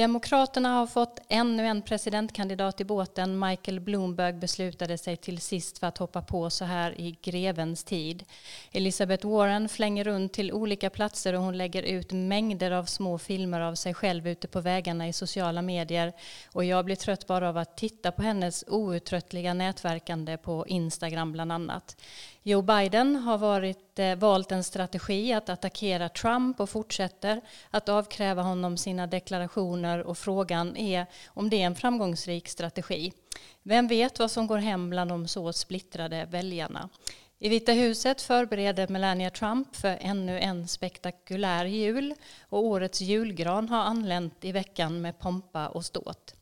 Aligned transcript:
Demokraterna 0.00 0.68
har 0.68 0.86
fått 0.86 1.20
ännu 1.28 1.66
en 1.66 1.82
presidentkandidat 1.82 2.80
i 2.80 2.84
båten. 2.84 3.38
Michael 3.38 3.80
Bloomberg 3.80 4.32
beslutade 4.32 4.98
sig 4.98 5.16
till 5.16 5.40
sist 5.40 5.78
för 5.78 5.86
att 5.86 5.98
hoppa 5.98 6.22
på 6.22 6.50
så 6.50 6.64
här 6.64 7.00
i 7.00 7.16
grevens 7.22 7.84
tid. 7.84 8.24
Elizabeth 8.72 9.26
Warren 9.26 9.68
flänger 9.68 10.04
runt 10.04 10.32
till 10.32 10.52
olika 10.52 10.90
platser 10.90 11.34
och 11.34 11.42
hon 11.42 11.58
lägger 11.58 11.82
ut 11.82 12.12
mängder 12.12 12.70
av 12.70 12.84
små 12.84 13.18
filmer 13.18 13.60
av 13.60 13.74
sig 13.74 13.94
själv 13.94 14.28
ute 14.28 14.48
på 14.48 14.60
vägarna 14.60 15.08
i 15.08 15.12
sociala 15.12 15.62
medier. 15.62 16.12
Och 16.52 16.64
jag 16.64 16.84
blir 16.84 16.96
trött 16.96 17.26
bara 17.26 17.48
av 17.48 17.56
att 17.56 17.76
titta 17.76 18.12
på 18.12 18.22
hennes 18.22 18.64
outtröttliga 18.68 19.54
nätverkande 19.54 20.36
på 20.36 20.66
Instagram 20.68 21.32
bland 21.32 21.52
annat. 21.52 21.96
Joe 22.42 22.62
Biden 22.62 23.16
har 23.16 23.38
varit, 23.38 23.98
eh, 23.98 24.16
valt 24.16 24.52
en 24.52 24.64
strategi 24.64 25.32
att 25.32 25.48
attackera 25.48 26.08
Trump 26.08 26.60
och 26.60 26.70
fortsätter 26.70 27.40
att 27.70 27.88
avkräva 27.88 28.42
honom 28.42 28.76
sina 28.76 29.06
deklarationer 29.06 30.02
och 30.02 30.18
frågan 30.18 30.76
är 30.76 31.06
om 31.26 31.50
det 31.50 31.62
är 31.62 31.66
en 31.66 31.74
framgångsrik 31.74 32.48
strategi. 32.48 33.12
Vem 33.62 33.88
vet 33.88 34.18
vad 34.18 34.30
som 34.30 34.46
går 34.46 34.58
hem 34.58 34.90
bland 34.90 35.10
de 35.10 35.28
så 35.28 35.52
splittrade 35.52 36.24
väljarna? 36.30 36.88
I 37.38 37.48
Vita 37.48 37.72
huset 37.72 38.22
förbereder 38.22 38.88
Melania 38.88 39.30
Trump 39.30 39.76
för 39.76 39.98
ännu 40.00 40.40
en 40.40 40.68
spektakulär 40.68 41.64
jul 41.64 42.14
och 42.48 42.64
årets 42.64 43.00
julgran 43.00 43.68
har 43.68 43.82
anlänt 43.82 44.44
i 44.44 44.52
veckan 44.52 45.00
med 45.00 45.18
pompa 45.18 45.68
och 45.68 45.84
ståt. 45.84 46.34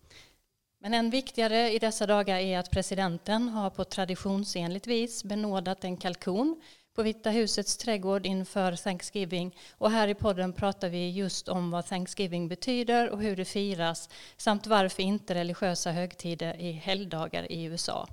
Men 0.81 0.95
än 0.95 1.11
viktigare 1.11 1.73
i 1.73 1.79
dessa 1.79 2.07
dagar 2.07 2.37
är 2.37 2.59
att 2.59 2.71
presidenten 2.71 3.49
har 3.49 3.71
på 3.71 3.85
traditionsenligt 3.85 4.87
vis 4.87 5.25
benådat 5.25 5.85
en 5.85 5.97
kalkon 5.97 6.61
på 6.99 7.03
Vita 7.03 7.31
husets 7.31 7.77
trädgård 7.77 8.27
inför 8.27 8.77
Thanksgiving. 8.77 9.57
Och 9.79 9.91
här 9.91 10.09
i 10.09 10.15
podden 10.15 10.53
pratar 10.53 10.89
vi 10.89 11.11
just 11.11 11.49
om 11.49 11.71
vad 11.71 11.87
Thanksgiving 11.87 12.49
betyder 12.49 13.11
och 13.11 13.23
hur 13.23 13.37
det 13.37 13.45
firas 13.45 14.09
samt 14.37 14.67
varför 14.67 15.03
inte 15.03 15.35
religiösa 15.35 15.91
högtider 15.91 16.61
är 16.61 16.73
helgdagar 16.73 17.53
i 17.53 17.65
USA. 17.65 18.09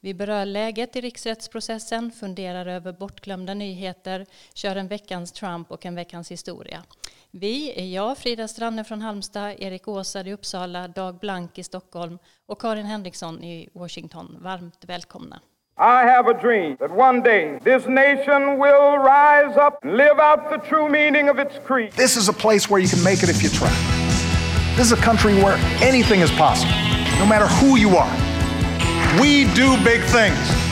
Vi 0.00 0.14
berör 0.14 0.44
läget 0.44 0.96
i 0.96 1.00
riksrättsprocessen, 1.00 2.12
funderar 2.12 2.66
över 2.66 2.92
bortglömda 2.92 3.54
nyheter, 3.54 4.26
kör 4.54 4.76
en 4.76 4.88
veckans 4.88 5.32
Trump 5.32 5.70
och 5.70 5.86
en 5.86 5.94
veckans 5.94 6.30
historia. 6.30 6.84
Vi 7.32 7.72
är 7.76 7.94
jag, 7.94 8.18
Frida 8.18 8.48
Stranne 8.48 8.84
från 8.84 9.02
Halmstad, 9.02 9.54
Erik 9.58 9.88
Åsad 9.88 10.28
i 10.28 10.32
Uppsala, 10.32 10.88
Dag 10.88 11.18
Blank 11.18 11.58
i 11.58 11.62
Stockholm 11.62 12.18
och 12.46 12.60
Karin 12.60 12.86
Henriksson 12.86 13.44
i 13.44 13.68
Washington. 13.74 14.38
Varmt 14.40 14.84
välkomna. 14.86 15.40
I 15.78 16.06
have 16.08 16.30
a 16.30 16.38
dream 16.42 16.76
that 16.76 16.90
one 16.90 17.20
day 17.20 17.58
this 17.64 17.86
nation 17.86 18.58
will 18.58 18.98
rise 18.98 19.56
up 19.66 19.84
and 19.84 19.96
live 19.96 20.18
out 20.18 20.50
the 20.50 20.68
true 20.68 20.88
meaning 20.88 21.30
of 21.30 21.38
its 21.38 21.54
creed. 21.66 21.92
This 21.92 22.16
is 22.16 22.28
a 22.28 22.32
place 22.32 22.70
where 22.70 22.82
you 22.82 22.88
can 22.88 23.04
make 23.04 23.22
it 23.22 23.28
if 23.30 23.42
you 23.42 23.50
try. 23.50 23.70
This 24.76 24.86
is 24.86 24.92
a 24.92 25.02
country 25.04 25.34
where 25.34 25.56
anything 25.80 26.20
is 26.20 26.30
possible, 26.30 26.74
no 27.18 27.26
matter 27.26 27.46
who 27.46 27.76
you 27.78 27.96
are. 27.96 28.12
We 29.20 29.44
do 29.54 29.76
big 29.84 30.02
things. 30.02 30.67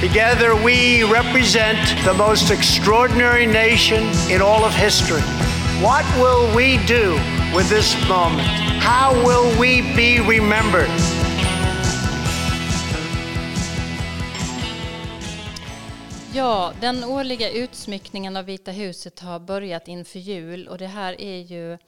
Together, 0.00 0.54
we 0.54 1.02
represent 1.04 1.78
the 2.04 2.12
most 2.12 2.50
extraordinary 2.50 3.46
nation 3.46 4.02
in 4.30 4.42
all 4.42 4.64
of 4.64 4.74
history. 4.74 5.22
What 5.80 6.04
will 6.18 6.54
we 6.54 6.78
do 6.86 7.12
with 7.54 7.68
this 7.68 7.96
moment? 8.08 8.48
How 8.80 9.14
will 9.24 9.48
we 9.60 9.82
be 9.96 10.20
remembered? 10.20 10.90
Ja, 16.34 16.72
den 16.80 17.04
årliga 17.04 17.50
utsmyckningen 17.50 18.36
av 18.36 18.44
Vita 18.44 18.70
huset 18.70 19.20
har 19.20 19.40
börjat 19.40 19.88
inför 19.88 20.18
jul 20.18 20.68
och 20.68 20.78
det 20.78 20.86
här 20.86 21.20
är 21.20 21.38
ju 21.38 21.78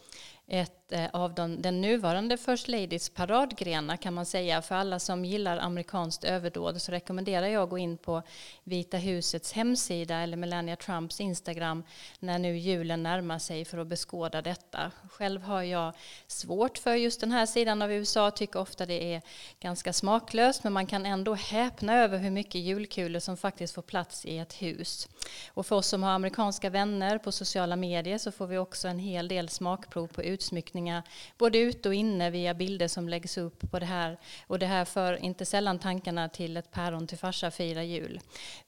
ett 0.49 0.86
ett 0.87 0.93
eh, 0.93 1.21
av 1.21 1.35
de, 1.35 1.63
den 1.63 1.81
nuvarande 1.81 2.37
First 2.37 2.69
Ladies 2.69 3.09
paradgrenar 3.09 3.97
kan 3.97 4.15
man 4.15 4.27
säga. 4.27 4.63
För 4.63 4.75
alla 4.75 4.99
som 4.99 5.25
gillar 5.25 5.59
amerikanskt 5.59 6.25
överdåd 6.25 6.83
så 6.83 6.93
rekommenderar 6.93 7.47
jag 7.47 7.63
att 7.63 7.71
gå 7.71 7.79
in 7.79 7.97
på 7.97 8.23
Vita 8.65 8.97
husets 8.97 9.53
hemsida 9.53 10.17
eller 10.17 10.37
Melania 10.37 10.77
Trumps 10.77 11.21
Instagram 11.21 11.85
när 12.19 12.39
nu 12.39 12.59
julen 12.59 13.03
närmar 13.03 13.39
sig 13.39 13.65
för 13.65 13.79
att 13.79 13.87
beskåda 13.87 14.43
detta. 14.43 14.91
Själv 15.11 15.43
har 15.43 15.63
jag 15.63 15.93
svårt 16.27 16.79
för 16.79 16.95
just 16.95 17.21
den 17.21 17.33
här 17.33 17.47
sidan 17.47 17.83
av 17.83 17.93
USA, 17.93 18.31
tycker 18.31 18.61
ofta 18.61 18.87
det 18.87 19.15
är 19.15 19.23
ganska 19.61 19.93
smaklöst 19.93 20.65
men 20.65 20.73
man 20.73 20.87
kan 20.87 21.07
ändå 21.07 21.35
häpna 21.35 21.95
över 21.95 22.19
hur 22.19 22.31
mycket 22.31 22.61
julkulor 22.61 23.21
som 23.21 23.37
faktiskt 23.37 23.75
får 23.75 23.83
plats 23.83 24.27
i 24.27 24.39
ett 24.39 24.63
hus. 24.63 25.09
Och 25.49 25.67
för 25.67 25.77
oss 25.77 25.87
som 25.87 26.03
har 26.03 26.11
amerikanska 26.11 26.71
vänner 26.71 27.19
på 27.19 27.33
sociala 27.33 27.77
medier 27.77 28.19
så 28.19 28.33
får 28.33 28.47
vi 28.47 28.59
också 28.59 28.89
en 28.89 28.99
hel 28.99 29.29
del 29.29 29.49
smakprov 29.49 30.07
på 30.07 30.23
utsmyckning 30.23 30.76
utsmyckningar 30.77 31.03
både 31.39 31.59
ute 31.59 31.89
och 31.89 31.95
inne 31.95 32.31
via 32.31 32.55
bilder 32.55 32.89
som 32.89 33.09
läggs 33.09 33.39
upp 33.39 33.71
på 33.71 33.79
det 33.79 33.87
här. 33.87 34.19
Och 34.49 34.59
det 34.59 34.67
här 34.67 34.85
för 34.85 35.17
inte 35.25 35.45
sällan 35.45 35.79
tankarna 35.79 36.29
till 36.29 36.57
ett 36.57 36.71
päron 36.71 37.07
till 37.07 37.19
farsa 37.19 37.51
fira 37.51 37.83
jul. 37.83 38.21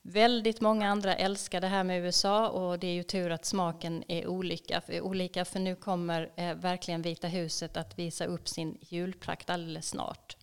Väldigt 0.02 0.60
många 0.60 0.88
andra 0.88 1.14
älskar 1.14 1.60
det 1.60 1.68
här 1.68 1.84
med 1.84 2.02
USA 2.02 2.48
och 2.48 2.78
det 2.78 2.86
är 2.86 2.94
ju 2.94 3.02
tur 3.02 3.30
att 3.30 3.44
smaken 3.44 4.04
är 4.08 4.26
olika. 4.26 4.80
För, 4.80 5.00
olika, 5.00 5.44
för 5.44 5.60
nu 5.60 5.76
kommer 5.76 6.30
eh, 6.36 6.54
verkligen 6.54 7.02
Vita 7.02 7.28
huset 7.28 7.76
att 7.76 7.98
visa 7.98 8.26
upp 8.26 8.48
sin 8.48 8.78
julprakt 8.80 9.50
alldeles 9.50 9.88
snart. 9.88 10.36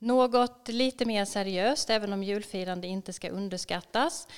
Något 0.00 0.68
lite 0.68 1.04
mer 1.04 1.24
seriöst, 1.24 1.90
även 1.90 2.12
om 2.12 2.22
julfirande 2.22 2.86
inte 2.86 3.12
ska 3.12 3.28
underskattas, 3.28 4.28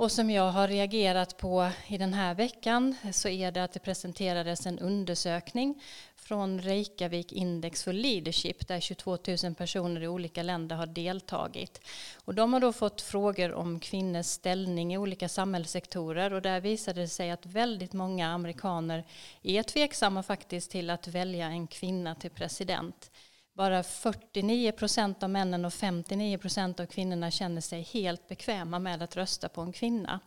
och 0.00 0.12
som 0.12 0.30
jag 0.30 0.50
har 0.50 0.68
reagerat 0.68 1.36
på 1.36 1.70
i 1.88 1.98
den 1.98 2.14
här 2.14 2.34
veckan 2.34 2.94
så 3.12 3.28
är 3.28 3.52
det 3.52 3.64
att 3.64 3.72
det 3.72 3.80
presenterades 3.80 4.66
en 4.66 4.78
undersökning 4.78 5.82
från 6.16 6.60
Reykjavik 6.60 7.32
Index 7.32 7.84
for 7.84 7.92
Leadership 7.92 8.68
där 8.68 8.80
22 8.80 9.18
000 9.44 9.54
personer 9.54 10.02
i 10.02 10.08
olika 10.08 10.42
länder 10.42 10.76
har 10.76 10.86
deltagit. 10.86 11.80
Och 12.24 12.34
de 12.34 12.52
har 12.52 12.60
då 12.60 12.72
fått 12.72 13.00
frågor 13.00 13.52
om 13.52 13.80
kvinnors 13.80 14.26
ställning 14.26 14.94
i 14.94 14.98
olika 14.98 15.28
samhällssektorer 15.28 16.32
och 16.32 16.42
där 16.42 16.60
visade 16.60 17.00
det 17.00 17.08
sig 17.08 17.30
att 17.30 17.46
väldigt 17.46 17.92
många 17.92 18.28
amerikaner 18.28 19.04
är 19.42 19.62
tveksamma 19.62 20.22
faktiskt 20.22 20.70
till 20.70 20.90
att 20.90 21.08
välja 21.08 21.46
en 21.46 21.66
kvinna 21.66 22.14
till 22.14 22.30
president. 22.30 23.10
Bara 23.54 23.82
49 23.82 24.72
procent 24.72 25.22
av 25.22 25.30
männen 25.30 25.64
och 25.64 25.72
59 25.72 26.38
procent 26.38 26.80
av 26.80 26.86
kvinnorna 26.86 27.30
känner 27.30 27.60
sig 27.60 27.82
helt 27.82 28.28
bekväma 28.28 28.78
med 28.78 29.02
att 29.02 29.16
rösta 29.16 29.48
på 29.48 29.60
en 29.60 29.72
kvinna. 29.72 30.20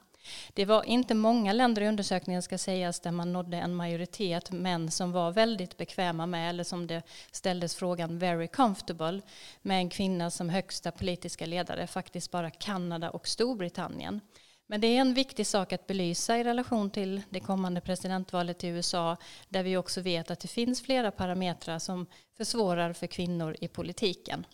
Det 0.54 0.66
var 0.66 0.84
inte 0.84 1.14
många 1.14 1.54
länder 1.54 1.82
i 1.82 1.88
undersökningen 1.88 2.42
ska 2.42 2.58
sägas 2.58 3.00
där 3.00 3.12
man 3.12 3.34
nådde 3.34 3.58
en 3.58 3.76
majoritet 3.76 4.52
män 4.52 4.92
som 4.92 5.12
var 5.12 5.32
väldigt 5.32 5.78
bekväma 5.78 6.26
med, 6.26 6.50
eller 6.50 6.64
som 6.64 6.88
det 6.88 7.02
ställdes 7.32 7.76
frågan 7.76 8.20
very 8.20 8.48
comfortable, 8.48 9.22
med 9.62 9.78
en 9.78 9.90
kvinna 9.90 10.32
som 10.32 10.50
högsta 10.50 10.92
politiska 10.92 11.46
ledare, 11.46 11.88
faktiskt 11.88 12.32
bara 12.32 12.50
Kanada 12.50 13.10
och 13.10 13.28
Storbritannien. 13.28 14.22
Men 14.68 14.82
det 14.82 14.88
är 14.88 15.02
en 15.02 15.14
viktig 15.14 15.48
sak 15.48 15.74
att 15.74 15.88
belysa 15.88 16.38
i 16.38 16.44
relation 16.44 16.90
till 16.90 17.22
det 17.30 17.40
kommande 17.40 17.82
presidentvalet 17.82 18.64
i 18.64 18.68
USA 18.68 19.18
där 19.50 19.64
vi 19.64 19.78
också 19.78 20.02
vet 20.02 20.32
att 20.32 20.40
det 20.40 20.48
finns 20.48 20.82
flera 20.82 21.12
parametrar 21.12 21.80
som 21.80 22.06
försvårar 22.38 22.94
för 22.94 23.08
kvinnor 23.08 23.56
i 23.62 23.68
politiken. 23.68 24.46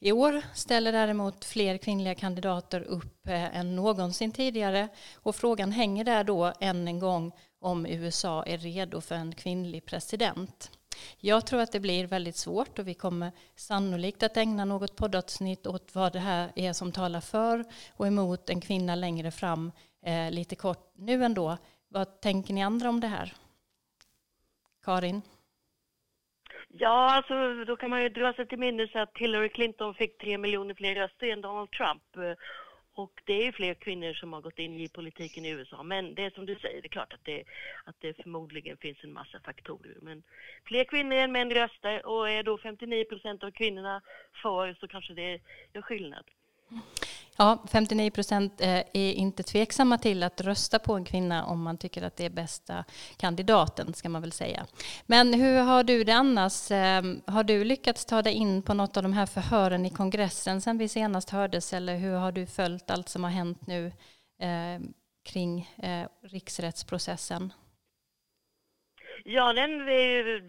I 0.00 0.12
år 0.12 0.42
ställer 0.54 0.92
däremot 0.92 1.44
fler 1.44 1.78
kvinnliga 1.78 2.14
kandidater 2.14 2.80
upp 2.80 3.26
eh, 3.26 3.56
än 3.56 3.76
någonsin 3.76 4.32
tidigare 4.32 4.88
och 5.14 5.36
frågan 5.36 5.72
hänger 5.72 6.04
där 6.04 6.24
då 6.24 6.52
än 6.60 6.88
en 6.88 6.98
gång 6.98 7.32
om 7.60 7.86
USA 7.86 8.42
är 8.42 8.58
redo 8.58 9.00
för 9.00 9.14
en 9.14 9.34
kvinnlig 9.34 9.86
president. 9.86 10.70
Jag 11.20 11.46
tror 11.46 11.60
att 11.60 11.72
det 11.72 11.80
blir 11.80 12.06
väldigt 12.06 12.36
svårt 12.36 12.78
och 12.78 12.88
vi 12.88 12.94
kommer 12.94 13.32
sannolikt 13.56 14.22
att 14.22 14.36
ägna 14.36 14.64
något 14.64 14.96
poddavsnitt 14.96 15.66
åt 15.66 15.94
vad 15.94 16.12
det 16.12 16.18
här 16.18 16.52
är 16.56 16.72
som 16.72 16.92
talar 16.92 17.20
för 17.20 17.64
och 17.96 18.06
emot 18.06 18.50
en 18.50 18.60
kvinna 18.60 18.94
längre 18.94 19.30
fram 19.30 19.72
eh, 20.06 20.30
lite 20.30 20.56
kort 20.56 20.92
nu 20.96 21.24
ändå. 21.24 21.58
Vad 21.88 22.20
tänker 22.20 22.54
ni 22.54 22.62
andra 22.62 22.88
om 22.88 23.00
det 23.00 23.06
här? 23.06 23.32
Karin? 24.84 25.22
Ja, 26.68 27.14
alltså 27.14 27.64
då 27.64 27.76
kan 27.76 27.90
man 27.90 28.02
ju 28.02 28.08
dra 28.08 28.32
sig 28.32 28.46
till 28.46 28.58
minnes 28.58 28.94
att 28.94 29.18
Hillary 29.18 29.48
Clinton 29.48 29.94
fick 29.94 30.18
tre 30.18 30.38
miljoner 30.38 30.74
fler 30.74 30.94
röster 30.94 31.26
än 31.26 31.40
Donald 31.40 31.70
Trump. 31.70 32.16
Eh, 32.16 32.36
och 32.94 33.22
det 33.24 33.46
är 33.46 33.52
fler 33.52 33.74
kvinnor 33.74 34.12
som 34.12 34.32
har 34.32 34.40
gått 34.40 34.58
in 34.58 34.80
i 34.80 34.88
politiken 34.88 35.44
i 35.44 35.50
USA. 35.50 35.82
Men 35.82 36.14
det 36.14 36.24
är 36.24 36.30
som 36.30 36.46
du 36.46 36.54
säger, 36.54 36.82
det 36.82 36.86
är 36.86 36.88
klart 36.88 37.12
att 37.12 37.24
det, 37.24 37.44
att 37.84 37.96
det 38.00 38.22
förmodligen 38.22 38.76
finns 38.76 39.04
en 39.04 39.12
massa 39.12 39.40
faktorer. 39.40 39.96
Men 40.02 40.22
fler 40.64 40.84
kvinnor 40.84 41.16
än 41.16 41.32
män 41.32 41.50
röstar 41.50 42.06
och 42.06 42.30
är 42.30 42.42
då 42.42 42.58
59 42.58 43.04
procent 43.04 43.44
av 43.44 43.50
kvinnorna 43.50 44.02
för 44.42 44.74
så 44.74 44.88
kanske 44.88 45.14
det 45.14 45.40
gör 45.72 45.82
skillnad. 45.82 46.24
Ja, 47.36 47.64
59 47.72 48.10
procent 48.10 48.60
eh, 48.60 48.78
är 48.78 49.12
inte 49.12 49.42
tveksamma 49.42 49.98
till 49.98 50.22
att 50.22 50.40
rösta 50.40 50.78
på 50.78 50.94
en 50.94 51.04
kvinna 51.04 51.44
om 51.44 51.62
man 51.62 51.78
tycker 51.78 52.02
att 52.02 52.16
det 52.16 52.24
är 52.24 52.30
bästa 52.30 52.84
kandidaten, 53.16 53.94
ska 53.94 54.08
man 54.08 54.22
väl 54.22 54.32
säga. 54.32 54.66
Men 55.06 55.34
hur 55.34 55.60
har 55.60 55.84
du 55.84 56.04
det 56.04 56.12
annars? 56.12 56.70
Ehm, 56.70 57.22
har 57.26 57.44
du 57.44 57.64
lyckats 57.64 58.06
ta 58.06 58.22
dig 58.22 58.32
in 58.32 58.62
på 58.62 58.74
något 58.74 58.96
av 58.96 59.02
de 59.02 59.12
här 59.12 59.26
förhören 59.26 59.86
i 59.86 59.90
kongressen 59.90 60.60
sen 60.60 60.78
vi 60.78 60.88
senast 60.88 61.30
hördes, 61.30 61.72
eller 61.72 61.96
hur 61.96 62.16
har 62.16 62.32
du 62.32 62.46
följt 62.46 62.90
allt 62.90 63.08
som 63.08 63.24
har 63.24 63.30
hänt 63.30 63.66
nu 63.66 63.92
ehm, 64.40 64.92
kring 65.24 65.68
eh, 65.82 66.08
riksrättsprocessen? 66.22 67.52
Ja, 69.24 69.52
den 69.52 69.88
är 69.88 70.42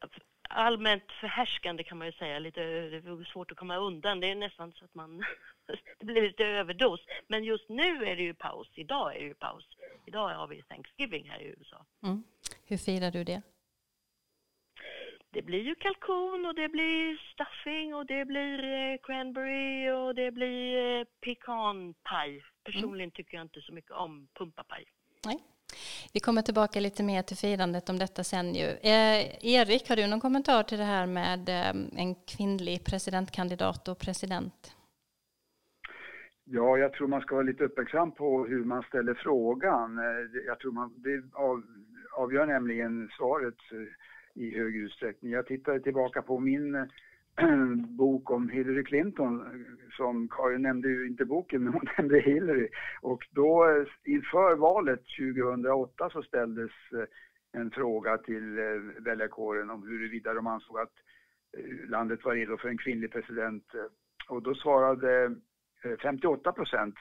alltså, 0.00 0.20
allmänt 0.48 1.12
förhärskande 1.20 1.84
kan 1.84 1.98
man 1.98 2.06
ju 2.06 2.12
säga, 2.12 2.38
lite 2.38 2.60
det 2.60 2.96
är 2.96 3.32
svårt 3.32 3.50
att 3.50 3.58
komma 3.58 3.76
undan. 3.76 4.20
Det 4.20 4.30
är 4.30 4.34
nästan 4.34 4.72
så 4.72 4.84
att 4.84 4.94
man, 4.94 5.24
det 5.98 6.06
blir 6.06 6.22
lite 6.22 6.44
överdos. 6.44 7.00
Men 7.28 7.44
just 7.44 7.68
nu 7.68 8.04
är 8.04 8.16
det 8.16 8.22
ju 8.22 8.34
paus, 8.34 8.68
idag 8.74 9.16
är 9.16 9.20
det 9.20 9.26
ju 9.26 9.34
paus. 9.34 9.64
Idag 10.06 10.28
har 10.28 10.46
vi 10.46 10.62
Thanksgiving 10.62 11.30
här 11.30 11.40
i 11.40 11.46
USA. 11.58 11.86
Mm. 12.02 12.22
Hur 12.64 12.76
firar 12.76 13.10
du 13.10 13.24
det? 13.24 13.42
Det 15.30 15.42
blir 15.42 15.62
ju 15.62 15.74
kalkon 15.74 16.46
och 16.46 16.54
det 16.54 16.68
blir 16.68 17.32
stuffing 17.32 17.94
och 17.94 18.06
det 18.06 18.24
blir 18.24 18.64
eh, 18.64 18.98
cranberry 19.02 19.90
och 19.90 20.14
det 20.14 20.30
blir 20.30 20.98
eh, 20.98 21.04
pekanpaj. 21.20 22.42
Personligen 22.64 23.08
mm. 23.08 23.10
tycker 23.10 23.36
jag 23.36 23.44
inte 23.44 23.60
så 23.60 23.72
mycket 23.72 23.90
om 23.90 24.28
pumpapaj. 24.34 24.84
Nej. 25.24 25.38
Vi 26.12 26.20
kommer 26.20 26.42
tillbaka 26.42 26.80
lite 26.80 27.02
mer 27.02 27.22
till 27.22 27.36
firandet 27.36 27.88
om 27.88 27.98
detta 27.98 28.24
sen 28.24 28.54
ju. 28.54 28.66
Eh, 28.66 29.44
Erik, 29.44 29.88
har 29.88 29.96
du 29.96 30.06
någon 30.06 30.20
kommentar 30.20 30.62
till 30.62 30.78
det 30.78 30.84
här 30.84 31.06
med 31.06 31.48
eh, 31.48 32.00
en 32.02 32.14
kvinnlig 32.14 32.84
presidentkandidat 32.84 33.88
och 33.88 33.98
president? 33.98 34.72
Ja, 36.44 36.78
jag 36.78 36.92
tror 36.92 37.08
man 37.08 37.20
ska 37.20 37.34
vara 37.34 37.44
lite 37.44 37.64
uppmärksam 37.64 38.12
på 38.12 38.46
hur 38.46 38.64
man 38.64 38.82
ställer 38.82 39.14
frågan. 39.14 39.98
Eh, 39.98 40.42
jag 40.46 40.58
tror 40.58 40.72
man, 40.72 40.94
det 40.96 41.22
av, 41.32 41.62
avgör 42.12 42.46
nämligen 42.46 43.08
svaret 43.08 43.56
eh, 43.72 44.42
i 44.42 44.58
hög 44.58 44.76
utsträckning. 44.76 45.32
Jag 45.32 45.46
tittade 45.46 45.80
tillbaka 45.80 46.22
på 46.22 46.38
min 46.38 46.88
bok 47.98 48.30
om 48.30 48.48
Hillary 48.48 48.84
Clinton 48.84 49.40
eh, 49.40 49.96
som 49.96 50.28
Karin 50.28 50.62
nämnde 50.62 50.88
ju 50.88 51.06
inte 51.06 51.24
boken 51.24 51.64
men 51.64 51.72
hon 51.72 51.86
nämnde 51.98 52.20
Hillary 52.20 52.68
och 53.02 53.28
då 53.30 53.84
inför 54.04 54.56
valet 54.56 55.02
2008 55.18 56.10
så 56.10 56.22
ställdes 56.22 56.70
en 57.52 57.70
fråga 57.70 58.18
till 58.18 58.56
väljarkåren 58.98 59.70
om 59.70 59.82
huruvida 59.82 60.34
de 60.34 60.46
ansåg 60.46 60.78
att 60.78 60.92
landet 61.88 62.24
var 62.24 62.34
redo 62.34 62.56
för 62.56 62.68
en 62.68 62.78
kvinnlig 62.78 63.12
president 63.12 63.64
och 64.28 64.42
då 64.42 64.54
svarade 64.54 65.36
Eh, 65.84 65.96
58 66.02 66.52
procent 66.52 66.94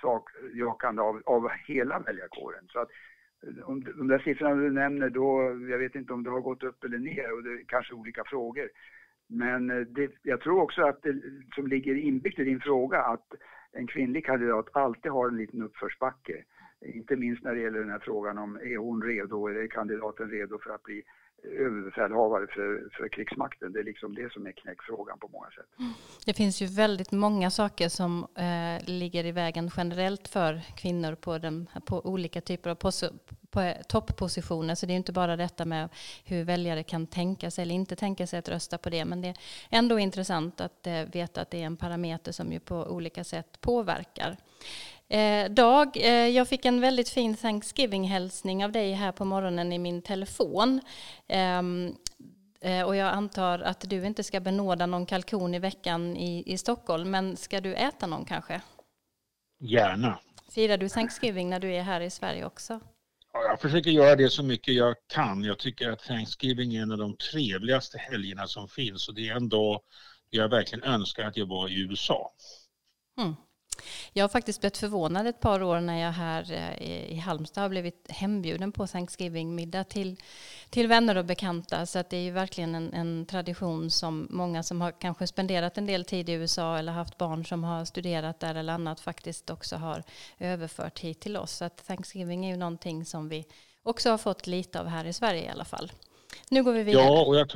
jakande 0.54 1.02
av, 1.02 1.22
av 1.26 1.50
hela 1.68 2.00
väljarkåren. 2.00 2.68
Så 2.68 2.80
att 2.80 2.90
eh, 3.44 3.70
om 3.70 3.84
de 3.84 4.08
där 4.08 4.20
siffrorna 4.20 4.56
du 4.56 4.72
nämner 4.72 5.10
då, 5.10 5.42
jag 5.70 5.78
vet 5.78 5.96
inte 5.96 6.14
om 6.14 6.24
det 6.24 6.30
har 6.30 6.42
gått 6.42 6.64
upp 6.64 6.84
eller 6.84 6.98
ner 6.98 7.34
och 7.34 7.44
det 7.44 7.50
är 7.50 7.64
kanske 7.68 7.94
olika 7.94 8.24
frågor. 8.26 8.70
Men 9.28 9.70
eh, 9.70 9.80
det, 9.80 10.12
jag 10.22 10.42
tror 10.42 10.62
också 10.62 10.82
att 10.82 11.02
det 11.04 11.22
som 11.56 11.68
ligger 11.68 11.96
inbyggt 11.96 12.40
i 12.40 12.44
din 12.44 12.60
fråga 12.60 13.02
att 13.02 13.34
en 13.72 13.88
kvinnlig 13.88 14.26
kandidat 14.26 14.70
alltid 14.74 15.12
har 15.12 15.28
en 15.28 15.38
liten 15.38 15.62
uppförsbacke. 15.62 16.44
Inte 16.86 17.16
minst 17.16 17.44
när 17.44 17.56
det 17.56 17.62
gäller 17.62 17.80
den 17.80 17.90
här 17.90 18.00
frågan 18.00 18.38
om 18.38 18.56
är 18.56 18.78
hon 18.78 19.04
redo, 19.04 19.48
är 19.48 19.68
kandidaten 19.68 20.30
redo 20.30 20.60
för 20.64 20.74
att 20.74 20.84
bli 20.84 21.04
överbefälhavare 21.44 22.48
för, 22.48 22.90
för 22.98 23.10
krigsmakten. 23.10 23.74
Det 23.74 23.80
är 23.80 23.84
liksom 23.84 24.16
det 24.16 24.34
som 24.34 24.48
är 24.48 24.52
knäckfrågan 24.52 25.20
på 25.20 25.28
många 25.28 25.48
sätt. 25.48 25.80
Mm. 25.80 25.92
Det 26.26 26.34
finns 26.34 26.62
ju 26.62 26.66
väldigt 26.66 27.12
många 27.12 27.50
saker 27.50 27.90
som 27.90 28.28
eh, 28.36 28.90
ligger 28.90 29.26
i 29.26 29.32
vägen 29.32 29.72
generellt 29.78 30.28
för 30.28 30.62
kvinnor 30.78 31.16
på, 31.16 31.38
den, 31.38 31.70
på 31.86 32.06
olika 32.06 32.42
typer 32.42 32.70
av 32.70 32.76
pos, 32.76 33.04
på 33.52 33.62
eh, 33.62 33.82
topppositioner. 33.88 34.76
Så 34.76 34.86
det 34.86 34.94
är 34.94 34.98
inte 34.98 35.14
bara 35.14 35.36
detta 35.36 35.66
med 35.66 35.90
hur 36.26 36.44
väljare 36.44 36.84
kan 36.84 37.08
tänka 37.08 37.52
sig 37.52 37.62
eller 37.62 37.76
inte 37.76 37.96
tänka 37.96 38.28
sig 38.28 38.40
att 38.40 38.50
rösta 38.50 38.78
på 38.78 38.90
det. 38.90 39.06
Men 39.06 39.22
det 39.22 39.28
är 39.28 39.36
ändå 39.70 40.00
intressant 40.00 40.62
att 40.62 40.88
eh, 40.88 41.04
veta 41.14 41.42
att 41.42 41.52
det 41.52 41.62
är 41.62 41.66
en 41.66 41.78
parameter 41.78 42.32
som 42.32 42.52
ju 42.52 42.60
på 42.60 42.76
olika 42.76 43.24
sätt 43.24 43.62
påverkar. 43.62 44.38
Eh, 45.12 45.50
Dag, 45.50 45.98
eh, 45.98 46.28
jag 46.28 46.48
fick 46.48 46.66
en 46.66 46.82
väldigt 46.82 47.10
fin 47.10 47.36
Thanksgiving-hälsning 47.36 48.66
av 48.66 48.72
dig 48.72 48.94
här 48.94 49.12
på 49.12 49.26
morgonen 49.26 49.74
i 49.74 49.80
min 49.80 50.02
telefon. 50.02 50.82
Ehm, 51.28 51.96
eh, 52.62 52.84
och 52.84 52.96
jag 52.96 53.08
antar 53.08 53.60
att 53.60 53.90
du 53.90 54.06
inte 54.06 54.24
ska 54.24 54.40
benåda 54.40 54.86
någon 54.86 55.06
kalkon 55.06 55.54
i 55.54 55.60
veckan 55.60 56.18
i, 56.18 56.44
i 56.54 56.58
Stockholm, 56.58 57.12
men 57.12 57.38
ska 57.38 57.62
du 57.62 57.76
äta 57.76 58.08
någon 58.08 58.26
kanske? 58.26 58.62
Gärna. 59.60 60.20
Firar 60.50 60.78
du 60.78 60.90
Thanksgiving 60.90 61.50
när 61.50 61.60
du 61.60 61.76
är 61.76 61.82
här 61.82 62.02
i 62.02 62.10
Sverige 62.10 62.46
också? 62.46 62.80
Ja, 63.34 63.44
jag 63.44 63.62
försöker 63.62 63.92
göra 63.92 64.16
det 64.16 64.30
så 64.30 64.44
mycket 64.44 64.74
jag 64.74 64.96
kan. 65.14 65.44
Jag 65.44 65.60
tycker 65.60 65.90
att 65.90 66.00
Thanksgiving 66.00 66.76
är 66.76 66.82
en 66.82 66.92
av 66.92 66.98
de 66.98 67.18
trevligaste 67.18 67.98
helgerna 67.98 68.48
som 68.48 68.68
finns 68.68 69.08
och 69.08 69.16
det 69.16 69.30
är 69.30 69.36
en 69.36 69.50
dag 69.50 69.82
jag 70.30 70.50
verkligen 70.50 70.84
önskar 70.84 71.24
att 71.24 71.38
jag 71.38 71.46
var 71.46 71.70
i 71.70 71.82
USA. 71.82 72.34
Mm. 73.22 73.36
Jag 74.14 74.24
har 74.24 74.30
faktiskt 74.30 74.60
blivit 74.60 74.78
förvånad 74.78 75.28
ett 75.28 75.40
par 75.40 75.64
år 75.64 75.80
när 75.80 76.00
jag 76.00 76.12
här 76.12 76.52
eh, 76.52 77.12
i 77.12 77.16
Halmstad 77.16 77.62
har 77.62 77.70
blivit 77.70 78.12
hembjuden 78.12 78.72
på 78.72 78.88
Thanksgiving-middag 78.88 79.84
till, 79.84 80.18
till 80.70 80.88
vänner 80.88 81.18
och 81.18 81.26
bekanta. 81.26 81.86
Så 81.86 82.00
att 82.00 82.10
det 82.10 82.18
är 82.18 82.22
ju 82.22 82.32
verkligen 82.32 82.76
en, 82.76 82.94
en, 82.94 83.26
tradition 83.26 83.92
som 83.92 84.28
många 84.30 84.64
som 84.64 84.82
har 84.82 84.92
kanske 84.92 85.28
spenderat 85.28 85.78
en 85.78 85.86
del 85.86 86.06
tid 86.06 86.30
i 86.30 86.34
USA 86.34 86.78
eller 86.78 86.92
haft 86.92 87.18
barn 87.18 87.46
som 87.46 87.64
har 87.64 87.86
studerat 87.86 88.40
där 88.40 88.56
eller 88.56 88.74
annat 88.74 89.00
faktiskt 89.00 89.50
också 89.50 89.76
har 89.76 90.04
överfört 90.40 91.00
hit 91.00 91.20
till 91.20 91.38
oss. 91.38 91.52
Så 91.52 91.66
att 91.66 91.88
Thanksgiving 91.88 92.46
är 92.46 92.50
ju 92.50 92.58
någonting 92.58 93.06
som 93.06 93.30
vi 93.30 93.46
också 93.84 94.10
har 94.10 94.18
fått 94.18 94.48
lite 94.48 94.80
av 94.80 94.88
här 94.88 95.06
i 95.06 95.14
Sverige 95.14 95.44
i 95.44 95.50
alla 95.50 95.66
fall. 95.66 95.92
Nu 96.50 96.64
går 96.64 96.74
vi 96.74 96.84
vidare. 96.84 97.06
Ja, 97.06 97.26
och 97.26 97.36
jag. 97.36 97.52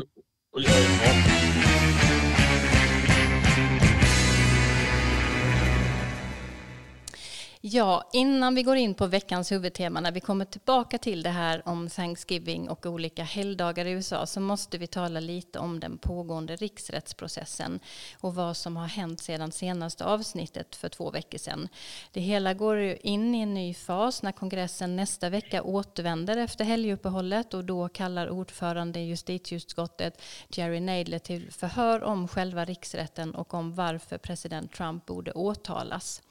Ja, 7.68 8.10
innan 8.14 8.56
vi 8.56 8.64
går 8.64 8.76
in 8.76 8.94
på 8.94 9.08
veckans 9.08 9.52
huvudtema, 9.52 10.00
när 10.02 10.12
vi 10.12 10.20
kommer 10.20 10.46
tillbaka 10.46 10.98
till 10.98 11.24
det 11.24 11.30
här 11.30 11.62
om 11.66 11.90
Thanksgiving 11.90 12.70
och 12.70 12.86
olika 12.86 13.24
helgdagar 13.24 13.86
i 13.86 13.92
USA, 13.92 14.26
så 14.26 14.40
måste 14.40 14.78
vi 14.78 14.88
tala 14.88 15.20
lite 15.20 15.60
om 15.60 15.80
den 15.80 15.98
pågående 15.98 16.56
riksrättsprocessen 16.56 17.80
och 18.20 18.36
vad 18.36 18.58
som 18.58 18.78
har 18.78 18.88
hänt 18.88 19.22
sedan 19.22 19.52
senaste 19.52 20.06
avsnittet 20.06 20.76
för 20.76 20.90
två 20.90 21.12
veckor 21.12 21.38
sedan. 21.38 21.68
Det 22.12 22.22
hela 22.22 22.54
går 22.54 22.78
in 23.02 23.36
i 23.36 23.42
en 23.42 23.54
ny 23.54 23.74
fas 23.74 24.24
när 24.24 24.32
kongressen 24.32 24.96
nästa 24.96 25.30
vecka 25.30 25.64
återvänder 25.64 26.38
efter 26.38 26.66
helguppehållet 26.66 27.54
och 27.54 27.66
då 27.66 27.90
kallar 27.90 28.30
ordförande 28.30 29.00
i 29.00 29.06
justitieutskottet 29.06 30.22
Jerry 30.50 30.80
Nadler 30.80 31.20
till 31.20 31.52
förhör 31.52 32.04
om 32.04 32.28
själva 32.28 32.66
riksrätten 32.66 33.36
och 33.36 33.54
om 33.54 33.76
varför 33.76 34.18
president 34.18 34.74
Trump 34.74 35.06
borde 35.06 35.32
åtalas. 35.32 36.22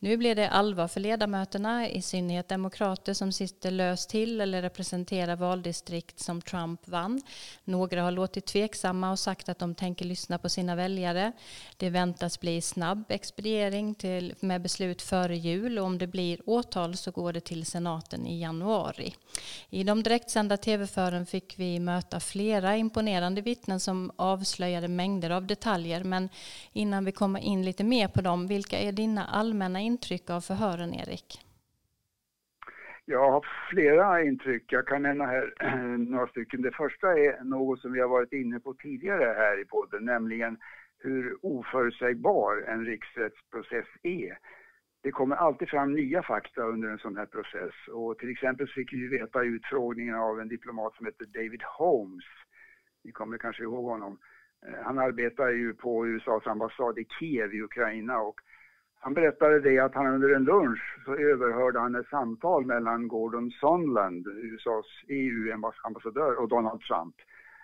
Nu 0.00 0.16
blir 0.16 0.34
det 0.34 0.48
allvarligt 0.48 0.77
allvar 0.78 0.88
för 0.88 1.00
ledamöterna, 1.00 1.88
i 1.88 2.02
synnerhet 2.02 2.48
demokrater 2.48 3.14
som 3.14 3.32
sitter 3.32 3.70
löst 3.70 4.10
till 4.10 4.40
eller 4.40 4.62
representerar 4.62 5.36
valdistrikt 5.36 6.20
som 6.20 6.42
Trump 6.42 6.88
vann. 6.88 7.22
Några 7.64 8.02
har 8.02 8.10
låtit 8.10 8.46
tveksamma 8.46 9.10
och 9.10 9.18
sagt 9.18 9.48
att 9.48 9.58
de 9.58 9.74
tänker 9.74 10.04
lyssna 10.04 10.38
på 10.38 10.48
sina 10.48 10.76
väljare. 10.76 11.32
Det 11.76 11.90
väntas 11.90 12.40
bli 12.40 12.60
snabb 12.60 13.04
expediering 13.08 13.94
till, 13.94 14.34
med 14.40 14.62
beslut 14.62 15.02
före 15.02 15.36
jul 15.36 15.78
och 15.78 15.84
om 15.84 15.98
det 15.98 16.06
blir 16.06 16.38
åtal 16.46 16.96
så 16.96 17.10
går 17.10 17.32
det 17.32 17.40
till 17.40 17.66
senaten 17.66 18.26
i 18.26 18.40
januari. 18.40 19.14
I 19.70 19.84
de 19.84 20.02
direktsända 20.02 20.56
tv-fören 20.56 21.26
fick 21.26 21.54
vi 21.58 21.80
möta 21.80 22.20
flera 22.20 22.76
imponerande 22.76 23.40
vittnen 23.40 23.80
som 23.80 24.10
avslöjade 24.16 24.88
mängder 24.88 25.30
av 25.30 25.46
detaljer 25.46 26.04
men 26.04 26.28
innan 26.72 27.04
vi 27.04 27.12
kommer 27.12 27.40
in 27.40 27.64
lite 27.64 27.84
mer 27.84 28.08
på 28.08 28.20
dem, 28.20 28.46
vilka 28.46 28.78
är 28.78 28.92
dina 28.92 29.26
allmänna 29.26 29.80
intryck 29.80 30.30
av 30.30 30.40
förhöret 30.40 30.67
kören, 30.68 30.94
Erik? 30.94 31.40
Jag 33.04 33.30
har 33.30 33.46
flera 33.70 34.22
intryck. 34.22 34.72
Jag 34.72 34.86
kan 34.86 35.02
nämna 35.02 35.26
här 35.26 35.54
några 36.10 36.26
stycken. 36.26 36.62
Det 36.62 36.72
första 36.72 37.08
är 37.18 37.44
något 37.44 37.80
som 37.80 37.92
vi 37.92 38.00
har 38.00 38.08
varit 38.08 38.32
inne 38.32 38.60
på 38.60 38.74
tidigare 38.74 39.34
här 39.36 39.60
i 39.60 39.64
podden, 39.64 40.04
nämligen 40.04 40.58
hur 40.98 41.36
oförutsägbar 41.42 42.64
en 42.68 42.84
riksrättsprocess 42.84 43.86
är. 44.02 44.38
Det 45.02 45.10
kommer 45.10 45.36
alltid 45.36 45.68
fram 45.68 45.92
nya 45.92 46.22
fakta 46.22 46.62
under 46.62 46.88
en 46.88 46.98
sån 46.98 47.16
här 47.16 47.26
process 47.26 47.74
och 47.92 48.18
till 48.18 48.30
exempel 48.30 48.68
fick 48.68 48.92
vi 48.92 49.08
veta 49.08 49.44
i 49.44 49.46
utfrågningen 49.46 50.14
av 50.14 50.40
en 50.40 50.48
diplomat 50.48 50.94
som 50.94 51.06
heter 51.06 51.26
David 51.26 51.62
Holmes. 51.62 52.24
Ni 53.04 53.12
kommer 53.12 53.38
kanske 53.38 53.62
ihåg 53.62 53.84
honom. 53.84 54.18
Eh, 54.66 54.84
han 54.84 54.98
arbetar 54.98 55.48
ju 55.48 55.74
på 55.74 56.06
USAs 56.06 56.46
ambassad 56.46 56.98
i 56.98 57.04
Kiev 57.18 57.54
i 57.54 57.62
Ukraina 57.62 58.18
och 58.18 58.40
han 59.00 59.14
berättade 59.14 59.60
det 59.60 59.78
att 59.78 59.94
han 59.94 60.06
under 60.06 60.34
en 60.34 60.44
lunch 60.44 60.98
så 61.04 61.14
överhörde 61.14 61.78
han 61.78 61.94
ett 61.94 62.08
samtal 62.08 62.66
mellan 62.66 63.08
Gordon 63.08 63.50
Sondland, 63.50 64.26
USAs 64.26 64.86
EU-ambassadör, 65.08 66.40
och 66.40 66.48
Donald 66.48 66.80
Trump. 66.80 67.14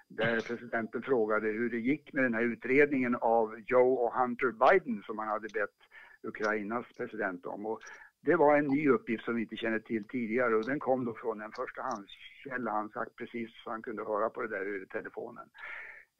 Där 0.08 0.40
presidenten 0.40 1.02
frågade 1.02 1.46
hur 1.48 1.70
det 1.70 1.78
gick 1.78 2.12
med 2.12 2.24
den 2.24 2.34
här 2.34 2.42
utredningen 2.42 3.14
av 3.14 3.60
Joe 3.66 3.94
och 3.94 4.14
Hunter 4.14 4.52
Biden 4.52 5.02
som 5.02 5.18
han 5.18 5.28
hade 5.28 5.48
bett 5.48 5.78
Ukrainas 6.22 6.86
president 6.96 7.46
om. 7.46 7.66
Och 7.66 7.80
det 8.20 8.36
var 8.36 8.56
en 8.56 8.66
ny 8.66 8.88
uppgift 8.88 9.24
som 9.24 9.36
vi 9.36 9.42
inte 9.42 9.56
kände 9.56 9.80
till 9.80 10.04
tidigare 10.04 10.54
och 10.54 10.64
den 10.64 10.78
kom 10.78 11.04
då 11.04 11.14
från 11.14 11.40
en 11.40 11.52
förstahandskälla. 11.52 12.70
Han 12.70 12.88
sagt 12.88 13.16
precis 13.16 13.50
så 13.64 13.70
han 13.70 13.82
kunde 13.82 14.04
höra 14.04 14.30
på 14.30 14.42
det 14.42 14.48
där 14.48 14.66
över 14.66 14.86
telefonen. 14.86 15.48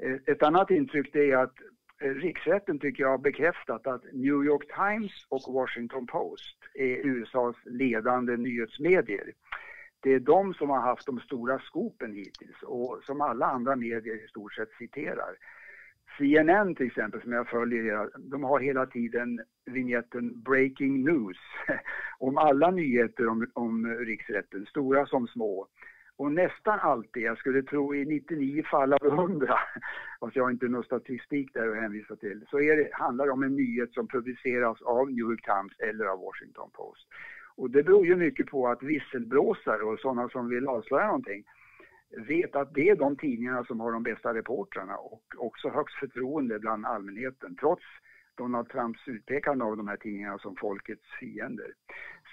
Eh, 0.02 0.16
ett 0.26 0.42
annat 0.42 0.70
intryck 0.70 1.12
det 1.12 1.30
är 1.30 1.36
att 1.36 1.54
Eh, 2.04 2.14
riksrätten 2.14 2.78
tycker 2.78 3.02
jag 3.02 3.10
har 3.10 3.18
bekräftat 3.18 3.86
att 3.86 4.04
New 4.12 4.44
York 4.44 4.66
Times 4.76 5.12
och 5.28 5.54
Washington 5.54 6.06
Post 6.06 6.58
är 6.74 7.06
USAs 7.06 7.56
ledande 7.64 8.36
nyhetsmedier. 8.36 9.32
Det 10.00 10.14
är 10.14 10.20
de 10.20 10.54
som 10.54 10.70
har 10.70 10.80
haft 10.80 11.06
de 11.06 11.20
stora 11.20 11.58
skopen 11.58 12.12
hittills 12.12 12.62
och 12.62 13.00
som 13.06 13.20
alla 13.20 13.46
andra 13.46 13.76
medier 13.76 14.24
i 14.24 14.28
stort 14.28 14.54
sett 14.54 14.72
citerar. 14.78 15.36
CNN 16.18 16.74
till 16.74 16.86
exempel, 16.86 17.22
som 17.22 17.32
jag 17.32 17.48
följer, 17.48 18.10
de 18.18 18.44
har 18.44 18.60
hela 18.60 18.86
tiden 18.86 19.40
vignetten 19.66 20.42
Breaking 20.42 21.04
News 21.04 21.38
om 22.18 22.38
alla 22.38 22.70
nyheter 22.70 23.28
om, 23.28 23.50
om 23.52 23.86
riksrätten, 23.86 24.66
stora 24.66 25.06
som 25.06 25.26
små. 25.26 25.68
Och 26.16 26.32
nästan 26.32 26.78
alltid, 26.78 27.22
jag 27.22 27.38
skulle 27.38 27.62
tro 27.62 27.94
i 27.94 28.04
99 28.04 28.62
fall 28.62 28.92
av 28.92 29.06
100, 29.06 29.58
fast 30.20 30.36
jag 30.36 30.44
har 30.44 30.50
inte 30.50 30.68
någon 30.68 30.84
statistik 30.84 31.54
där 31.54 31.68
att 31.68 31.82
hänvisa 31.82 32.16
till, 32.16 32.44
så 32.50 32.60
är 32.60 32.76
det, 32.76 32.88
handlar 32.92 33.26
det 33.26 33.32
om 33.32 33.42
en 33.42 33.56
nyhet 33.56 33.92
som 33.92 34.08
publiceras 34.08 34.82
av 34.82 35.10
New 35.10 35.18
York 35.18 35.44
Times 35.44 35.72
eller 35.78 36.04
av 36.04 36.18
Washington 36.20 36.70
Post. 36.72 37.08
Och 37.56 37.70
det 37.70 37.82
beror 37.82 38.06
ju 38.06 38.16
mycket 38.16 38.46
på 38.46 38.68
att 38.68 38.82
visselblåsare 38.82 39.82
och 39.82 39.98
sådana 39.98 40.28
som 40.28 40.48
vill 40.48 40.68
avslöja 40.68 41.06
någonting 41.06 41.44
vet 42.16 42.56
att 42.56 42.74
det 42.74 42.88
är 42.88 42.96
de 42.96 43.16
tidningarna 43.16 43.64
som 43.64 43.80
har 43.80 43.92
de 43.92 44.02
bästa 44.02 44.34
reportrarna 44.34 44.96
och 44.96 45.22
också 45.36 45.68
högst 45.68 45.94
förtroende 45.94 46.58
bland 46.58 46.86
allmänheten 46.86 47.56
trots 47.56 47.84
Donald 48.34 48.68
Trumps 48.68 49.08
utpekande 49.08 49.64
av 49.64 49.76
de 49.76 49.88
här 49.88 49.96
tidningarna 49.96 50.38
som 50.38 50.56
folkets 50.56 51.04
fiender. 51.20 51.72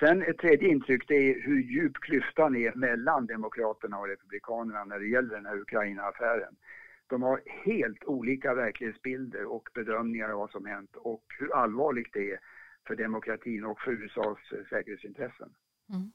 Sen 0.01 0.22
ett 0.22 0.38
tredje 0.38 0.67
intryck 0.70 1.08
det 1.08 1.15
är 1.15 1.41
hur 1.41 1.62
djup 1.62 1.93
klyftan 1.93 2.55
är 2.55 2.74
mellan 2.75 3.25
Demokraterna 3.25 4.00
och 4.00 4.08
Republikanerna 4.08 4.84
när 4.84 5.00
det 5.00 5.08
gäller 5.08 5.36
den 5.36 5.46
här 5.46 5.60
Ukraina-affären. 5.60 6.55
De 7.08 7.24
har 7.24 7.41
helt 7.46 8.03
olika 8.03 8.53
verklighetsbilder 8.53 9.46
och 9.46 9.70
bedömningar 9.74 10.29
av 10.29 10.38
vad 10.38 10.51
som 10.51 10.65
hänt 10.65 10.96
och 10.96 11.24
hur 11.39 11.55
allvarligt 11.55 12.13
det 12.13 12.31
är 12.31 12.39
för 12.88 12.96
demokratin 12.96 13.65
och 13.65 13.81
för 13.81 13.91
USAs 13.91 14.38
säkerhetsintressen. 14.70 15.50
Mm. 15.89 16.12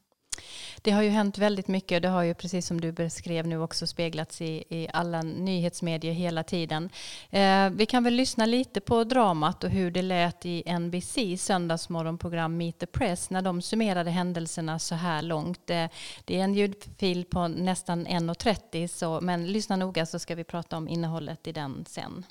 Det 0.87 0.93
har 0.93 1.02
ju 1.02 1.09
hänt 1.09 1.38
väldigt 1.38 1.69
mycket. 1.69 2.02
Det 2.02 2.09
har 2.09 2.23
ju 2.23 2.35
precis 2.35 2.66
som 2.66 2.81
du 2.81 2.93
beskrev 2.93 3.47
nu 3.47 3.59
också 3.59 3.87
speglats 3.87 4.40
i, 4.40 4.64
i 4.69 4.88
alla 4.93 5.23
nyhetsmedier 5.23 6.12
hela 6.12 6.43
tiden. 6.43 6.90
Eh, 7.31 7.71
vi 7.71 7.87
kan 7.87 8.05
väl 8.05 8.14
lyssna 8.14 8.47
lite 8.47 8.81
på 8.81 9.05
dramat 9.05 9.64
och 9.64 9.71
hur 9.71 9.90
det 9.90 10.02
lät 10.02 10.47
i 10.47 10.78
NBC 10.78 11.19
söndagsmorgonprogram 11.38 12.57
Meet 12.57 12.78
the 12.78 12.87
Press 12.87 13.31
när 13.31 13.43
de 13.43 13.62
summerade 13.62 14.11
händelserna 14.11 14.78
så 14.78 14.95
här 14.95 15.23
långt. 15.23 15.71
Eh, 15.71 15.87
det 16.25 16.40
är 16.40 16.45
en 16.45 16.55
ljudfil 16.55 17.25
på 17.25 17.49
nästan 17.49 18.07
1.30 18.07 18.87
så, 18.87 19.21
men 19.21 19.52
lyssna 19.52 19.76
noga 19.76 20.07
så 20.07 20.19
ska 20.19 20.35
vi 20.35 20.45
prata 20.45 20.76
om 20.76 20.88
innehållet 20.88 21.47
i 21.47 21.52
den 21.52 21.85
sen. 21.88 22.25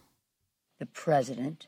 The 0.80 0.86
president 1.06 1.68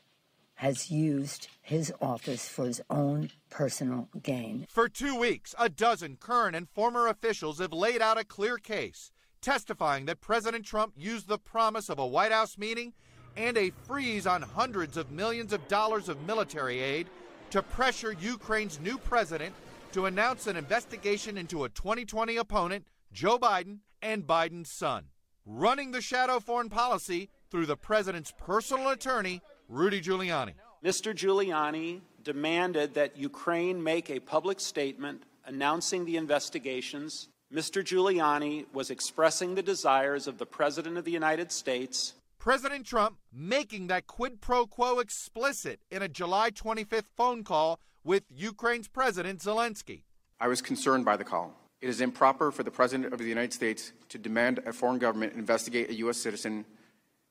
has 0.58 0.90
used 0.90 1.46
his 1.62 1.92
office 2.00 2.48
for 2.48 2.66
his 2.66 2.82
own 2.90 3.30
personal 3.48 4.08
gain. 4.24 4.66
For 4.68 4.88
two 4.88 5.16
weeks, 5.16 5.54
a 5.56 5.68
dozen 5.68 6.16
current 6.16 6.56
and 6.56 6.68
former 6.68 7.06
officials 7.06 7.60
have 7.60 7.72
laid 7.72 8.02
out 8.02 8.18
a 8.18 8.24
clear 8.24 8.56
case, 8.58 9.12
testifying 9.40 10.06
that 10.06 10.20
President 10.20 10.64
Trump 10.64 10.94
used 10.96 11.28
the 11.28 11.38
promise 11.38 11.88
of 11.88 12.00
a 12.00 12.06
White 12.06 12.32
House 12.32 12.58
meeting 12.58 12.92
and 13.36 13.56
a 13.56 13.70
freeze 13.70 14.26
on 14.26 14.42
hundreds 14.42 14.96
of 14.96 15.12
millions 15.12 15.52
of 15.52 15.68
dollars 15.68 16.08
of 16.08 16.26
military 16.26 16.80
aid 16.80 17.06
to 17.50 17.62
pressure 17.62 18.16
Ukraine's 18.20 18.80
new 18.80 18.98
president 18.98 19.54
to 19.92 20.06
announce 20.06 20.48
an 20.48 20.56
investigation 20.56 21.38
into 21.38 21.62
a 21.62 21.68
2020 21.68 22.36
opponent, 22.36 22.84
Joe 23.12 23.38
Biden, 23.38 23.78
and 24.02 24.26
Biden's 24.26 24.72
son, 24.72 25.04
running 25.46 25.92
the 25.92 26.00
shadow 26.00 26.40
foreign 26.40 26.68
policy 26.68 27.30
through 27.48 27.66
the 27.66 27.76
president's 27.76 28.32
personal 28.36 28.88
attorney, 28.88 29.40
Rudy 29.68 30.00
Giuliani. 30.00 30.54
Mr. 30.82 31.14
Giuliani 31.14 32.00
demanded 32.24 32.94
that 32.94 33.18
Ukraine 33.18 33.82
make 33.82 34.08
a 34.08 34.18
public 34.18 34.60
statement 34.60 35.24
announcing 35.44 36.06
the 36.06 36.16
investigations. 36.16 37.28
Mr. 37.52 37.84
Giuliani 37.84 38.64
was 38.72 38.90
expressing 38.90 39.54
the 39.54 39.62
desires 39.62 40.26
of 40.26 40.38
the 40.38 40.46
President 40.46 40.96
of 40.96 41.04
the 41.04 41.10
United 41.10 41.52
States. 41.52 42.14
President 42.38 42.86
Trump 42.86 43.18
making 43.30 43.88
that 43.88 44.06
quid 44.06 44.40
pro 44.40 44.66
quo 44.66 45.00
explicit 45.00 45.80
in 45.90 46.00
a 46.00 46.08
July 46.08 46.50
25th 46.50 47.08
phone 47.14 47.44
call 47.44 47.78
with 48.04 48.22
Ukraine's 48.30 48.88
President 48.88 49.40
Zelensky. 49.40 50.04
I 50.40 50.48
was 50.48 50.62
concerned 50.62 51.04
by 51.04 51.18
the 51.18 51.24
call. 51.24 51.52
It 51.82 51.90
is 51.90 52.00
improper 52.00 52.50
for 52.50 52.62
the 52.62 52.70
President 52.70 53.12
of 53.12 53.18
the 53.18 53.26
United 53.26 53.52
States 53.52 53.92
to 54.08 54.16
demand 54.16 54.60
a 54.64 54.72
foreign 54.72 54.98
government 54.98 55.34
investigate 55.34 55.90
a 55.90 55.94
U.S. 55.96 56.16
citizen 56.16 56.64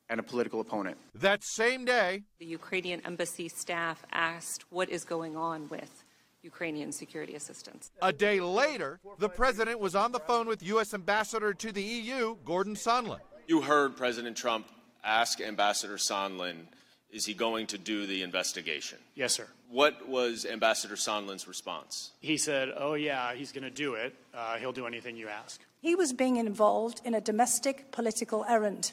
and 0.09 0.19
a 0.19 0.23
political 0.23 0.59
opponent. 0.61 0.97
That 1.15 1.43
same 1.43 1.85
day, 1.85 2.23
the 2.39 2.45
Ukrainian 2.45 3.01
embassy 3.05 3.49
staff 3.49 4.05
asked 4.11 4.65
what 4.69 4.89
is 4.89 5.03
going 5.03 5.35
on 5.35 5.67
with 5.69 6.03
Ukrainian 6.43 6.91
security 6.91 7.35
assistance. 7.35 7.91
A 8.01 8.13
day 8.13 8.39
later, 8.39 8.99
the 9.19 9.29
president 9.29 9.79
was 9.79 9.95
on 9.95 10.11
the 10.11 10.19
phone 10.19 10.47
with 10.47 10.63
U.S. 10.63 10.93
Ambassador 10.93 11.53
to 11.53 11.71
the 11.71 11.81
EU, 11.81 12.37
Gordon 12.45 12.75
Sondland. 12.75 13.19
You 13.47 13.61
heard 13.61 13.97
President 13.97 14.37
Trump 14.37 14.67
ask 15.03 15.41
Ambassador 15.41 15.97
Sondland, 15.97 16.67
is 17.09 17.25
he 17.25 17.33
going 17.33 17.67
to 17.67 17.77
do 17.77 18.05
the 18.05 18.21
investigation? 18.21 18.99
Yes, 19.15 19.33
sir. 19.33 19.47
What 19.69 20.07
was 20.07 20.45
Ambassador 20.45 20.95
Sondland's 20.95 21.47
response? 21.47 22.11
He 22.19 22.37
said, 22.37 22.69
oh, 22.75 22.93
yeah, 22.93 23.33
he's 23.33 23.51
going 23.51 23.63
to 23.63 23.69
do 23.69 23.95
it. 23.95 24.13
Uh, 24.33 24.57
he'll 24.57 24.73
do 24.73 24.85
anything 24.85 25.15
you 25.15 25.29
ask. 25.29 25.61
He 25.81 25.95
was 25.95 26.11
being 26.13 26.35
involved 26.37 27.01
in 27.05 27.13
a 27.13 27.21
domestic 27.21 27.91
political 27.91 28.45
errand 28.45 28.91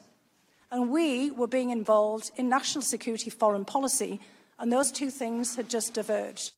and 0.75 0.91
we 0.91 1.31
were 1.31 1.47
being 1.47 1.71
involved 1.73 2.31
in 2.37 2.49
national 2.49 2.83
security 2.83 3.31
foreign 3.31 3.65
policy, 3.65 4.19
and 4.57 4.73
those 4.73 4.93
two 4.93 5.11
things 5.11 5.57
had 5.57 5.67
just 5.75 5.95
diverged. 5.95 6.53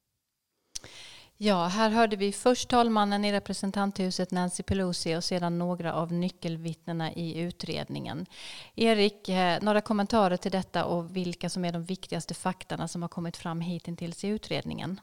Ja, 1.38 1.66
här 1.66 1.90
hörde 1.90 2.16
vi 2.16 2.32
först 2.32 2.68
talmannen 2.68 3.24
i 3.24 3.32
representanthuset 3.32 4.30
Nancy 4.30 4.62
Pelosi 4.62 5.16
och 5.16 5.24
sedan 5.24 5.58
några 5.58 5.94
av 5.94 6.12
nyckelvittnena 6.12 7.12
i 7.12 7.38
utredningen. 7.38 8.26
Erik, 8.74 9.28
eh, 9.28 9.62
några 9.62 9.80
kommentarer 9.80 10.36
till 10.36 10.52
detta 10.52 10.84
och 10.84 11.16
vilka 11.16 11.50
som 11.50 11.64
är 11.64 11.72
de 11.72 11.84
viktigaste 11.84 12.34
faktorna 12.34 12.88
som 12.88 13.02
har 13.02 13.08
kommit 13.08 13.36
fram 13.36 13.60
hittills 13.60 14.24
i 14.24 14.28
utredningen? 14.28 15.00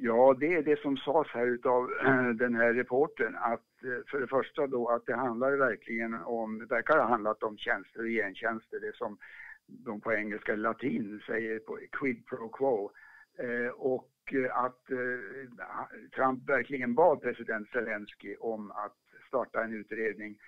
Ja, 0.00 0.36
det 0.40 0.54
är 0.54 0.62
det 0.62 0.80
som 0.80 0.96
sades 0.96 1.32
här 1.32 1.58
av 1.64 1.90
eh, 2.04 2.28
den 2.28 2.54
här 2.54 2.74
reporten 2.74 3.36
att 3.36 3.84
eh, 3.84 4.10
för 4.10 4.20
det 4.20 4.26
första 4.26 4.66
då 4.66 4.88
att 4.88 5.06
det 5.06 5.16
handlar 5.16 5.56
verkligen 5.56 6.14
om, 6.14 6.58
det 6.58 6.66
verkar 6.66 6.98
ha 6.98 7.08
handlat 7.08 7.42
om 7.42 7.58
tjänster, 7.58 8.02
regeringsstjänster, 8.02 8.80
det 8.80 8.96
som 8.96 9.18
de 9.66 10.00
på 10.00 10.12
engelska 10.12 10.56
latin 10.56 11.20
säger 11.26 11.58
på 11.58 11.78
quid 11.92 12.26
pro 12.26 12.48
quo. 12.48 12.90
Eh, 13.38 13.70
och 13.70 14.10
eh, 14.32 14.56
att 14.56 14.90
eh, 14.90 16.08
Trump 16.14 16.48
verkligen 16.48 16.94
bad 16.94 17.20
president 17.20 17.68
Zelensky 17.68 18.36
om 18.36 18.70
att 18.70 18.96
starta 19.28 19.64
en 19.64 19.72
utredning 19.72 20.38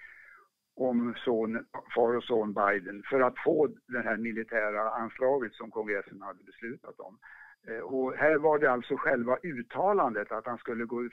om 0.77 1.15
son, 1.25 1.67
far 1.95 2.17
och 2.17 2.25
son 2.25 2.55
Biden 2.55 3.03
för 3.11 3.21
att 3.21 3.39
få 3.45 3.69
det 3.89 4.01
här 4.01 4.17
militära 4.17 4.91
anslaget 4.91 5.55
som 5.55 5.71
kongressen 5.71 6.23
hade 6.23 6.45
beslutat 6.45 7.01
om. 7.01 7.19
Eh, 7.69 7.79
och 7.79 8.15
här 8.15 8.39
var 8.39 8.59
det 8.59 8.71
alltså 8.71 8.97
själva 8.97 9.39
uttalandet 9.43 10.33
att 10.33 10.47
han 10.47 10.59
skulle 10.59 10.85
gå 10.85 11.09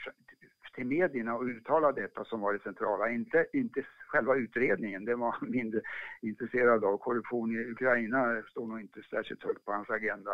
till 0.77 0.85
medierna 0.85 1.35
och 1.35 1.43
uttala 1.43 1.91
detta 1.91 2.25
som 2.25 2.41
var 2.41 2.53
det 2.53 2.59
centrala. 2.59 3.09
Inte, 3.09 3.45
inte 3.53 3.83
själva 4.07 4.35
utredningen, 4.35 5.05
det 5.05 5.15
var 5.15 5.35
mindre 5.41 5.81
intresserad 6.21 6.83
av. 6.83 6.97
Korruption 6.97 7.51
i 7.51 7.71
Ukraina 7.71 8.43
står 8.51 8.67
nog 8.67 8.81
inte 8.81 9.01
särskilt 9.01 9.43
högt 9.43 9.65
på 9.65 9.71
hans 9.71 9.89
agenda. 9.89 10.31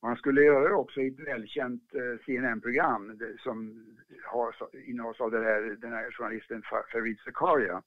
Och 0.00 0.08
han 0.08 0.16
skulle 0.16 0.42
göra 0.42 0.68
det 0.68 0.74
också 0.74 1.00
i 1.00 1.08
ett 1.08 1.28
välkänt 1.28 1.94
eh, 1.94 2.24
CNN-program 2.24 3.18
som 3.38 3.84
har, 4.24 4.54
innehas 4.86 5.20
av 5.20 5.30
den 5.30 5.44
här, 5.44 5.76
den 5.80 5.92
här 5.92 6.10
journalisten 6.10 6.62
Farid 6.92 7.18
Zakaria, 7.18 7.82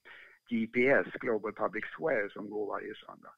GPS, 0.50 1.08
Global 1.13 1.53
Public 1.53 1.86
Square, 1.86 2.29
som 2.29 2.50
går 2.50 2.67
varje 2.67 2.96
söndag. 2.96 3.34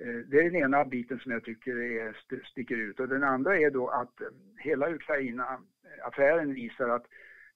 Eh, 0.00 0.20
det 0.30 0.38
är 0.38 0.44
den 0.44 0.56
ena 0.56 0.84
biten 0.84 1.18
som 1.18 1.32
jag 1.32 1.44
tycker 1.44 1.76
är, 1.76 2.16
sticker 2.50 2.76
ut. 2.76 3.00
Och 3.00 3.08
den 3.08 3.24
andra 3.24 3.58
är 3.58 3.70
då 3.70 3.88
att 3.88 4.20
eh, 4.20 4.26
hela 4.58 4.90
Ukraina-affären 4.90 6.54
visar 6.54 6.88
att 6.88 7.06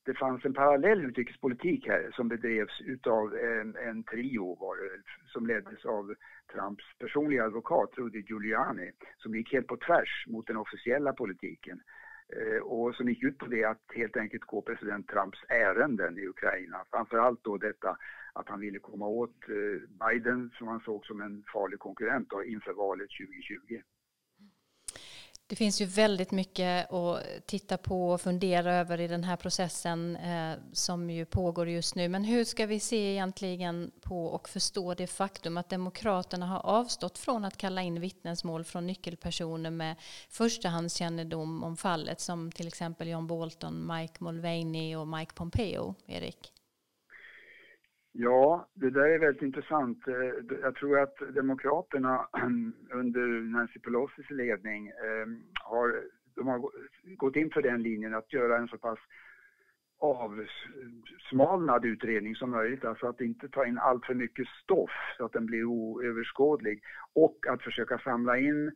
det 0.04 0.14
fanns 0.14 0.44
en 0.44 0.54
parallell 0.54 1.04
utrikespolitik 1.04 1.86
här 1.86 2.10
som 2.12 2.28
bedrevs 2.28 2.80
utav 2.80 3.34
en, 3.34 3.76
en 3.76 4.04
trio 4.04 4.56
var 4.60 4.76
det, 4.76 5.02
som 5.26 5.46
leddes 5.46 5.84
av 5.84 6.14
Trumps 6.52 6.84
personliga 6.98 7.44
advokat 7.44 7.90
Rudy 7.96 8.22
Giuliani 8.28 8.90
som 9.18 9.34
gick 9.34 9.52
helt 9.52 9.66
på 9.66 9.76
tvärs 9.76 10.26
mot 10.26 10.46
den 10.46 10.56
officiella 10.56 11.12
politiken 11.12 11.80
eh, 11.80 12.01
Eh, 12.36 12.62
och 12.62 12.94
som 12.94 13.08
gick 13.08 13.22
ut 13.22 13.38
på 13.38 13.46
det 13.46 13.64
att 13.64 13.82
helt 13.94 14.16
enkelt 14.16 14.44
gå 14.44 14.62
president 14.62 15.08
Trumps 15.08 15.38
ärenden 15.48 16.18
i 16.18 16.26
Ukraina. 16.26 16.84
Framförallt 16.90 17.44
då 17.44 17.56
detta 17.56 17.96
att 18.32 18.48
han 18.48 18.60
ville 18.60 18.78
komma 18.78 19.06
åt 19.06 19.36
eh, 19.48 20.06
Biden 20.06 20.50
som 20.58 20.68
han 20.68 20.80
såg 20.80 21.06
som 21.06 21.20
en 21.20 21.44
farlig 21.52 21.78
konkurrent 21.78 22.30
då, 22.30 22.44
inför 22.44 22.72
valet 22.72 23.08
2020. 23.10 23.80
Det 25.52 25.56
finns 25.56 25.80
ju 25.80 25.84
väldigt 25.84 26.30
mycket 26.30 26.92
att 26.92 27.46
titta 27.46 27.78
på 27.78 28.10
och 28.10 28.20
fundera 28.20 28.74
över 28.74 29.00
i 29.00 29.08
den 29.08 29.24
här 29.24 29.36
processen 29.36 30.16
eh, 30.16 30.54
som 30.72 31.10
ju 31.10 31.24
pågår 31.24 31.68
just 31.68 31.94
nu. 31.94 32.08
Men 32.08 32.24
hur 32.24 32.44
ska 32.44 32.66
vi 32.66 32.80
se 32.80 33.12
egentligen 33.12 33.90
på 34.00 34.26
och 34.26 34.48
förstå 34.48 34.94
det 34.94 35.06
faktum 35.06 35.56
att 35.56 35.68
Demokraterna 35.68 36.46
har 36.46 36.66
avstått 36.66 37.18
från 37.18 37.44
att 37.44 37.56
kalla 37.56 37.82
in 37.82 38.00
vittnesmål 38.00 38.64
från 38.64 38.86
nyckelpersoner 38.86 39.70
med 39.70 39.96
förstahandskännedom 40.28 41.64
om 41.64 41.76
fallet 41.76 42.20
som 42.20 42.52
till 42.52 42.66
exempel 42.66 43.08
John 43.08 43.26
Bolton, 43.26 43.86
Mike 43.86 44.24
Mulvaney 44.24 44.96
och 44.96 45.08
Mike 45.08 45.32
Pompeo, 45.34 45.94
Erik? 46.06 46.52
Ja, 48.12 48.68
det 48.74 48.90
där 48.90 49.08
är 49.08 49.18
väldigt 49.18 49.42
intressant. 49.42 50.08
Eh, 50.08 50.58
jag 50.62 50.74
tror 50.74 50.98
att 50.98 51.14
Demokraterna 51.34 52.26
under 52.92 53.26
Nancy 53.52 53.78
Pelosis 53.78 54.30
ledning 54.30 54.88
eh, 54.88 55.26
har, 55.54 56.02
de 56.34 56.46
har 56.46 56.70
gått 57.16 57.36
in 57.36 57.50
för 57.50 57.62
den 57.62 57.82
linjen 57.82 58.14
att 58.14 58.32
göra 58.32 58.58
en 58.58 58.68
så 58.68 58.78
pass 58.78 58.98
avsmalnad 60.02 61.84
utredning 61.84 62.34
som 62.34 62.50
möjligt, 62.50 62.84
alltså 62.84 63.06
att 63.06 63.20
inte 63.20 63.48
ta 63.48 63.66
in 63.66 63.78
allt 63.78 64.06
för 64.06 64.14
mycket 64.14 64.48
stoff 64.48 64.90
så 65.16 65.24
att 65.24 65.32
den 65.32 65.46
blir 65.46 65.64
oöverskådlig 65.64 66.82
och 67.14 67.46
att 67.48 67.62
försöka 67.62 67.98
samla 67.98 68.38
in 68.38 68.68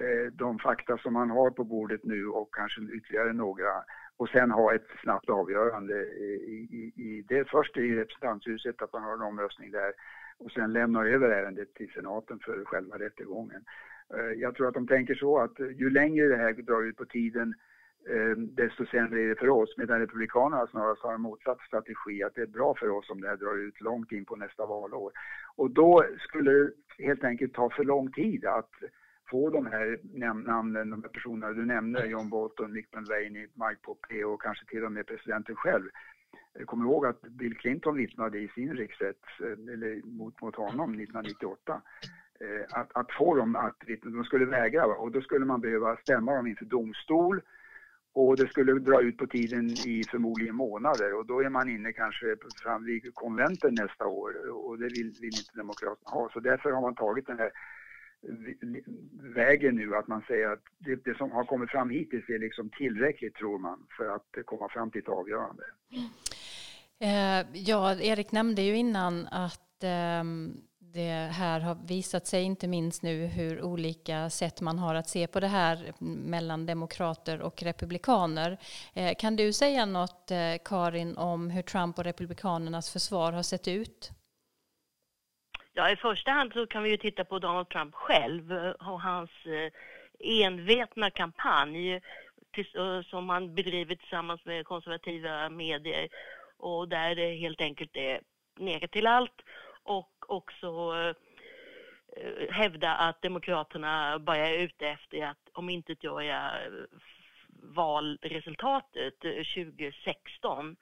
eh, 0.00 0.32
de 0.32 0.58
fakta 0.58 0.98
som 0.98 1.12
man 1.12 1.30
har 1.30 1.50
på 1.50 1.64
bordet 1.64 2.04
nu 2.04 2.26
och 2.26 2.54
kanske 2.54 2.80
ytterligare 2.80 3.32
några 3.32 3.84
och 4.20 4.28
sen 4.28 4.50
ha 4.50 4.74
ett 4.74 4.88
snabbt 5.02 5.30
avgörande 5.30 5.94
i, 5.94 6.68
i, 6.80 7.02
i 7.02 7.24
det 7.28 7.48
först 7.48 7.76
i 7.76 7.96
representanthuset 7.96 8.82
att 8.82 8.92
man 8.92 9.02
har 9.02 9.14
en 9.14 9.22
omröstning 9.30 9.70
där 9.70 9.92
och 10.38 10.50
sen 10.52 10.72
lämna 10.72 11.04
över 11.04 11.28
ärendet 11.28 11.74
till 11.74 11.90
senaten 11.94 12.38
för 12.38 12.64
själva 12.64 12.98
rättegången. 12.98 13.64
Eh, 14.14 14.32
jag 14.40 14.54
tror 14.54 14.68
att 14.68 14.74
de 14.74 14.86
tänker 14.86 15.14
så 15.14 15.38
att 15.38 15.60
ju 15.60 15.90
längre 15.90 16.28
det 16.28 16.36
här 16.36 16.52
drar 16.52 16.82
ut 16.82 16.96
på 16.96 17.04
tiden 17.04 17.54
eh, 18.08 18.36
desto 18.36 18.86
sämre 18.86 19.20
är 19.20 19.28
det 19.28 19.38
för 19.38 19.48
oss. 19.48 19.74
Medan 19.76 20.00
Republikanerna 20.00 20.66
snarast 20.66 21.02
har 21.02 21.14
en 21.14 21.20
motsatt 21.20 21.60
strategi, 21.60 22.22
att 22.22 22.34
det 22.34 22.42
är 22.42 22.56
bra 22.58 22.74
för 22.74 22.90
oss 22.90 23.10
om 23.10 23.20
det 23.20 23.28
här 23.28 23.36
drar 23.36 23.56
ut 23.56 23.80
långt 23.80 24.12
in 24.12 24.24
på 24.24 24.36
nästa 24.36 24.66
valår. 24.66 25.12
Och 25.56 25.70
då 25.70 26.04
skulle 26.18 26.50
det 26.50 26.72
helt 26.98 27.24
enkelt 27.24 27.54
ta 27.54 27.70
för 27.70 27.84
lång 27.84 28.12
tid 28.12 28.44
att 28.44 28.74
få 29.30 29.50
de 29.50 29.66
här 29.66 29.98
namnen, 30.46 30.90
de 30.90 31.02
här 31.02 31.10
personerna 31.10 31.52
du 31.52 31.66
nämnde, 31.66 32.06
John 32.06 32.28
Bolton, 32.28 32.72
Nick 32.72 32.94
Mulvaney, 32.94 33.46
Mike 33.54 33.80
Pompeo 33.82 34.32
och 34.32 34.42
kanske 34.42 34.66
till 34.66 34.84
och 34.84 34.92
med 34.92 35.06
presidenten 35.06 35.56
själv. 35.56 35.88
Jag 36.58 36.66
kommer 36.66 36.84
ihåg 36.84 37.06
att 37.06 37.22
Bill 37.22 37.56
Clinton 37.56 37.96
vittnade 37.96 38.38
i 38.38 38.48
sin 38.48 38.74
riksrätt, 38.74 39.24
eh, 39.40 39.74
eller 39.74 40.06
mot, 40.06 40.40
mot 40.42 40.56
honom 40.56 40.90
1998. 40.90 41.82
Eh, 42.40 42.78
att, 42.80 42.90
att 42.94 43.12
få 43.12 43.34
dem 43.36 43.56
att 43.56 43.76
vittna, 43.86 44.10
de 44.10 44.24
skulle 44.24 44.44
vägra 44.44 44.84
och 44.86 45.12
då 45.12 45.20
skulle 45.20 45.44
man 45.44 45.60
behöva 45.60 45.96
stämma 45.96 46.34
dem 46.34 46.46
inför 46.46 46.64
domstol 46.64 47.40
och 48.12 48.36
det 48.36 48.48
skulle 48.48 48.72
dra 48.72 49.00
ut 49.00 49.18
på 49.18 49.26
tiden 49.26 49.70
i 49.70 50.02
förmodligen 50.10 50.54
månader 50.54 51.14
och 51.18 51.26
då 51.26 51.40
är 51.40 51.48
man 51.48 51.68
inne 51.68 51.92
kanske 51.92 52.36
fram 52.62 52.84
vid 52.84 53.14
konventen 53.14 53.74
nästa 53.74 54.06
år 54.06 54.30
och 54.50 54.78
det 54.78 54.88
vill, 54.88 55.12
vill 55.20 55.38
inte 55.40 55.56
Demokraterna 55.56 56.10
ha. 56.10 56.30
Så 56.32 56.40
därför 56.40 56.70
har 56.70 56.80
man 56.80 56.94
tagit 56.94 57.26
den 57.26 57.38
här 57.38 57.50
vägen 59.34 59.74
nu 59.74 59.96
att 59.96 60.08
man 60.08 60.22
säger 60.28 60.52
att 60.52 60.62
det, 60.78 61.04
det, 61.04 61.16
som 61.16 61.30
har 61.30 61.44
kommit 61.44 61.70
fram 61.70 61.90
hittills 61.90 62.28
är 62.28 62.38
liksom 62.38 62.70
tillräckligt 62.70 63.34
tror 63.34 63.58
man 63.58 63.86
för 63.96 64.14
att 64.14 64.46
komma 64.46 64.68
fram 64.68 64.90
till 64.90 65.00
ett 65.00 65.08
avgörande. 65.08 65.62
Eh, 67.00 67.46
ja, 67.52 67.94
Erik 68.00 68.32
nämnde 68.32 68.62
ju 68.62 68.76
innan 68.76 69.26
att 69.26 69.82
eh, 69.82 70.24
det 70.92 71.30
här 71.32 71.60
har 71.60 71.74
visat 71.74 72.26
sig, 72.26 72.42
inte 72.42 72.68
minst 72.68 73.02
nu, 73.02 73.26
hur 73.26 73.62
olika 73.62 74.30
sätt 74.30 74.60
man 74.60 74.78
har 74.78 74.94
att 74.94 75.08
se 75.08 75.26
på 75.26 75.40
det 75.40 75.48
här 75.48 75.92
mellan 75.98 76.66
demokrater 76.66 77.40
och 77.40 77.62
republikaner. 77.62 78.58
Eh, 78.94 79.14
kan 79.18 79.36
du 79.36 79.52
säga 79.52 79.86
något, 79.86 80.30
eh, 80.30 80.54
Karin, 80.64 81.16
om 81.16 81.50
hur 81.50 81.62
Trump 81.62 81.98
och 81.98 82.04
republikanernas 82.04 82.90
försvar 82.90 83.32
har 83.32 83.42
sett 83.42 83.68
ut? 83.68 84.10
Ja, 85.72 85.90
i 85.90 85.96
första 85.96 86.30
hand 86.30 86.52
så 86.52 86.66
kan 86.66 86.82
vi 86.82 86.90
ju 86.90 86.96
titta 86.96 87.24
på 87.24 87.38
Donald 87.38 87.68
Trump 87.68 87.94
själv 87.94 88.52
och 88.80 89.00
hans 89.00 89.30
eh, 89.46 89.72
envetna 90.18 91.10
kampanj 91.10 91.92
eh, 91.94 93.02
som 93.02 93.28
han 93.28 93.54
bedriver 93.54 93.94
tillsammans 93.94 94.44
med 94.44 94.66
konservativa 94.66 95.48
medier 95.48 96.08
och 96.56 96.88
där 96.88 97.14
det 97.14 97.34
helt 97.34 97.60
enkelt 97.60 97.96
är 97.96 98.20
neka 98.56 98.88
till 98.88 99.06
allt 99.06 99.42
och 99.82 100.30
också 100.30 100.94
eh, 102.16 102.50
hävda 102.50 102.94
att 102.94 103.22
Demokraterna 103.22 104.18
bara 104.18 104.48
är 104.48 104.58
ute 104.58 104.88
efter 104.88 105.26
att 105.26 105.48
omintetgöra 105.52 106.50
valresultatet 107.62 109.20
2016. 109.20 110.76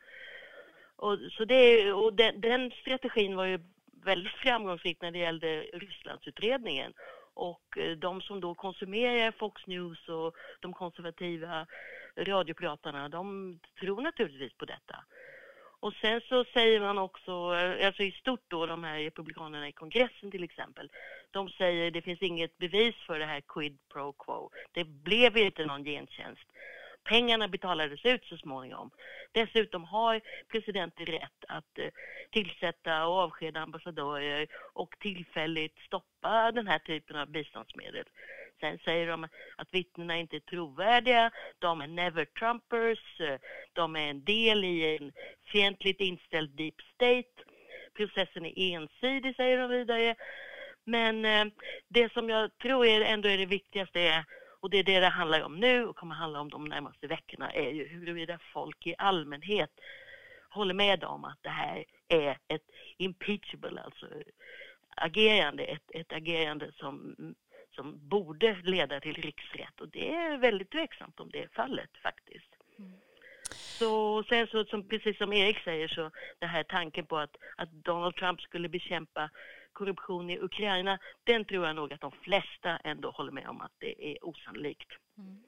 Och, 0.97 1.19
så 1.31 1.45
det, 1.45 1.93
och 1.93 2.15
den, 2.15 2.41
den 2.41 2.71
strategin 2.71 3.37
var 3.37 3.45
ju 3.45 3.59
väldigt 4.09 4.33
framgångsrikt 4.33 5.03
när 5.03 5.11
det 5.11 5.19
gällde 5.19 5.61
Rysslandsutredningen. 5.61 6.93
Och 7.35 7.79
eh, 7.79 7.97
de 7.97 8.21
som 8.21 8.41
då 8.41 8.55
konsumerar 8.55 9.33
Fox 9.33 9.67
News 9.67 10.09
och 10.09 10.35
de 10.61 10.73
konservativa 10.73 11.67
radiopratarna, 12.17 13.09
de 13.09 13.59
tror 13.81 14.01
naturligtvis 14.03 14.53
på 14.59 14.65
detta. 14.65 15.05
Och 15.81 15.93
sen 15.93 16.21
så 16.29 16.45
säger 16.45 16.81
man 16.81 16.99
också, 16.99 17.33
eh, 17.55 17.87
alltså 17.87 18.03
i 18.03 18.13
stort 18.13 18.45
då 18.49 18.67
de 18.67 18.85
här 18.85 18.99
republikanerna 18.99 19.69
i 19.69 19.73
kongressen 19.73 20.31
till 20.31 20.45
exempel, 20.45 20.91
de 21.31 21.49
säger 21.49 21.91
det 21.91 22.03
finns 22.03 22.23
inget 22.23 22.59
bevis 22.59 22.97
för 23.07 23.19
det 23.19 23.27
här 23.27 23.41
quid 23.41 23.79
pro 23.93 24.13
quo. 24.13 24.51
Det 24.73 24.85
blev 24.85 25.37
inte 25.37 25.65
någon 25.67 25.85
gentjänst. 25.85 26.49
Pengarna 27.09 27.49
betalades 27.49 28.05
ut 28.05 28.25
så 28.25 28.37
småningom. 28.37 28.91
Dessutom 29.33 29.85
har 29.85 30.21
presidenten 30.49 31.07
rätt 31.07 31.45
att 31.49 31.79
eh, 31.79 31.89
tillsätta 32.31 33.07
och 33.07 33.19
avskeda 33.19 33.61
ambassadörer 33.61 34.47
och 34.73 34.99
tillfälligt 34.99 35.79
stoppa 35.79 36.53
den 36.53 36.67
här 36.67 36.79
typen 36.79 37.17
av 37.17 37.29
biståndsmedel. 37.31 38.05
Sen 38.61 38.79
säger 38.79 39.07
de 39.07 39.25
att 39.57 39.75
vittnena 39.75 40.17
inte 40.17 40.37
är 40.37 40.41
trovärdiga, 40.41 41.31
de 41.59 41.81
är 41.81 41.87
never 41.87 42.25
Trumpers, 42.25 43.21
de 43.73 43.97
är 43.97 44.11
en 44.11 44.25
del 44.25 44.65
i 44.65 44.97
en 44.97 45.13
fientligt 45.53 46.01
inställd 46.01 46.51
deep 46.51 46.81
state. 46.95 47.45
Processen 47.97 48.47
är 48.47 48.59
ensidig, 48.59 49.37
säger 49.37 49.59
de 49.59 49.71
vidare. 49.71 50.15
Men 50.85 51.25
eh, 51.25 51.45
det 51.89 52.13
som 52.13 52.29
jag 52.29 52.59
tror 52.59 52.87
är 52.87 53.01
ändå 53.01 53.29
är 53.29 53.39
det 53.39 53.47
viktigaste 53.47 54.01
är 54.01 54.25
och 54.61 54.71
det 54.71 54.79
är 54.79 54.85
det 54.85 55.01
det 55.01 55.09
handlar 55.09 55.43
om 55.43 55.61
nu 55.61 55.87
och 55.87 55.97
kommer 55.97 56.15
handla 56.15 56.41
om 56.41 56.51
de 56.51 56.65
närmaste 56.65 57.07
veckorna 57.07 57.53
är 57.53 57.71
ju 57.71 57.89
huruvida 57.89 58.39
folk 58.53 58.87
i 58.87 58.95
allmänhet 58.99 59.71
håller 60.51 60.75
med 60.75 61.05
om 61.05 61.25
att 61.25 61.43
det 61.43 61.49
här 61.49 61.85
är 62.09 62.39
ett 62.49 62.71
impeachable, 62.97 63.81
alltså 63.81 64.07
agerande, 64.97 65.65
ett, 65.65 65.91
ett 65.95 66.13
agerande 66.13 66.73
som, 66.73 67.17
som 67.75 68.09
borde 68.09 68.55
leda 68.63 69.01
till 69.01 69.23
riksrätt 69.23 69.81
och 69.81 69.89
det 69.89 70.15
är 70.15 70.39
väldigt 70.39 70.71
tveksamt 70.71 71.21
om 71.21 71.31
det 71.31 71.43
är 71.43 71.49
fallet 71.49 71.91
faktiskt. 72.03 72.55
Mm. 72.79 72.93
Så 73.51 74.23
sen 74.23 74.47
så, 74.47 74.65
som, 74.65 74.89
precis 74.89 75.19
som 75.19 75.33
Erik 75.33 75.59
säger, 75.59 75.89
så 75.89 76.11
den 76.39 76.49
här 76.49 76.63
tanken 76.63 77.07
på 77.07 77.19
att, 77.19 77.37
att 77.57 77.73
Donald 77.73 78.17
Trump 78.17 78.41
skulle 78.41 78.69
bekämpa 78.69 79.31
korruption 79.79 80.31
i 80.31 80.39
Ukraina, 80.39 80.99
den 81.25 81.45
tror 81.45 81.67
jag 81.67 81.77
nog 81.77 81.93
att 81.93 82.01
de 82.01 82.13
flesta 82.13 82.77
ändå 82.85 83.11
håller 83.11 83.33
med 83.33 83.49
om 83.49 83.61
att 83.61 83.73
det 83.79 84.13
är 84.13 84.25
osannolikt. 84.25 84.91
Mm. 85.19 85.43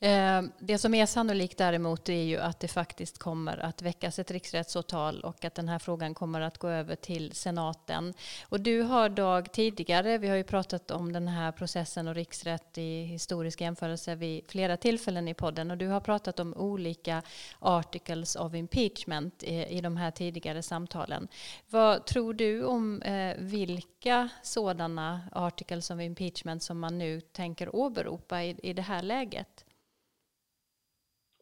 Ehm, 0.00 0.52
det 0.58 0.78
som 0.78 0.94
är 0.94 1.06
sannolikt 1.06 1.58
däremot 1.58 2.08
är 2.08 2.22
ju 2.22 2.38
att 2.38 2.60
det 2.60 2.68
faktiskt 2.68 3.18
kommer 3.18 3.56
att 3.56 3.82
väckas 3.82 4.18
ett 4.18 4.30
riksrättsåtal 4.30 5.20
och 5.20 5.44
att 5.44 5.54
den 5.54 5.68
här 5.68 5.78
frågan 5.78 6.14
kommer 6.14 6.40
att 6.40 6.58
gå 6.58 6.68
över 6.68 6.96
till 6.96 7.32
senaten. 7.32 8.14
Och 8.48 8.60
du 8.60 8.82
har 8.82 9.08
Dag 9.08 9.52
tidigare, 9.52 10.18
vi 10.18 10.28
har 10.28 10.36
ju 10.36 10.44
pratat 10.44 10.90
om 10.90 11.12
den 11.12 11.28
här 11.28 11.52
processen 11.52 12.08
och 12.08 12.14
riksrätt 12.14 12.78
i 12.78 13.02
historisk 13.02 13.60
jämförelse 13.60 14.14
vid 14.14 14.44
flera 14.48 14.76
tillfällen 14.76 15.28
i 15.28 15.34
podden 15.34 15.70
och 15.70 15.78
du 15.78 15.88
har 15.88 16.00
pratat 16.00 16.40
om 16.40 16.54
olika 16.54 17.22
articles 17.58 18.36
of 18.36 18.54
impeachment 18.54 19.42
i, 19.42 19.64
i 19.64 19.80
de 19.80 19.96
här 19.96 20.10
tidigare 20.10 20.62
samtalen. 20.62 21.28
Vad 21.70 22.06
tror 22.06 22.34
du 22.34 22.64
om 22.64 23.02
eh, 23.02 23.36
vilka 23.38 24.28
sådana 24.42 25.20
articles 25.32 25.90
of 25.90 26.00
impeachment 26.00 26.62
som 26.62 26.78
man 26.78 26.98
nu 26.98 27.20
tänker 27.20 27.76
åberopa 27.76 28.42
i, 28.42 28.56
i 28.62 28.72
det 28.72 28.82
här 28.82 29.02
läget? 29.02 29.64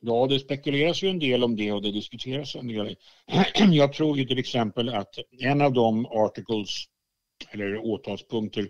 Ja, 0.01 0.27
det 0.27 0.39
spekuleras 0.39 1.03
ju 1.03 1.09
en 1.09 1.19
del 1.19 1.45
om 1.45 1.57
det 1.57 1.73
och 1.73 1.83
det 1.83 1.93
diskuteras 1.93 2.55
en 2.55 2.69
del. 2.69 2.97
Jag 3.73 3.93
tror 3.93 4.19
ju 4.19 4.25
till 4.25 4.39
exempel 4.39 4.89
att 4.89 5.19
en 5.41 5.61
av 5.61 5.73
de 5.73 6.07
articles 6.07 6.85
eller 7.51 7.79
åtalspunkter 7.79 8.69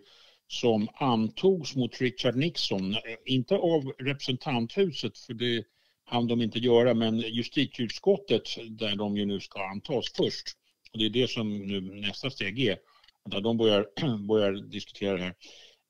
som 0.49 0.89
antogs 0.95 1.77
mot 1.77 2.01
Richard 2.01 2.37
Nixon, 2.37 2.97
inte 3.25 3.57
av 3.57 3.93
representanthuset 3.99 5.19
för 5.19 5.35
det 5.35 5.65
hann 6.05 6.27
de 6.27 6.43
inte 6.43 6.59
göra, 6.59 6.95
men 6.95 7.19
justitieutskottet 7.19 8.43
där 8.69 8.97
de 8.97 9.17
ju 9.17 9.27
nu 9.27 9.41
ska 9.41 9.65
antas 9.65 10.13
först. 10.17 10.45
Och 10.93 10.99
det 10.99 11.07
är 11.07 11.11
det 11.11 11.31
som 11.31 11.59
nu 11.59 11.81
nästa 11.81 12.31
steg 12.31 12.61
är, 12.61 12.79
där 13.25 13.41
de 13.41 13.57
börjar, 13.57 13.87
börjar 14.29 14.53
diskutera 14.53 15.17
det 15.17 15.23
här. 15.23 15.35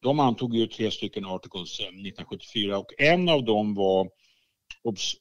de 0.02 0.20
antog 0.20 0.54
ju 0.54 0.66
tre 0.66 0.90
stycken 0.90 1.24
articles 1.24 1.80
eh, 1.80 1.86
1974 1.86 2.78
och 2.78 2.92
en 2.98 3.28
av 3.28 3.44
dem 3.44 3.74
var, 3.74 4.08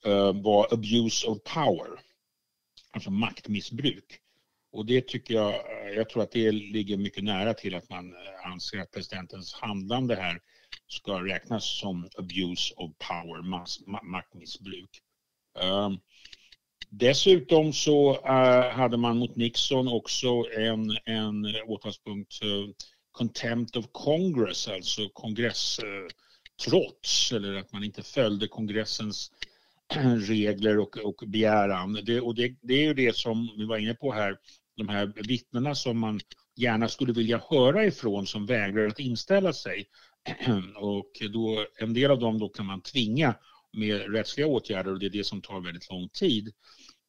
Eh, 0.05 0.33
var 0.33 0.73
abuse 0.73 1.27
of 1.27 1.43
power, 1.43 1.99
alltså 2.91 3.11
maktmissbruk. 3.11 4.19
Och 4.71 4.85
det 4.85 5.07
tycker 5.07 5.33
jag, 5.33 5.53
eh, 5.53 5.93
jag 5.95 6.09
tror 6.09 6.23
att 6.23 6.31
det 6.31 6.51
ligger 6.51 6.97
mycket 6.97 7.23
nära 7.23 7.53
till 7.53 7.75
att 7.75 7.89
man 7.89 8.13
eh, 8.13 8.51
anser 8.51 8.79
att 8.79 8.91
presidentens 8.91 9.53
handlande 9.53 10.15
här 10.15 10.39
ska 10.87 11.23
räknas 11.23 11.79
som 11.79 12.09
abuse 12.17 12.73
of 12.77 12.91
power, 12.97 13.41
maktmissbruk. 14.03 15.01
Um, 15.59 15.99
dessutom 16.89 17.73
så 17.73 18.13
uh, 18.13 18.69
hade 18.69 18.97
man 18.97 19.17
mot 19.17 19.35
Nixon 19.35 19.87
också 19.87 20.27
en, 20.57 20.97
en 21.05 21.45
åtalspunkt, 21.67 22.43
uh, 22.43 22.69
contempt 23.11 23.75
of 23.75 23.85
Congress, 23.91 24.67
alltså 24.67 25.09
kongress... 25.09 25.79
uh, 25.83 26.07
trots 26.63 27.31
eller 27.31 27.55
att 27.55 27.71
man 27.71 27.83
inte 27.83 28.03
följde 28.03 28.47
kongressens 28.47 29.31
regler 30.27 30.79
och, 30.79 30.97
och 30.97 31.23
begäran. 31.27 31.99
Det, 32.03 32.21
och 32.21 32.35
det, 32.35 32.55
det 32.61 32.73
är 32.73 32.83
ju 32.83 32.93
det 32.93 33.15
som 33.15 33.55
vi 33.57 33.65
var 33.65 33.77
inne 33.77 33.93
på 33.93 34.11
här, 34.11 34.37
de 34.77 34.89
här 34.89 35.13
vittnena 35.27 35.75
som 35.75 35.99
man 35.99 36.19
gärna 36.55 36.87
skulle 36.87 37.13
vilja 37.13 37.41
höra 37.49 37.85
ifrån 37.85 38.27
som 38.27 38.45
vägrar 38.45 38.87
att 38.87 38.99
inställa 38.99 39.53
sig. 39.53 39.85
Och 40.75 41.11
då, 41.33 41.65
en 41.79 41.93
del 41.93 42.11
av 42.11 42.19
dem 42.19 42.39
då 42.39 42.49
kan 42.49 42.65
man 42.65 42.81
tvinga 42.81 43.35
med 43.73 44.13
rättsliga 44.13 44.47
åtgärder 44.47 44.91
och 44.91 44.99
det 44.99 45.05
är 45.05 45.09
det 45.09 45.23
som 45.23 45.41
tar 45.41 45.61
väldigt 45.61 45.89
lång 45.89 46.09
tid. 46.09 46.53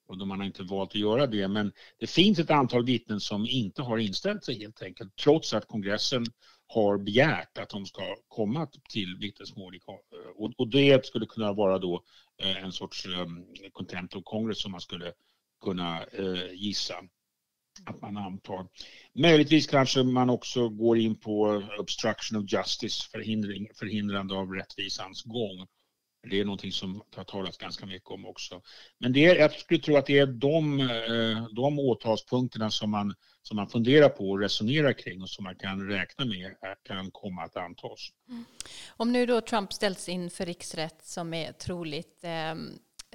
Och 0.09 0.19
de 0.19 0.31
har 0.31 0.45
inte 0.45 0.63
valt 0.63 0.91
att 0.91 0.95
göra 0.95 1.27
det. 1.27 1.49
Men 1.49 1.73
det 1.99 2.07
finns 2.07 2.39
ett 2.39 2.51
antal 2.51 2.85
vittnen 2.85 3.21
som 3.21 3.47
inte 3.49 3.83
har 3.83 3.99
inställt 3.99 4.45
sig 4.45 4.59
helt 4.59 4.83
enkelt 4.83 5.17
trots 5.17 5.55
att 5.55 5.67
kongressen 5.67 6.27
har 6.69 6.99
begärt 6.99 7.59
att 7.59 7.69
de 7.69 7.87
ska 7.87 8.17
komma 8.29 8.69
till 8.91 9.17
vittnesmål. 9.21 9.75
Eh, 9.75 10.55
och, 10.57 10.69
det 10.69 11.07
skulle 11.07 11.27
kunna 11.27 11.53
vara 11.53 11.79
då 11.79 12.05
eh, 12.43 12.65
en 12.65 12.73
sorts 12.73 13.07
um, 13.07 13.47
contempt 13.73 14.15
of 14.15 14.25
Congress 14.25 14.63
som 14.63 14.73
man 14.73 14.81
skulle 14.81 15.13
kunna 15.65 16.05
uh, 16.19 16.53
gissa 16.55 16.95
att 17.87 18.01
man 18.01 18.17
antar. 18.17 18.69
Möjligtvis 19.15 19.67
kanske 19.67 20.03
man 20.03 20.31
också 20.31 20.69
går 20.69 20.99
in 20.99 21.21
på 21.21 21.63
obstruction 21.79 22.39
of 22.39 22.53
justice, 22.53 23.09
förhindring, 23.11 23.69
förhindrande 23.75 24.35
av 24.35 24.53
rättvisans 24.53 25.23
gång. 25.23 25.67
Det 26.31 26.41
är 26.41 26.45
någonting 26.45 26.73
som 26.73 27.03
det 27.11 27.17
har 27.17 27.25
talats 27.25 27.59
ganska 27.59 27.87
mycket 27.87 28.11
om 28.11 28.27
också. 28.27 28.63
Men 28.99 29.13
det 29.13 29.25
är, 29.25 29.37
jag 29.37 29.53
skulle 29.53 29.81
tro 29.81 29.97
att 29.97 30.07
det 30.07 30.19
är 30.19 30.27
de, 30.27 30.89
de 31.57 31.79
åtalspunkterna 31.79 32.71
som 32.71 32.91
man, 32.91 33.15
som 33.49 33.57
man 33.57 33.69
funderar 33.69 34.09
på 34.09 34.31
och 34.31 34.41
resonerar 34.41 34.93
kring 34.93 35.23
och 35.23 35.29
som 35.29 35.45
man 35.45 35.57
kan 35.57 35.89
räkna 35.89 36.25
med 36.25 36.55
kan 36.83 37.11
komma 37.11 37.43
att 37.43 37.57
antas. 37.57 38.09
Mm. 38.29 38.45
Om 38.97 39.13
nu 39.13 39.27
då 39.27 39.41
Trump 39.41 39.73
ställs 39.73 40.09
inför 40.09 40.47
riksrätt 40.47 41.05
som 41.05 41.35
är 41.35 41.53
troligt, 41.53 42.25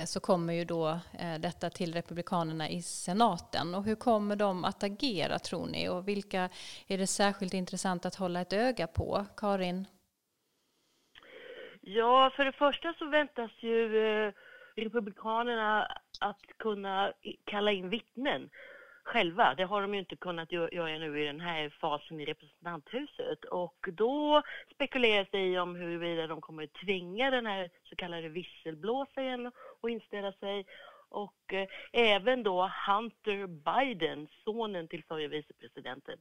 Eh, 0.02 0.06
så 0.06 0.20
kommer 0.20 0.54
ju 0.54 0.66
då 0.66 0.88
eh, 1.20 1.40
detta 1.40 1.70
till 1.70 1.94
Republikanerna 1.94 2.70
i 2.70 2.82
senaten. 2.82 3.76
Och 3.76 3.84
hur 3.84 3.96
kommer 3.96 4.36
de 4.36 4.66
att 4.66 4.84
agera 4.84 5.40
tror 5.40 5.68
ni? 5.68 5.90
Och 5.90 6.08
vilka 6.08 6.50
är 6.88 6.98
det 6.98 7.08
särskilt 7.08 7.54
intressant 7.54 8.06
att 8.06 8.16
hålla 8.16 8.42
ett 8.42 8.54
öga 8.54 8.88
på? 8.88 9.26
Karin? 9.38 9.86
Ja, 11.82 12.32
för 12.36 12.46
det 12.46 12.52
första 12.52 12.94
så 12.94 13.06
väntas 13.06 13.52
ju 13.60 13.98
eh, 14.06 14.34
Republikanerna 14.76 15.98
att 16.20 16.42
kunna 16.60 17.14
kalla 17.46 17.72
in 17.72 17.90
vittnen 17.90 18.50
själva. 19.12 19.56
Det 19.56 19.64
har 19.64 19.82
de 19.82 19.94
ju 19.94 20.00
inte 20.00 20.16
kunnat 20.16 20.52
göra 20.52 20.98
nu 20.98 21.22
i 21.22 21.26
den 21.26 21.40
här 21.40 21.70
fasen 21.70 22.20
i 22.20 22.26
representanthuset. 22.26 23.44
Och 23.46 23.88
då 23.92 24.42
spekuleras 24.74 25.28
det 25.32 25.40
i 25.40 25.60
om 25.60 25.76
huruvida 25.76 26.28
de 26.28 26.42
kommer 26.42 26.64
att 26.64 26.74
tvinga 26.74 27.32
den 27.32 27.46
här 27.46 27.70
så 27.84 27.96
kallade 27.96 28.30
visselblåsaren 28.30 29.48
att 29.82 29.90
inställa 29.90 30.32
sig. 30.32 30.66
Och 31.10 31.54
eh, 31.54 31.68
även 31.92 32.44
då 32.44 32.72
Hunter 32.88 33.48
Biden, 33.48 34.28
sonen 34.44 34.88
till 34.88 35.04
förre 35.04 35.28
vicepresidenten. 35.28 36.18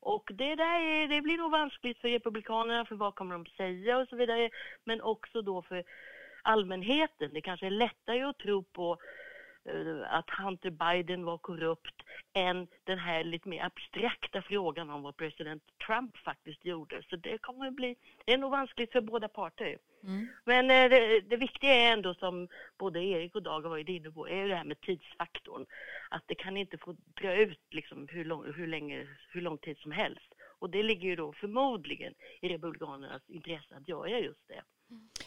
Och 0.00 0.30
det 0.34 0.54
där 0.54 0.80
är, 0.80 1.08
det 1.08 1.22
blir 1.22 1.38
nog 1.38 1.50
vanskligt 1.50 1.98
för 1.98 2.08
Republikanerna, 2.08 2.84
för 2.84 2.94
vad 2.94 3.14
kommer 3.14 3.34
de 3.34 3.46
säga 3.46 3.98
och 3.98 4.08
så 4.08 4.16
vidare. 4.16 4.50
Men 4.84 5.00
också 5.00 5.42
då 5.42 5.62
för 5.62 5.84
allmänheten. 6.42 7.30
Det 7.32 7.40
kanske 7.40 7.66
är 7.66 7.70
lättare 7.70 8.22
att 8.22 8.38
tro 8.38 8.62
på 8.62 8.98
att 10.06 10.30
Hunter 10.30 10.70
Biden 10.70 11.24
var 11.24 11.38
korrupt 11.38 12.02
än 12.32 12.66
den 12.84 12.98
här 12.98 13.24
lite 13.24 13.48
mer 13.48 13.64
abstrakta 13.64 14.42
frågan 14.42 14.90
om 14.90 15.02
vad 15.02 15.16
president 15.16 15.62
Trump 15.86 16.16
faktiskt 16.16 16.64
gjorde. 16.64 17.02
Så 17.10 17.16
det 17.16 17.38
kommer 17.38 17.66
att 17.66 17.74
bli, 17.74 17.96
det 18.24 18.32
är 18.32 18.38
nog 18.38 18.50
vanskligt 18.50 18.92
för 18.92 19.00
båda 19.00 19.28
parter. 19.28 19.78
Mm. 20.02 20.28
Men 20.44 20.70
eh, 20.70 20.90
det, 20.90 21.20
det, 21.20 21.36
viktiga 21.36 21.74
är 21.74 21.92
ändå 21.92 22.14
som 22.14 22.48
både 22.78 23.00
Erik 23.04 23.34
och 23.34 23.42
Dag 23.42 23.60
har 23.60 23.70
varit 23.70 23.88
inne 23.88 24.10
på, 24.10 24.28
är 24.28 24.48
det 24.48 24.54
här 24.54 24.64
med 24.64 24.80
tidsfaktorn. 24.80 25.66
Att 26.10 26.22
det 26.26 26.34
kan 26.34 26.56
inte 26.56 26.78
få 26.78 26.96
dra 27.20 27.34
ut 27.34 27.60
liksom 27.70 28.08
hur, 28.08 28.24
lång, 28.24 28.52
hur, 28.52 28.66
länge, 28.66 29.06
hur 29.28 29.40
lång 29.40 29.58
tid 29.58 29.78
som 29.78 29.92
helst. 29.92 30.34
Och 30.58 30.70
det 30.70 30.82
ligger 30.82 31.08
ju 31.08 31.16
då 31.16 31.32
förmodligen 31.32 32.14
i 32.40 32.48
Republikanernas 32.48 33.22
intresse 33.28 33.76
att 33.76 33.88
göra 33.88 34.08
just 34.08 34.48
det. 34.48 34.62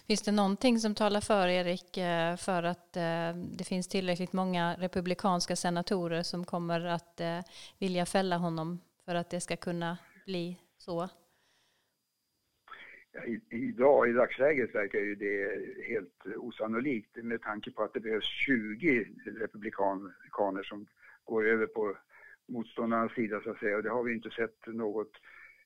Finns 0.10 0.22
det 0.22 0.32
någonting 0.32 0.80
som 0.80 0.96
talar 0.96 1.22
för 1.22 1.48
Erik 1.48 1.98
eh, 1.98 2.36
för 2.36 2.64
att 2.64 2.98
eh, 2.98 3.32
det 3.58 3.64
finns 3.68 3.88
tillräckligt 3.88 4.34
många 4.34 4.76
republikanska 4.80 5.56
senatorer 5.56 6.24
som 6.24 6.46
kommer 6.46 6.86
att 6.86 7.22
eh, 7.22 7.40
vilja 7.80 8.06
fälla 8.06 8.38
honom 8.38 8.80
för 9.06 9.16
att 9.16 9.30
det 9.30 9.40
ska 9.40 9.56
kunna 9.56 9.98
bli 10.26 10.58
så? 10.78 11.10
I, 13.28 13.40
idag, 13.50 14.10
i 14.10 14.14
dagsläget 14.14 14.76
verkar 14.76 15.00
ju 15.00 15.16
det 15.16 15.46
helt 15.88 16.38
osannolikt 16.38 17.16
med 17.16 17.42
tanke 17.42 17.72
på 17.72 17.84
att 17.84 17.94
det 17.94 18.00
behövs 18.00 18.26
20 18.46 19.06
republikaner 19.26 20.64
som 20.64 20.88
går 21.24 21.48
över 21.48 21.66
på 21.66 21.98
motståndarnas 22.48 23.14
sida 23.14 23.42
så 23.44 23.52
att 23.52 23.60
säga 23.60 23.78
och 23.78 23.84
det 23.84 23.90
har 23.90 24.04
vi 24.04 24.14
inte 24.14 24.30
sett 24.30 24.68
något 24.68 25.12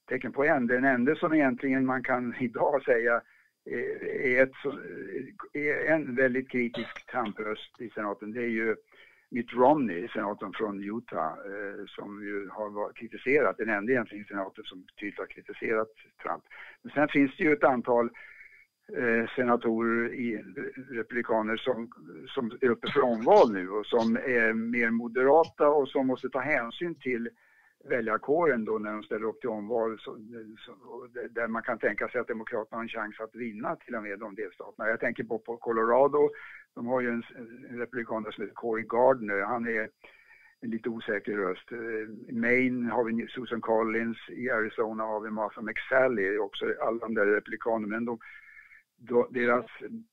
tecken 0.06 0.32
på 0.34 0.44
än. 0.44 0.68
Den 0.68 0.86
enda 0.86 1.16
som 1.16 1.34
egentligen 1.34 1.86
man 1.86 2.04
kan 2.04 2.36
idag 2.40 2.84
säga 2.84 3.22
Eh, 3.66 4.34
är, 4.34 4.44
ett, 4.44 4.52
eh, 5.54 5.62
är 5.62 5.86
en 5.86 6.16
väldigt 6.16 6.50
kritisk 6.50 7.12
Trump-röst 7.12 7.82
i 7.82 7.90
senaten. 7.90 8.32
Det 8.32 8.42
är 8.42 8.48
ju 8.48 8.76
Mitt 9.30 9.54
Romney, 9.54 10.08
senatorn 10.08 10.54
från 10.54 10.84
Utah, 10.84 11.32
eh, 11.32 11.86
som 11.88 12.24
ju 12.24 12.50
har 12.50 12.94
kritiserat, 12.94 13.58
den 13.58 13.70
enda 13.70 13.92
egentligen 13.92 14.26
senatorn 14.26 14.66
som 14.66 14.86
tydligt 15.00 15.20
har 15.20 15.26
kritiserat 15.26 15.88
Trump. 16.24 16.44
Men 16.82 16.92
sen 16.92 17.08
finns 17.08 17.38
det 17.38 17.44
ju 17.44 17.54
ett 17.54 17.64
antal 17.64 18.10
senatorer 19.36 20.14
i 20.14 20.44
republikaner 20.90 21.58
som, 21.58 21.92
som 22.28 22.52
är 22.62 22.70
uppe 22.70 22.92
för 22.92 23.02
omval 23.02 23.54
nu 23.54 23.70
och 23.70 23.86
som 23.86 24.16
är 24.16 24.54
mer 24.54 24.90
moderata 24.90 25.68
och 25.70 25.90
som 25.90 26.08
måste 26.08 26.30
ta 26.30 26.40
hänsyn 26.40 26.96
till 26.96 27.30
väljarkåren 27.84 28.66
då 28.66 28.78
när 28.78 28.92
de 28.92 29.04
ställer 29.04 29.26
upp 29.26 29.42
till 29.42 29.50
omval 29.50 30.00
så, 30.00 30.18
så, 30.66 31.08
där 31.30 31.48
man 31.48 31.64
kan 31.64 31.80
tänka 31.80 32.08
sig 32.08 32.22
att 32.22 32.28
Demokraterna 32.28 32.78
har 32.78 32.84
en 32.84 32.90
chans 32.90 33.20
att 33.20 33.36
vinna 33.36 33.76
till 33.76 33.96
och 33.96 34.04
med 34.04 34.20
de 34.20 34.36
delstaterna. 34.36 34.90
Jag 34.90 35.00
tänker 35.00 35.24
på, 35.24 35.40
på 35.40 35.58
Colorado, 35.58 36.30
de 36.74 36.88
har 36.88 37.02
ju 37.02 37.10
en, 37.10 37.24
en 37.70 37.80
republikan 37.80 38.24
som 38.24 38.42
heter 38.44 38.56
Cory 38.56 38.84
Gardner, 38.84 39.42
han 39.42 39.68
är 39.68 39.90
en 40.62 40.70
lite 40.70 40.90
osäker 40.90 41.38
röst. 41.38 41.72
I 42.30 42.34
Maine 42.34 42.90
har 42.90 43.04
vi 43.04 43.28
Susan 43.28 43.62
Collins, 43.62 44.18
i 44.30 44.50
Arizona 44.50 45.04
har 45.04 45.20
vi 45.20 45.30
Martha 45.30 45.62
McSally, 45.62 46.38
också 46.38 46.66
alla 46.82 47.00
de 47.00 47.14
där 47.14 47.26
republikanerna, 47.26 47.88
men 47.88 48.06
de, 48.06 48.20
de, 48.98 49.28
deras 49.30 49.66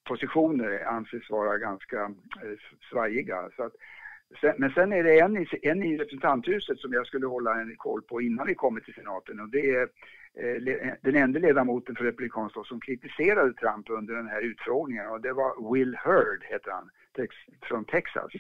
positioner 0.08 0.84
anses 0.84 1.30
vara 1.30 1.58
ganska 1.58 2.02
eh, 2.42 2.58
svajiga. 2.90 3.50
Så 3.56 3.62
att, 3.62 3.72
Sen, 4.40 4.54
men 4.58 4.70
sen 4.70 4.92
är 4.92 5.02
det 5.04 5.20
en 5.20 5.36
i, 5.36 5.46
en 5.62 5.82
i 5.82 5.98
representanthuset 5.98 6.78
som 6.78 6.92
jag 6.92 7.06
skulle 7.06 7.26
hålla 7.26 7.60
en 7.60 7.76
koll 7.76 8.02
på 8.02 8.20
innan 8.20 8.46
vi 8.46 8.54
kommer 8.54 8.80
till 8.80 8.94
senaten 8.94 9.40
och 9.40 9.48
det 9.48 9.70
är 9.70 9.82
eh, 10.34 10.92
den 11.02 11.16
enda 11.16 11.38
ledamoten 11.38 11.96
för 11.96 12.04
Republikanerna 12.04 12.64
som 12.64 12.80
kritiserade 12.80 13.52
Trump 13.52 13.90
under 13.90 14.14
den 14.14 14.28
här 14.28 14.42
utfrågningen 14.42 15.06
och 15.06 15.20
det 15.20 15.32
var 15.32 15.74
Will 15.74 15.96
Hurd, 16.04 16.44
heter 16.44 16.70
han, 16.70 16.90
tex, 17.16 17.36
från 17.62 17.84
Texas. 17.84 18.32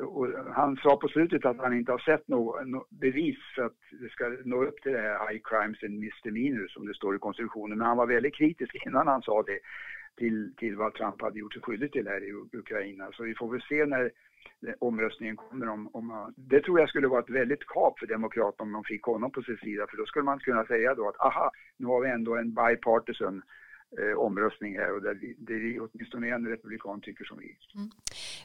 Och 0.00 0.28
han 0.54 0.76
sa 0.76 0.96
på 0.96 1.08
slutet 1.08 1.44
att 1.44 1.58
han 1.58 1.76
inte 1.76 1.92
har 1.92 1.98
sett 1.98 2.28
något 2.28 2.66
no 2.66 2.86
bevis 2.90 3.38
för 3.54 3.62
att 3.62 3.78
det 3.90 4.08
ska 4.08 4.36
nå 4.44 4.64
upp 4.64 4.82
till 4.82 4.92
det 4.92 5.00
här 5.00 5.28
high 5.28 5.42
crimes 5.44 5.82
and 5.82 5.98
misdemeanors 5.98 6.72
som 6.72 6.86
det 6.86 6.94
står 6.94 7.16
i 7.16 7.18
konstitutionen. 7.18 7.78
Men 7.78 7.86
han 7.86 7.96
var 7.96 8.06
väldigt 8.06 8.34
kritisk 8.34 8.86
innan 8.86 9.06
han 9.06 9.22
sa 9.22 9.42
det 9.42 9.58
till, 10.16 10.54
till 10.56 10.76
vad 10.76 10.94
Trump 10.94 11.22
hade 11.22 11.38
gjort 11.38 11.52
sig 11.52 11.62
skyldig 11.62 11.92
till 11.92 12.08
här 12.08 12.24
i 12.24 12.58
Ukraina. 12.58 13.12
Så 13.12 13.22
vi 13.22 13.34
får 13.34 13.52
väl 13.52 13.62
se 13.62 13.86
när 13.86 14.10
omröstningen 14.78 15.36
kommer 15.36 15.68
om, 15.68 15.90
om, 15.92 16.34
Det 16.36 16.60
tror 16.60 16.80
jag 16.80 16.88
skulle 16.88 17.08
vara 17.08 17.20
ett 17.20 17.30
väldigt 17.30 17.66
kap 17.66 17.98
för 17.98 18.06
Demokraterna 18.06 18.62
om 18.62 18.72
de 18.72 18.84
fick 18.84 19.02
honom 19.02 19.30
på 19.30 19.42
sin 19.42 19.56
sida. 19.56 19.86
För 19.90 19.96
då 19.96 20.06
skulle 20.06 20.24
man 20.24 20.38
kunna 20.38 20.64
säga 20.64 20.94
då 20.94 21.08
att 21.08 21.20
aha, 21.20 21.50
nu 21.76 21.86
har 21.86 22.00
vi 22.00 22.10
ändå 22.10 22.36
en 22.36 22.54
bipartisan 22.54 23.42
eh, 23.98 24.18
omröstning 24.18 24.78
här 24.78 24.94
och 24.94 25.02
där, 25.02 25.14
vi, 25.14 25.34
där 25.38 25.54
vi 25.54 25.80
åtminstone 25.80 26.28
en 26.28 26.48
republikan 26.48 27.00
tycker 27.00 27.24
som 27.24 27.38
vi. 27.38 27.56
Mm. 27.74 27.90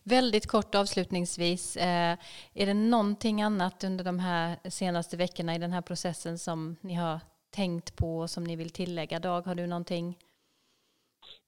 Väldigt 0.03 0.47
kort 0.47 0.75
avslutningsvis. 0.75 1.77
Eh, 1.77 2.17
är 2.53 2.65
det 2.65 2.73
någonting 2.73 3.41
annat 3.41 3.83
under 3.83 4.03
de 4.03 4.19
här 4.19 4.69
senaste 4.69 5.17
veckorna 5.17 5.55
i 5.55 5.59
den 5.59 5.71
här 5.71 5.81
processen 5.81 6.37
som 6.37 6.75
ni 6.81 6.93
har 6.93 7.19
tänkt 7.55 7.95
på 7.95 8.19
och 8.19 8.29
som 8.29 8.43
ni 8.43 8.55
vill 8.55 8.69
tillägga? 8.69 9.19
Dag, 9.19 9.41
har 9.41 9.55
du 9.55 9.67
någonting? 9.67 10.17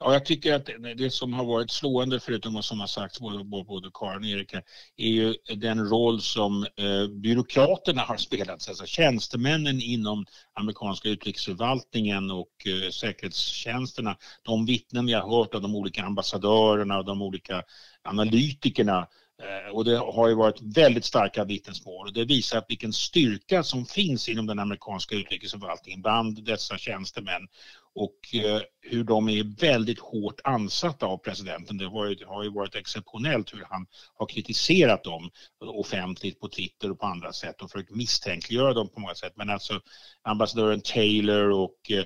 Ja, 0.06 0.14
jag 0.14 0.26
tycker 0.26 0.54
att 0.54 0.70
det 0.98 1.10
som 1.10 1.34
har 1.34 1.46
varit 1.46 1.72
slående, 1.72 2.20
förutom 2.20 2.54
vad 2.54 2.66
som 2.66 2.80
har 2.80 2.88
sagts 2.88 3.20
både, 3.20 3.44
både 3.44 3.90
Karin 3.94 4.24
och 4.24 4.26
Erik, 4.26 4.54
är 4.98 5.08
ju 5.08 5.36
den 5.56 5.90
roll 5.90 6.22
som 6.22 6.64
eh, 6.64 7.08
byråkraterna 7.08 8.02
har 8.02 8.18
spelat, 8.18 8.70
alltså 8.70 8.86
tjänstemännen 8.86 9.82
inom 9.82 10.26
amerikanska 10.54 11.10
utrikesförvaltningen 11.10 12.32
och 12.32 12.68
eh, 12.68 12.90
säkerhetstjänsterna. 12.90 14.18
De 14.44 14.66
vittnen 14.66 15.06
vi 15.06 15.14
har 15.14 15.38
hört 15.38 15.56
av 15.56 15.62
de 15.62 15.76
olika 15.76 16.04
ambassadörerna 16.04 16.98
och 16.98 17.06
de 17.06 17.22
olika 17.22 17.64
analytikerna 18.04 19.08
Eh, 19.44 19.76
och 19.76 19.86
det 19.86 19.98
har 19.98 20.28
ju 20.28 20.36
varit 20.36 20.62
väldigt 20.62 21.06
starka 21.06 21.44
vittnesmål 21.44 22.08
och 22.08 22.14
det 22.14 22.26
visar 22.26 22.64
vilken 22.68 22.94
styrka 22.94 23.64
som 23.64 23.86
finns 23.86 24.30
inom 24.30 24.48
den 24.48 24.60
amerikanska 24.60 25.16
utrikesförvaltningen 25.16 26.02
bland 26.02 26.46
dessa 26.46 26.78
tjänstemän 26.78 27.48
och 27.96 28.36
eh, 28.36 28.62
hur 28.82 29.04
de 29.04 29.30
är 29.30 29.60
väldigt 29.60 30.00
hårt 30.00 30.42
ansatta 30.44 31.06
av 31.06 31.18
presidenten. 31.18 31.78
Det 31.78 31.86
har 32.26 32.44
ju, 32.44 32.50
varit 32.50 32.76
exceptionellt 32.76 33.54
hur 33.54 33.66
han 33.70 33.86
har 34.14 34.26
kritiserat 34.26 35.04
dem 35.04 35.30
offentligt 35.60 36.40
på 36.40 36.48
Twitter 36.48 36.92
och 36.92 37.00
på 37.00 37.06
andra 37.06 37.34
sätt 37.34 37.62
och 37.62 37.72
försökt 37.72 37.96
misstänkliggöra 37.96 38.74
dem 38.74 38.90
på 38.90 39.00
många 39.00 39.16
sätt. 39.16 39.34
Men 39.36 39.50
alltså 39.50 39.80
ambassadören 40.24 40.82
Taylor 40.82 41.50
och 41.50 41.78
eh, 41.90 42.06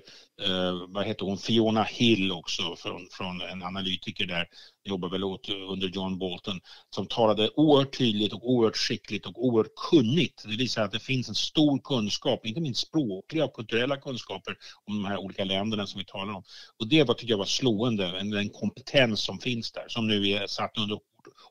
eh, 0.50 0.74
vad 0.88 1.06
heter 1.06 1.26
hon, 1.26 1.38
Fiona 1.38 1.84
Hill 1.84 2.32
också 2.32 2.76
från, 2.76 3.08
från 3.12 3.42
en 3.42 3.64
analytiker 3.64 4.26
där, 4.26 4.48
jobbar 4.86 5.10
väl 5.10 5.24
åt, 5.24 5.50
under 5.50 5.88
John 5.88 6.18
Bolton, 6.18 6.60
som 6.90 7.08
talade 7.08 7.50
oerhört 7.56 7.98
tydligt 7.98 8.34
och 8.34 8.50
oerhört 8.50 8.78
skickligt 8.78 9.26
och 9.26 9.46
oerhört 9.46 9.76
kunnigt. 9.90 10.44
Det 10.46 10.56
visar 10.56 10.84
att 10.84 10.92
det 10.92 11.00
finns 11.00 11.30
en 11.30 11.36
stor 11.36 11.80
kunskap, 11.80 12.46
inte 12.46 12.62
minst 12.62 12.88
språkliga 12.88 13.46
och 13.46 13.54
kulturella 13.54 13.98
kunskaper 13.98 14.56
om 14.86 15.04
de 15.04 15.06
här 15.06 15.18
olika 15.18 15.44
länderna 15.44 15.77
som 15.86 16.00
vi 16.00 16.06
talar 16.06 16.34
om. 16.34 16.44
Och 16.80 16.88
det 16.90 17.04
var, 17.04 17.14
tycker 17.14 17.34
jag 17.34 17.38
var 17.38 17.46
slående, 17.46 18.12
den 18.12 18.50
kompetens 18.50 19.22
som 19.22 19.40
finns 19.40 19.72
där, 19.72 19.86
som 19.88 20.08
nu 20.08 20.28
är 20.28 20.48
satt 20.48 20.78
under 20.78 21.00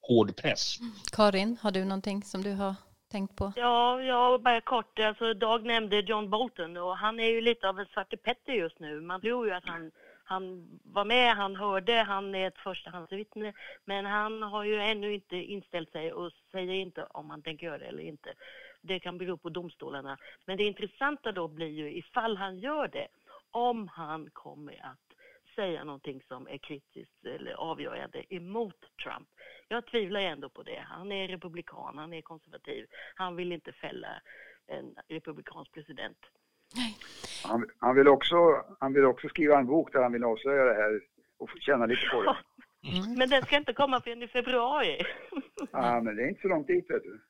hård 0.09 0.37
press. 0.37 0.77
Karin, 1.13 1.57
har 1.61 1.71
du 1.71 1.85
någonting 1.85 2.23
som 2.23 2.43
du 2.43 2.53
har 2.53 2.75
tänkt 3.11 3.37
på? 3.37 3.53
Ja, 3.57 4.03
ja 4.03 4.39
bara 4.45 4.61
kort. 4.61 4.99
Alltså, 4.99 5.35
Dag 5.35 5.65
nämnde 5.65 6.01
John 6.01 6.31
Bolton 6.31 6.77
och 6.77 6.97
han 6.97 7.21
är 7.21 7.29
ju 7.29 7.41
lite 7.41 7.69
av 7.69 7.81
en 7.81 7.87
Svarte 7.87 8.17
Petter 8.17 8.53
just 8.53 8.79
nu. 8.79 9.01
Man 9.01 9.21
tror 9.21 9.47
ju 9.47 9.53
att 9.53 9.65
han, 9.65 9.91
han 10.25 10.67
var 10.85 11.05
med, 11.05 11.37
han 11.37 11.57
hörde, 11.57 11.93
han 11.93 12.35
är 12.35 12.47
ett 12.47 12.59
förstahandsvittne. 12.59 13.53
Men 13.85 14.07
han 14.07 14.43
har 14.43 14.65
ju 14.65 14.81
ännu 14.81 15.15
inte 15.15 15.37
inställt 15.37 15.93
sig 15.93 16.13
och 16.13 16.33
säger 16.53 16.73
inte 16.73 17.05
om 17.05 17.31
han 17.31 17.43
tänker 17.43 17.67
göra 17.67 17.79
det 17.79 17.85
eller 17.87 18.03
inte. 18.03 18.33
Det 18.83 19.01
kan 19.01 19.19
bero 19.19 19.37
på 19.37 19.49
domstolarna. 19.49 20.19
Men 20.47 20.57
det 20.57 20.65
intressanta 20.65 21.33
då 21.33 21.49
blir 21.49 21.71
ju 21.71 21.97
ifall 21.97 22.37
han 22.37 22.59
gör 22.59 22.89
det, 22.89 23.07
om 23.57 23.89
han 23.89 24.31
kommer 24.33 24.73
att 24.73 25.07
säga 25.55 25.85
någonting 25.85 26.23
som 26.29 26.49
är 26.49 26.59
kritiskt 26.59 27.25
eller 27.25 27.53
avgörande 27.53 28.35
emot 28.35 28.81
Trump. 29.05 29.29
Jag 29.69 29.87
tvivlar 29.87 30.21
ändå 30.21 30.49
på 30.49 30.63
det. 30.63 30.85
Han 30.89 31.13
är 31.13 31.29
republikan, 31.29 31.99
han 31.99 32.13
är 32.13 32.23
konservativ. 32.23 32.87
Han 33.15 33.37
vill 33.37 33.53
inte 33.53 33.73
fälla 33.73 34.09
en 34.67 34.95
republikansk 35.09 35.73
president. 35.73 36.19
Han, 37.45 37.71
han, 37.79 37.97
vill 37.97 38.09
också, 38.09 38.37
han 38.81 38.93
vill 38.93 39.05
också 39.05 39.29
skriva 39.29 39.59
en 39.59 39.67
bok 39.67 39.93
där 39.93 40.03
han 40.03 40.13
vill 40.13 40.25
avslöja 40.25 40.65
det 40.65 40.75
här 40.75 41.01
och 41.39 41.51
känna 41.61 41.87
lite 41.87 42.07
på 42.13 42.23
det. 42.23 42.37
Mm. 42.93 43.15
Men 43.15 43.29
den 43.29 43.43
ska 43.43 43.57
inte 43.57 43.73
komma 43.73 44.01
förrän 44.01 44.23
i 44.23 44.29
februari. 44.29 45.03
Ja, 45.73 46.01
men 46.05 46.17
det 46.17 46.23
är 46.23 46.29
inte 46.29 46.41
så 46.41 46.49
långt 46.49 46.67
dit 46.67 46.91
vet 46.91 47.03
du. 47.03 47.21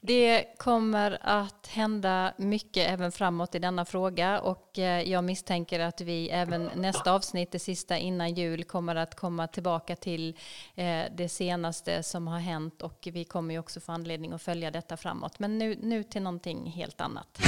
Det 0.00 0.58
kommer 0.58 1.18
att 1.20 1.66
hända 1.66 2.32
mycket 2.36 2.90
även 2.90 3.12
framåt 3.12 3.54
i 3.54 3.58
denna 3.58 3.84
fråga 3.84 4.40
och 4.40 4.78
eh, 4.78 5.10
jag 5.10 5.24
misstänker 5.24 5.80
att 5.80 6.00
vi 6.00 6.30
även 6.30 6.70
nästa 6.76 7.12
avsnitt, 7.12 7.52
det 7.52 7.58
sista 7.58 7.98
innan 7.98 8.34
jul, 8.34 8.64
kommer 8.64 8.96
att 8.96 9.14
komma 9.14 9.46
tillbaka 9.46 9.96
till 9.96 10.36
eh, 10.74 11.02
det 11.16 11.28
senaste 11.28 12.02
som 12.02 12.28
har 12.28 12.38
hänt 12.38 12.82
och 12.82 13.08
vi 13.12 13.24
kommer 13.24 13.54
ju 13.54 13.60
också 13.60 13.80
få 13.80 13.92
anledning 13.92 14.32
att 14.32 14.42
följa 14.42 14.70
detta 14.70 14.96
framåt. 14.96 15.38
Men 15.38 15.58
nu, 15.58 15.76
nu 15.82 16.02
till 16.02 16.22
någonting 16.22 16.66
helt 16.70 17.00
annat. 17.00 17.40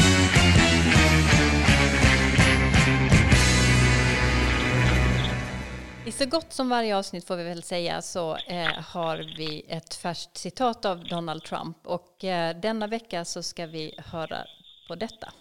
I 6.05 6.13
så 6.13 6.27
gott 6.27 6.53
som 6.53 6.69
varje 6.69 6.97
avsnitt 6.97 7.27
får 7.27 7.37
vi 7.37 7.45
väl 7.45 7.63
säga 7.63 8.03
så 8.03 8.37
eh, 8.37 8.69
har 8.89 9.35
vi 9.39 9.65
ett 9.69 9.95
färskt 9.95 10.39
citat 10.39 10.85
av 10.85 11.05
Donald 11.05 11.45
Trump 11.45 11.77
och 11.85 12.25
eh, 12.25 12.57
denna 12.61 12.87
vecka 12.87 13.25
så 13.25 13.43
ska 13.43 13.67
vi 13.67 13.95
höra 13.99 14.45
på 14.89 14.95
detta. 14.95 15.33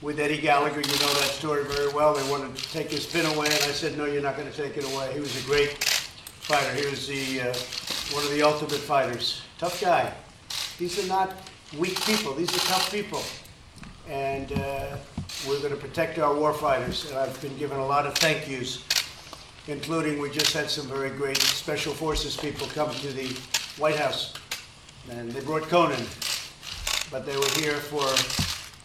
With 0.00 0.20
Eddie 0.20 0.40
Gallagher, 0.40 0.76
you 0.76 0.98
know 0.98 1.14
that 1.14 1.32
story 1.38 1.62
very 1.62 1.90
well. 1.94 2.14
They 2.14 2.30
wanted 2.30 2.56
to 2.56 2.72
take 2.72 2.88
his 2.88 3.12
pin 3.12 3.26
away, 3.26 3.46
and 3.46 3.70
I 3.70 3.74
said, 3.74 3.98
"No, 3.98 4.04
you're 4.04 4.22
not 4.22 4.36
going 4.36 4.50
to 4.50 4.62
take 4.62 4.80
it 4.80 4.84
away." 4.84 5.12
He 5.14 5.20
was 5.20 5.36
a 5.44 5.48
great 5.48 5.84
fighter. 6.40 6.74
He 6.74 6.90
was 6.90 7.06
the 7.06 7.40
uh, 7.40 8.16
one 8.16 8.24
of 8.26 8.30
the 8.30 8.42
ultimate 8.42 8.82
fighters. 8.92 9.42
Tough 9.58 9.80
guy. 9.80 10.12
These 10.78 10.98
are 11.02 11.08
not 11.08 11.30
weak 11.78 11.98
people. 12.06 12.34
These 12.34 12.52
are 12.56 12.64
tough 12.74 12.90
people, 12.92 13.22
and 14.08 14.52
uh, 14.52 14.96
we're 15.48 15.60
going 15.60 15.74
to 15.74 15.80
protect 15.88 16.18
our 16.18 16.34
war 16.34 16.52
fighters. 16.52 17.10
And 17.10 17.18
I've 17.18 17.40
been 17.40 17.56
given 17.58 17.78
a 17.78 17.86
lot 17.86 18.06
of 18.06 18.14
thank 18.14 18.48
yous 18.48 18.84
including 19.68 20.20
we 20.20 20.30
just 20.30 20.52
had 20.52 20.70
some 20.70 20.86
very 20.86 21.10
great 21.10 21.38
special 21.38 21.92
forces 21.92 22.36
people 22.36 22.66
come 22.68 22.90
to 22.94 23.08
the 23.12 23.28
White 23.78 23.96
House. 23.96 24.34
And 25.10 25.30
they 25.30 25.40
brought 25.40 25.62
Conan, 25.62 26.04
but 27.10 27.26
they 27.26 27.36
were 27.36 27.50
here 27.60 27.76
for 27.76 28.06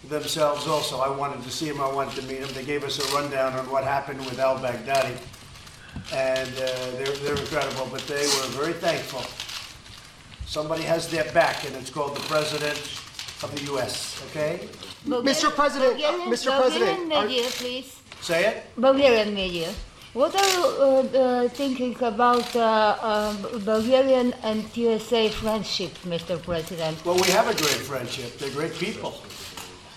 themselves 0.08 0.68
also. 0.68 1.00
I 1.00 1.10
wanted 1.10 1.44
to 1.44 1.52
see 1.52 1.68
him, 1.68 1.82
I 1.82 1.92
wanted 1.92 2.22
to 2.22 2.28
meet 2.28 2.40
him. 2.40 2.50
They 2.54 2.66
gave 2.66 2.84
us 2.84 3.00
a 3.00 3.16
rundown 3.16 3.54
on 3.54 3.70
what 3.70 3.84
happened 3.84 4.20
with 4.20 4.40
al 4.40 4.58
Baghdadi. 4.58 5.18
And 6.14 6.50
uh, 6.50 6.92
they're, 6.98 7.16
they're 7.24 7.36
incredible, 7.38 7.88
but 7.92 8.02
they 8.08 8.26
were 8.26 8.48
very 8.50 8.74
thankful. 8.74 9.24
Somebody 10.46 10.84
has 10.84 11.10
their 11.10 11.32
back, 11.32 11.66
and 11.66 11.76
it's 11.76 11.90
called 11.90 12.16
the 12.16 12.22
President 12.22 12.78
of 13.44 13.52
the 13.56 13.64
U.S., 13.74 14.22
okay? 14.30 14.68
Bulgarian, 15.06 15.36
Mr. 15.36 15.56
President, 15.56 15.94
Bulgarian, 15.94 16.30
Mr. 16.30 16.60
President. 16.60 16.98
Bulgarian 17.00 17.28
media, 17.28 17.50
please. 17.52 17.96
Say 18.22 18.46
it? 18.46 18.64
Bulgarian 18.78 19.34
media. 19.34 19.70
What 20.14 20.36
are 20.36 20.50
you 20.50 20.66
uh, 20.66 21.20
uh, 21.20 21.48
thinking 21.48 21.96
about 22.04 22.54
uh, 22.54 22.98
um, 23.02 23.64
Bulgarian 23.64 24.34
and 24.44 24.66
USA 24.76 25.30
friendship, 25.30 25.92
Mr. 26.04 26.42
President? 26.44 27.00
Well, 27.06 27.16
we 27.16 27.30
have 27.30 27.48
a 27.48 27.56
great 27.56 27.82
friendship. 27.90 28.38
They're 28.38 28.52
great 28.52 28.74
people. 28.74 29.14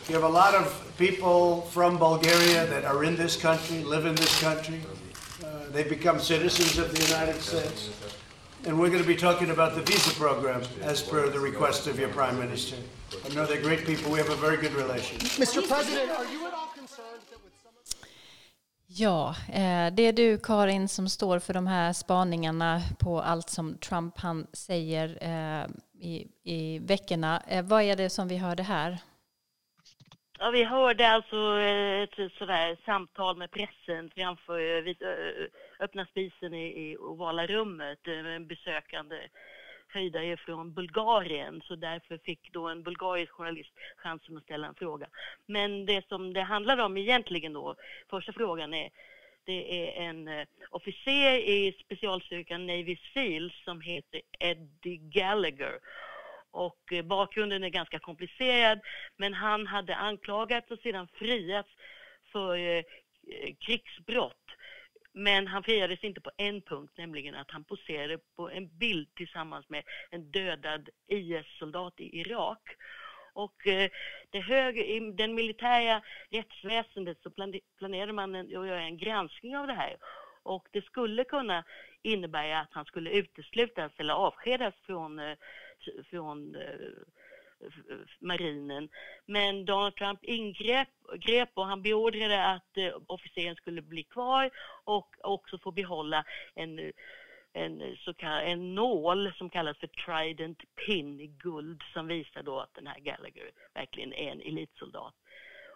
You 0.09 0.15
have 0.15 0.23
a 0.23 0.29
lot 0.29 0.55
of 0.55 0.67
people 0.99 1.63
from 1.63 1.99
Bulgaria 1.99 2.65
that 2.67 2.85
are 2.85 3.03
in 3.03 3.17
this 3.17 3.37
country, 3.37 3.83
live 3.83 4.07
in 4.07 4.15
this 4.15 4.41
country. 4.41 4.81
Uh, 5.43 5.49
they've 5.73 5.89
become 5.89 6.21
citizens 6.21 6.79
of 6.79 6.95
the 6.95 7.05
United 7.07 7.41
States. 7.41 7.91
And 8.67 8.79
we're 8.79 8.91
going 8.91 9.03
to 9.03 9.09
be 9.09 9.17
talking 9.17 9.51
about 9.51 9.75
the 9.75 9.83
visa 9.83 10.15
program 10.15 10.63
as 10.83 11.03
per 11.03 11.29
the 11.29 11.41
request 11.41 11.89
of 11.89 11.99
your 11.99 12.11
Prime 12.11 12.39
Minister. 12.39 12.77
I 13.25 13.35
know 13.35 13.47
they're 13.47 13.61
great 13.61 13.85
people. 13.85 14.13
We 14.13 14.19
have 14.19 14.31
a 14.31 14.37
very 14.37 14.59
good 14.59 14.75
relation. 14.75 15.19
Mr. 15.43 15.67
President, 15.67 16.13
are 16.13 16.25
you 16.27 16.47
at 16.47 16.55
all 16.55 16.64
concerned 16.64 16.64
that 16.64 16.64
with 16.64 16.64
Ja, 18.97 19.35
eh, 19.53 19.95
det 19.95 20.03
är 20.03 20.13
du 20.13 20.39
Karin 20.39 20.89
som 20.89 21.09
står 21.09 21.39
för 21.39 21.55
de 21.55 21.67
här 21.67 21.93
spaningarna 21.93 22.81
på 23.01 23.21
allt 23.21 23.49
som 23.49 23.79
Trump 23.79 24.19
han 24.19 24.47
säger 24.53 25.09
eh, 25.21 25.67
i, 26.01 26.27
i 26.45 26.79
veckorna. 26.79 27.43
Eh, 27.49 27.65
vad 27.65 27.83
är 27.83 27.97
det 27.97 28.11
som 28.11 28.29
vi 28.29 28.37
hörde 28.37 28.63
här? 28.63 28.99
Ja, 30.39 30.51
vi 30.51 30.65
hörde 30.65 31.09
alltså 31.09 31.59
ett 32.03 32.33
sådär 32.39 32.77
samtal 32.85 33.37
med 33.37 33.51
pressen 33.51 34.11
framför 34.15 34.61
öppna 35.81 36.07
spisen 36.07 36.55
i, 36.55 36.91
i 36.91 36.97
ovala 36.97 37.47
rummet, 37.47 38.07
en 38.07 38.47
besökande 38.47 39.17
höjdare 39.95 40.37
från 40.37 40.75
Bulgarien 40.75 41.63
så 41.65 41.77
därför 41.77 42.19
fick 42.19 42.53
då 42.53 42.69
en 42.69 42.83
bulgarisk 42.83 43.33
journalist 43.33 43.73
chansen 43.97 44.37
att 44.37 44.43
ställa 44.43 44.67
en 44.67 44.75
fråga. 44.75 45.07
Men 45.47 45.87
det 45.87 46.09
som 46.09 46.33
det 46.33 46.43
handlar 46.43 46.79
om 46.79 46.97
egentligen 46.97 47.53
då, 47.53 47.75
första 48.11 48.33
frågan 48.33 48.75
är 48.75 48.91
det 49.47 49.89
är 49.89 50.09
en 50.09 50.29
eh, 50.29 50.47
officer 50.71 51.35
i 51.35 51.77
specialstyrkan 51.85 52.67
Navy 52.67 52.97
Seals 53.15 53.53
som 53.65 53.81
heter 53.81 54.21
Eddie 54.39 54.97
Gallagher. 54.97 55.79
Och 56.51 56.93
eh, 56.93 57.05
bakgrunden 57.05 57.65
är 57.65 57.69
ganska 57.69 57.99
komplicerad, 57.99 58.81
men 59.17 59.35
han 59.35 59.67
hade 59.67 59.97
anklagats 59.97 60.71
och 60.71 60.79
sedan 60.79 61.09
friats 61.15 61.71
för 62.33 62.57
eh, 62.57 62.83
krigsbrott 63.61 64.47
men 65.15 65.47
han 65.47 65.63
friades 65.63 66.05
inte 66.05 66.21
på 66.21 66.31
en 66.37 66.63
punkt, 66.63 66.93
nämligen 66.97 67.35
att 67.35 67.51
han 67.51 67.65
poserade 67.65 68.19
på 68.37 68.51
en 68.51 68.79
bild 68.79 69.15
tillsammans 69.15 69.69
med 69.69 69.83
en 70.11 70.31
dödad 70.31 70.89
IS-soldat 71.07 72.01
i 72.01 72.21
Irak. 72.21 72.77
Och 73.33 73.67
eh, 73.67 73.91
det 74.31 74.41
hög, 74.41 74.79
i 74.79 75.01
den 75.01 75.35
militära 75.35 76.03
rättsväsendet 76.31 77.19
så 77.23 77.31
planerade 77.79 78.13
man 78.13 78.35
att 78.35 78.51
göra 78.51 78.83
en 78.83 78.99
granskning 78.99 79.57
av 79.57 79.67
det 79.67 79.73
här. 79.73 79.97
Och 80.43 80.69
det 80.71 80.85
skulle 80.85 81.25
kunna 81.25 81.65
innebära 82.03 82.61
att 82.61 82.73
han 82.73 82.85
skulle 82.85 83.11
uteslutas 83.11 83.93
eller 83.97 84.15
avskedas 84.15 84.75
från, 84.87 85.19
eh, 85.19 85.37
från 86.11 86.55
eh, 86.55 86.63
marinen. 88.21 88.89
Men 89.27 89.65
Donald 89.65 89.97
Trump 89.97 90.25
ingrep 90.25 90.89
grep 91.21 91.51
och 91.55 91.67
han 91.67 91.83
beordrade 91.83 92.47
att 92.47 92.77
eh, 92.77 92.93
officeren 93.07 93.57
skulle 93.57 93.83
bli 93.83 94.03
kvar 94.03 94.51
och 94.85 95.17
också 95.21 95.59
få 95.59 95.71
behålla 95.71 96.25
en 96.55 96.93
en, 97.57 97.97
så 97.97 98.15
kallad, 98.15 98.45
en 98.45 98.75
nål 98.75 99.33
som 99.39 99.51
kallas 99.51 99.79
för 99.79 99.87
Trident 99.87 100.63
Pin 100.87 101.21
i 101.21 101.27
guld 101.27 101.83
som 101.93 102.07
visar 102.07 102.43
då 102.43 102.61
att 102.61 102.75
den 102.75 102.87
här 102.87 102.99
Gallagher 102.99 103.51
verkligen 103.75 104.13
är 104.13 104.33
en 104.33 104.41
elitsoldat. 104.41 105.15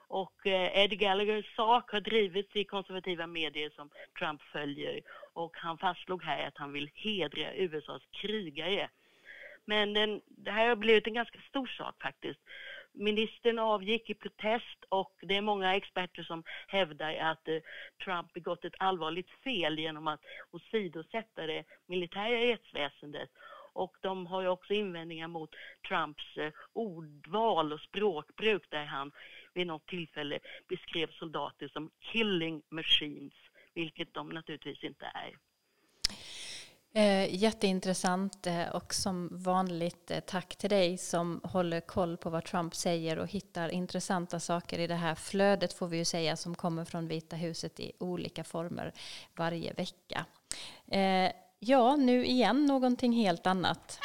Och 0.08 0.46
eh, 0.46 0.84
Ed 0.84 0.98
Gallaghers 0.98 1.56
sak 1.56 1.90
har 1.90 2.00
drivits 2.00 2.56
i 2.56 2.64
konservativa 2.64 3.26
medier 3.26 3.70
som 3.70 3.90
Trump 4.18 4.42
följer 4.42 5.00
och 5.32 5.56
han 5.56 5.78
fastslog 5.78 6.22
här 6.22 6.46
att 6.46 6.58
han 6.58 6.72
vill 6.72 6.90
hedra 6.94 7.54
USAs 7.54 8.02
krigare. 8.10 8.90
Men 9.68 9.94
den, 9.94 10.20
det 10.26 10.50
här 10.50 10.68
har 10.68 10.76
blivit 10.76 11.06
en 11.06 11.14
ganska 11.14 11.40
stor 11.40 11.66
sak 11.66 12.02
faktiskt. 12.02 12.40
Ministern 12.92 13.58
avgick 13.58 14.10
i 14.10 14.14
protest 14.14 14.84
och 14.88 15.12
det 15.22 15.36
är 15.36 15.40
många 15.40 15.76
experter 15.76 16.22
som 16.22 16.42
hävdar 16.66 17.14
att 17.14 17.48
eh, 17.48 17.58
Trump 18.04 18.32
begått 18.32 18.64
ett 18.64 18.74
allvarligt 18.78 19.30
fel 19.30 19.78
genom 19.78 20.08
att 20.08 20.20
åsidosätta 20.50 21.46
det 21.46 21.64
militära 21.86 22.40
rättsväsendet. 22.40 23.30
Och 23.72 23.96
de 24.00 24.26
har 24.26 24.42
ju 24.42 24.48
också 24.48 24.72
invändningar 24.72 25.28
mot 25.28 25.50
Trumps 25.88 26.36
eh, 26.36 26.52
ordval 26.72 27.72
och 27.72 27.80
språkbruk 27.80 28.70
där 28.70 28.84
han 28.84 29.12
vid 29.54 29.66
något 29.66 29.86
tillfälle 29.86 30.38
beskrev 30.68 31.10
soldater 31.10 31.68
som 31.68 31.90
killing 32.00 32.62
machines, 32.68 33.34
vilket 33.74 34.14
de 34.14 34.28
naturligtvis 34.28 34.84
inte 34.84 35.04
är. 35.04 35.47
Eh, 36.98 37.34
jätteintressant 37.34 38.46
eh, 38.46 38.68
och 38.68 38.94
som 38.94 39.28
vanligt 39.32 40.10
eh, 40.10 40.20
tack 40.20 40.56
till 40.56 40.70
dig 40.70 40.98
som 40.98 41.40
håller 41.44 41.80
koll 41.80 42.16
på 42.16 42.30
vad 42.30 42.44
Trump 42.44 42.74
säger 42.74 43.18
och 43.18 43.26
hittar 43.26 43.68
intressanta 43.68 44.40
saker 44.40 44.78
i 44.78 44.86
det 44.86 44.94
här 44.94 45.14
flödet 45.14 45.72
får 45.72 45.88
vi 45.88 45.96
ju 45.96 46.04
säga 46.04 46.36
som 46.36 46.54
kommer 46.54 46.84
från 46.84 47.08
Vita 47.08 47.36
huset 47.36 47.80
i 47.80 47.92
olika 47.98 48.44
former 48.44 48.92
varje 49.36 49.72
vecka. 49.72 50.24
Eh, 50.90 51.32
ja, 51.58 51.96
nu 51.96 52.26
igen 52.26 52.66
någonting 52.66 53.12
helt 53.12 53.46
annat. 53.46 53.98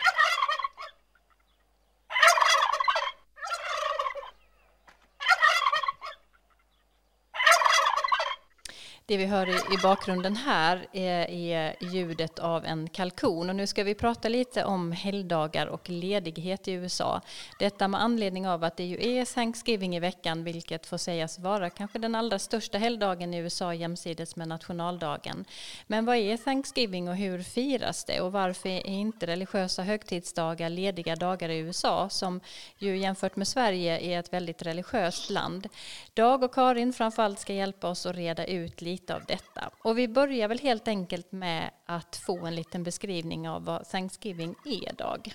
Det 9.05 9.17
vi 9.17 9.25
hör 9.25 9.49
i, 9.49 9.77
bakgrunden 9.83 10.35
här 10.35 10.87
är, 10.91 11.29
är, 11.29 11.75
ljudet 11.81 12.39
av 12.39 12.65
en 12.65 12.89
kalkon. 12.89 13.49
Och 13.49 13.55
nu 13.55 13.67
ska 13.67 13.83
vi 13.83 13.95
prata 13.95 14.29
lite 14.29 14.65
om 14.65 14.91
helgdagar 14.91 15.67
och 15.67 15.89
ledighet 15.89 16.67
i 16.67 16.71
USA. 16.71 17.21
Detta 17.59 17.87
med 17.87 18.01
anledning 18.01 18.47
av 18.47 18.63
att 18.63 18.77
det 18.77 18.83
ju 18.83 19.17
är 19.17 19.25
Thanksgiving 19.25 19.95
i 19.95 19.99
veckan, 19.99 20.43
vilket 20.43 20.85
får 20.85 20.97
sägas 20.97 21.39
vara 21.39 21.69
kanske 21.69 21.99
den 21.99 22.15
allra 22.15 22.39
största 22.39 22.77
helgdagen 22.77 23.33
i 23.33 23.37
USA 23.37 23.73
jämsides 23.73 24.35
med 24.35 24.47
nationaldagen. 24.47 25.45
Men 25.87 26.05
vad 26.05 26.15
är 26.15 26.37
Thanksgiving 26.37 27.09
och 27.09 27.15
hur 27.15 27.43
firas 27.43 28.03
det? 28.03 28.21
Och 28.21 28.31
varför 28.31 28.69
är 28.69 28.87
inte 28.87 29.27
religiösa 29.27 29.83
högtidsdagar 29.83 30.69
lediga 30.69 31.15
dagar 31.15 31.49
i 31.49 31.57
USA, 31.57 32.09
som 32.09 32.39
ju 32.77 32.97
jämfört 32.97 33.35
med 33.35 33.47
Sverige 33.47 33.99
är 33.99 34.19
ett 34.19 34.33
väldigt 34.33 34.61
religiöst 34.61 35.29
land? 35.29 35.67
Dag 36.13 36.43
och 36.43 36.53
Karin 36.53 36.93
framförallt 36.93 37.39
ska 37.39 37.53
hjälpa 37.53 37.87
oss 37.87 38.05
att 38.05 38.15
reda 38.15 38.45
ut 38.45 38.81
lite 38.81 38.92
lite 38.93 39.15
av 39.15 39.25
detta. 39.27 39.69
Och 39.84 39.97
vi 39.97 40.08
börjar 40.08 40.47
väl 40.47 40.60
helt 40.60 40.88
enkelt 40.88 41.32
med 41.32 41.71
att 41.86 42.15
få 42.15 42.45
en 42.45 42.56
liten 42.56 42.84
beskrivning 42.84 43.49
av 43.49 43.65
vad 43.65 43.89
Thanksgiving 43.89 44.56
är, 44.65 44.93
Dag. 44.93 45.34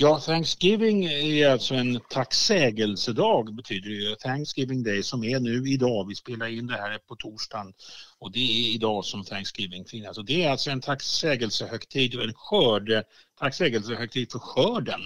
Ja, 0.00 0.20
Thanksgiving 0.20 1.04
är 1.04 1.48
alltså 1.48 1.74
en 1.74 2.00
tacksägelsedag 2.10 3.54
betyder 3.54 3.90
det 3.90 4.16
Thanksgiving 4.16 4.82
Day 4.82 5.02
som 5.02 5.24
är 5.24 5.40
nu 5.40 5.68
idag. 5.68 6.08
Vi 6.08 6.14
spelar 6.14 6.46
in 6.46 6.66
det 6.66 6.76
här 6.76 6.98
på 6.98 7.16
torsdagen 7.16 7.72
och 8.18 8.32
det 8.32 8.38
är 8.38 8.74
idag 8.74 9.04
som 9.04 9.24
Thanksgiving 9.24 9.84
firas. 9.84 10.18
Och 10.18 10.24
det 10.24 10.44
är 10.44 10.50
alltså 10.50 10.70
en 10.70 10.80
tacksägelsehögtid, 10.80 12.14
en 12.14 12.34
skörde, 12.34 13.04
tacksägelsehögtid 13.38 14.32
för 14.32 14.38
skörden. 14.38 15.00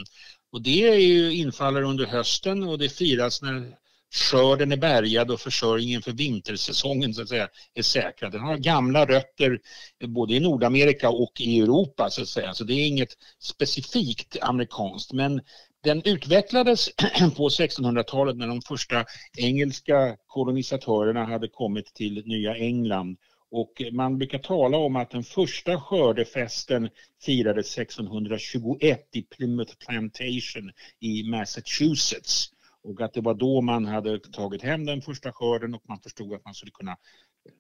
Och 0.53 0.63
det 0.63 0.89
är 0.89 0.99
ju 0.99 1.35
infaller 1.35 1.83
under 1.83 2.07
hösten 2.07 2.63
och 2.63 2.79
det 2.79 2.89
firas 2.89 3.43
när 3.43 3.82
skörden 4.13 4.73
är 4.73 4.77
bärgad 4.77 5.31
och 5.31 5.41
försörjningen 5.41 6.03
för 6.03 6.13
vintersäsongen 6.13 7.15
så 7.15 7.23
att 7.23 7.29
säga 7.29 7.49
är 7.75 7.83
säkrad. 7.83 8.33
Den 8.33 8.41
har 8.41 8.57
gamla 8.57 9.07
rötter 9.07 9.61
både 10.07 10.35
i 10.35 10.41
Nordamerika 10.41 11.11
och 11.11 11.41
i 11.41 11.61
Europa 11.61 12.11
så 12.11 12.23
att 12.23 12.29
säga. 12.29 12.55
Så 12.55 12.65
det 12.65 12.75
är 12.75 12.87
inget 12.87 13.17
specifikt 13.39 14.37
amerikanskt 14.41 15.13
men 15.13 15.41
den 15.85 16.03
utvecklades 16.05 16.89
på 17.37 17.49
1600-talet 17.49 18.37
när 18.37 18.47
de 18.47 18.63
första 18.63 19.05
engelska 19.39 20.17
kolonisatörerna 20.27 21.25
hade 21.25 21.49
kommit 21.49 21.95
till 21.95 22.23
Nya 22.27 22.57
England 22.57 23.17
och 23.51 23.83
man 23.93 24.19
brukar 24.19 24.39
tala 24.39 24.77
om 24.77 24.97
att 24.97 25.11
den 25.11 25.25
första 25.25 25.81
skördefesten 25.81 26.89
firades 27.25 27.79
1621 27.79 29.09
i 29.13 29.23
Plymouth 29.23 29.75
Plantation 29.87 30.73
i 31.01 31.23
Massachusetts 31.23 32.51
och 32.85 33.01
att 33.01 33.13
det 33.13 33.21
var 33.21 33.35
då 33.35 33.61
man 33.61 33.85
hade 33.85 34.19
tagit 34.19 34.63
hem 34.63 34.85
den 34.87 35.03
första 35.03 35.33
skörden 35.33 35.75
och 35.75 35.83
man 35.89 36.01
förstod 36.01 36.35
att 36.35 36.45
man 36.45 36.55
skulle 36.55 36.73
kunna 36.73 36.97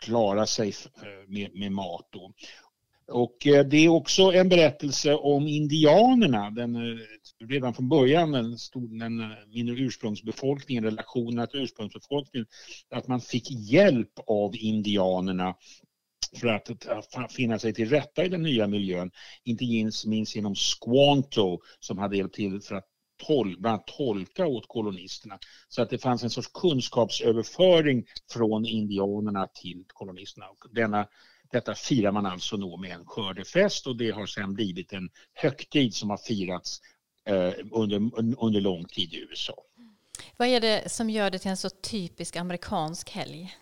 klara 0.01 0.47
sig 0.47 0.69
eh, 0.69 1.29
med, 1.29 1.55
med 1.55 1.73
mat. 1.73 2.09
Då. 2.11 2.33
Och 3.09 3.47
eh, 3.47 3.67
det 3.67 3.77
är 3.77 3.89
också 3.89 4.33
en 4.33 4.49
berättelse 4.49 5.15
om 5.15 5.47
indianerna, 5.47 6.51
den, 6.51 6.77
eh, 6.77 6.99
redan 7.49 7.75
från 7.75 7.89
början 7.89 8.33
den, 8.33 8.57
den 8.99 9.35
mindre 9.49 9.77
ursprungsbefolkningen, 9.77 10.85
relationerna 10.85 11.47
till 11.47 11.61
ursprungsbefolkningen, 11.61 12.47
att 12.91 13.09
man 13.09 13.21
fick 13.21 13.51
hjälp 13.51 14.13
av 14.27 14.57
indianerna 14.57 15.55
för 16.41 16.49
att 16.49 17.33
finna 17.33 17.59
sig 17.59 17.75
till 17.75 17.89
rätta 17.89 18.25
i 18.25 18.29
den 18.29 18.43
nya 18.43 18.67
miljön. 18.67 19.11
Inte 19.45 19.65
minst 20.07 20.37
genom 20.37 20.55
Squanto 20.55 21.59
som 21.81 21.99
hade 21.99 22.17
hjälpt 22.17 22.35
till 22.35 22.61
för 22.61 22.75
att 22.75 22.87
tol, 23.27 23.57
bland 23.59 23.75
annat 23.75 23.87
tolka 23.87 24.47
åt 24.47 24.69
kolonisterna. 24.69 25.39
Så 25.69 25.83
att 25.83 25.91
det 25.91 25.99
fanns 25.99 26.23
en 26.23 26.31
sorts 26.31 26.51
kunskapsöverföring 26.55 28.05
från 28.33 28.67
indianerna 28.67 29.47
till 29.47 29.85
kolonisterna. 29.87 30.47
Och 30.49 30.67
denna, 30.71 31.07
detta 31.53 31.75
firar 31.75 32.13
man 32.13 32.27
alltså 32.27 32.57
då 32.57 32.77
med 32.77 32.91
en 32.91 33.05
skördefest 33.05 33.87
och 33.87 33.97
det 33.97 34.11
har 34.11 34.27
sedan 34.27 34.55
blivit 34.55 34.93
en 34.93 35.11
högtid 35.33 35.95
som 35.95 36.11
har 36.11 36.17
firats 36.17 36.81
eh, 37.27 37.53
under, 37.71 37.97
under 38.45 38.61
lång 38.61 38.85
tid 38.85 39.15
i 39.15 39.19
USA. 39.31 39.55
Vad 40.37 40.49
är 40.49 40.61
det 40.61 40.93
som 40.93 41.11
gör 41.11 41.31
det 41.31 41.39
till 41.39 41.51
en 41.51 41.57
så 41.57 41.71
typisk 41.71 42.37
amerikansk 42.37 43.11
helg? 43.11 43.57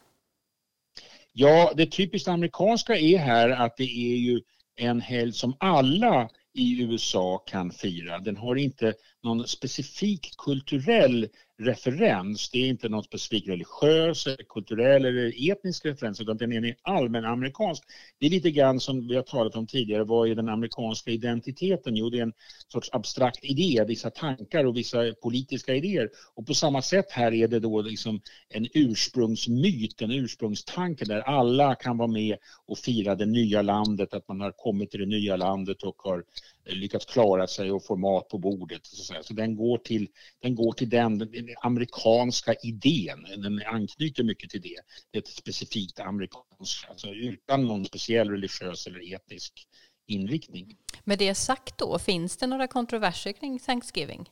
Ja, 1.33 1.73
det 1.77 1.87
typiskt 1.87 2.29
amerikanska 2.29 2.97
är 2.97 3.19
här 3.19 3.51
att 3.51 3.77
det 3.77 4.13
är 4.13 4.17
ju 4.17 4.41
en 4.77 5.01
helg 5.01 5.33
som 5.33 5.57
alla 5.61 6.29
i 6.55 6.83
USA 6.83 7.39
kan 7.39 7.71
fira. 7.71 8.19
Den 8.19 8.37
har 8.37 8.57
inte 8.57 8.95
någon 9.23 9.49
specifik 9.49 10.35
kulturell 10.39 11.29
referens. 11.61 12.51
Det 12.51 12.59
är 12.59 12.69
inte 12.69 12.89
någon 12.89 13.05
specifik 13.05 13.49
religiös, 13.49 14.29
kulturell 14.49 15.05
eller 15.05 15.51
etnisk 15.51 15.85
referens 15.85 16.21
utan 16.21 16.37
den 16.37 16.53
är 16.53 16.77
allmän 16.83 17.25
amerikansk. 17.25 17.83
Det 18.19 18.27
är 18.27 18.31
lite 18.31 18.51
grann 18.51 18.81
som 18.81 19.09
vi 19.09 19.17
har 19.17 19.23
talat 19.23 19.57
om 19.57 19.67
tidigare, 19.67 20.05
vad 20.05 20.31
är 20.31 20.35
den 20.35 20.49
amerikanska 20.49 21.11
identiteten? 21.11 21.97
Jo, 21.97 22.11
det 22.11 22.19
är 22.19 22.23
en 22.23 22.33
sorts 22.69 22.91
abstrakt 22.93 23.45
idé, 23.45 23.85
vissa 23.89 24.11
tankar 24.11 24.65
och 24.65 24.77
vissa 24.77 25.15
politiska 25.23 25.75
idéer. 25.75 26.11
Och 26.35 26.47
på 26.47 26.55
samma 26.55 26.83
sätt 26.83 27.11
här 27.11 27.33
är 27.35 27.49
det 27.49 27.61
då 27.61 27.83
liksom 27.83 28.21
en 28.49 28.67
ursprungsmyt, 28.75 30.03
en 30.03 30.11
ursprungstanke 30.11 31.05
där 31.05 31.21
alla 31.21 31.75
kan 31.75 31.99
vara 31.99 32.09
med 32.09 32.37
och 32.67 32.79
fira 32.79 33.15
det 33.15 33.27
nya 33.27 33.63
landet, 33.63 34.15
att 34.15 34.29
man 34.29 34.41
har 34.41 34.53
kommit 34.53 34.91
till 34.91 35.01
det 35.01 35.07
nya 35.07 35.37
landet 35.37 35.83
och 35.83 35.97
har 35.99 36.25
lyckats 36.65 37.07
klara 37.07 37.47
sig 37.47 37.73
och 37.73 37.85
få 37.85 37.97
mat 37.97 38.29
på 38.29 38.39
bordet. 38.39 38.87
Så, 38.87 39.15
så 39.23 39.35
den, 39.35 39.57
går 39.57 39.79
till, 39.79 40.09
den 40.43 40.55
går 40.55 40.73
till 40.73 40.89
den, 40.89 41.19
den 41.19 41.49
amerikanska 41.63 42.55
idén, 42.63 43.27
den 43.37 43.63
anknyter 43.67 44.23
mycket 44.23 44.51
till 44.51 44.61
det. 44.61 44.81
Det 45.11 45.19
är 45.19 45.23
ett 45.23 45.29
specifikt 45.29 46.01
amerikanskt, 46.01 46.91
alltså 46.91 47.09
utan 47.09 47.67
någon 47.67 47.85
speciell 47.85 48.31
religiös 48.31 48.87
eller 48.87 49.15
etnisk 49.15 49.67
inriktning. 50.07 50.77
Med 51.05 51.19
det 51.19 51.35
sagt 51.35 51.79
då, 51.79 51.99
finns 51.99 52.37
det 52.37 52.47
några 52.47 52.67
kontroverser 52.67 53.33
kring 53.33 53.59
Thanksgiving? 53.59 54.29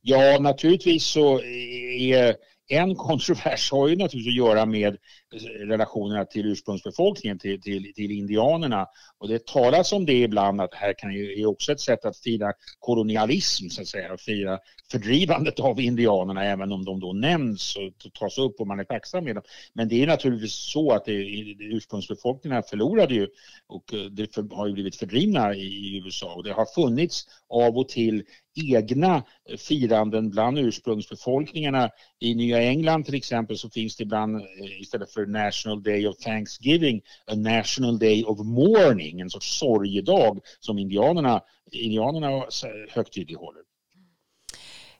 Ja, 0.00 0.38
naturligtvis 0.40 1.06
så 1.06 1.40
är 1.40 2.36
en 2.68 2.94
kontrovers 2.94 3.72
har 3.72 3.88
ju 3.88 3.96
naturligtvis 3.96 4.32
att 4.32 4.46
göra 4.46 4.66
med 4.66 4.96
eh, 5.34 5.66
relationerna 5.66 6.24
till 6.24 6.46
ursprungsbefolkningen, 6.46 7.38
till, 7.38 7.62
till, 7.62 7.92
till 7.94 8.10
indianerna. 8.10 8.86
Och 9.18 9.28
det 9.28 9.46
talas 9.46 9.92
om 9.92 10.06
det 10.06 10.22
ibland 10.22 10.60
att 10.60 10.70
det 10.70 10.76
här 10.76 10.94
kan 10.98 11.14
ju, 11.14 11.40
är 11.40 11.46
också 11.46 11.72
ett 11.72 11.80
sätt 11.80 12.04
att 12.04 12.18
fira 12.18 12.52
kolonialism 12.78 13.68
så 13.68 13.82
att 13.82 13.88
säga, 13.88 14.12
och 14.12 14.20
fira 14.20 14.58
fördrivandet 14.90 15.60
av 15.60 15.80
indianerna 15.80 16.44
även 16.44 16.72
om 16.72 16.84
de 16.84 17.00
då 17.00 17.12
nämns 17.12 17.76
och 17.76 18.12
tas 18.12 18.38
upp 18.38 18.60
och 18.60 18.66
man 18.66 18.80
är 18.80 18.84
tacksam 18.84 19.24
med 19.24 19.34
dem. 19.34 19.44
Men 19.72 19.88
det 19.88 20.02
är 20.02 20.06
naturligtvis 20.06 20.54
så 20.72 20.92
att 20.92 21.04
det, 21.04 21.12
ursprungsbefolkningarna 21.58 22.62
förlorade 22.62 23.14
ju 23.14 23.28
och 23.66 23.94
eh, 23.94 24.00
det 24.00 24.34
för, 24.34 24.56
har 24.56 24.66
ju 24.66 24.72
blivit 24.72 24.96
fördrivna 24.96 25.54
i 25.54 26.02
USA 26.04 26.34
och 26.34 26.44
det 26.44 26.52
har 26.52 26.66
funnits 26.74 27.26
av 27.48 27.78
och 27.78 27.88
till 27.88 28.24
egna 28.56 29.22
firanden 29.58 30.30
bland 30.30 30.58
ursprungsbefolkningarna. 30.58 31.90
I 32.20 32.34
Nya 32.34 32.62
England 32.62 33.04
till 33.04 33.14
exempel 33.14 33.58
så 33.58 33.70
finns 33.70 33.96
det 33.96 34.02
ibland 34.02 34.36
eh, 34.36 34.80
istället 34.80 35.10
för 35.10 35.26
National 35.26 35.82
Day 35.82 36.06
of 36.06 36.16
Thanksgiving 36.16 37.02
a 37.26 37.34
National 37.34 37.98
Day 37.98 38.24
of 38.24 38.38
Mourning, 38.38 39.20
en 39.20 39.30
sorts 39.30 39.58
sorgedag 39.58 40.40
som 40.60 40.78
indianerna, 40.78 41.42
indianerna 41.72 42.44
högtidlighåller. 42.88 43.65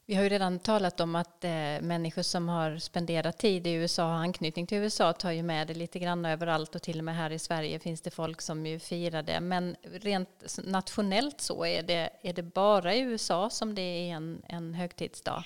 Vi 0.09 0.15
har 0.15 0.23
ju 0.23 0.29
redan 0.29 0.59
talat 0.59 1.01
om 1.01 1.15
att 1.15 1.45
eh, 1.45 1.51
människor 1.81 2.23
som 2.23 2.49
har 2.49 2.79
spenderat 2.79 3.39
tid 3.39 3.67
i 3.67 3.73
USA 3.73 4.05
och 4.05 4.11
har 4.11 4.17
anknytning 4.17 4.67
till 4.67 4.79
USA 4.79 5.13
tar 5.13 5.31
ju 5.31 5.43
med 5.43 5.67
det 5.67 5.75
lite 5.75 5.99
grann 5.99 6.25
överallt 6.25 6.75
och 6.75 6.83
till 6.83 6.99
och 6.99 7.05
med 7.05 7.17
här 7.17 7.31
i 7.31 7.39
Sverige 7.39 7.79
finns 7.79 8.01
det 8.01 8.11
folk 8.11 8.41
som 8.41 8.67
ju 8.67 8.79
firar 8.79 9.23
det. 9.23 9.41
Men 9.41 9.77
rent 10.03 10.59
nationellt 10.65 11.41
så 11.41 11.65
är 11.65 11.83
det, 11.83 12.11
är 12.23 12.33
det 12.33 12.43
bara 12.43 12.95
i 12.95 13.01
USA 13.01 13.51
som 13.51 13.75
det 13.75 13.83
är 13.83 14.15
en, 14.15 14.43
en 14.49 14.75
högtidsdag? 14.75 15.45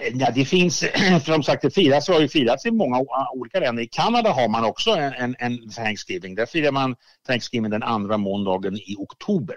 Eh, 0.00 0.16
ja, 0.16 0.30
det 0.34 0.44
finns, 0.44 0.84
som 1.24 1.42
sagt, 1.42 1.62
det 1.62 1.70
firas 1.70 2.08
har 2.08 2.20
ju 2.20 2.28
firats 2.28 2.66
i 2.66 2.70
många 2.70 3.04
olika 3.34 3.60
länder. 3.60 3.82
I 3.82 3.88
Kanada 3.88 4.30
har 4.30 4.48
man 4.48 4.64
också 4.64 4.90
en, 4.90 5.36
en 5.38 5.70
Thanksgiving. 5.70 6.34
Där 6.34 6.46
firar 6.46 6.72
man 6.72 6.96
Thanksgiving 7.26 7.70
den 7.70 7.82
andra 7.82 8.16
måndagen 8.16 8.76
i 8.76 8.94
oktober. 8.98 9.56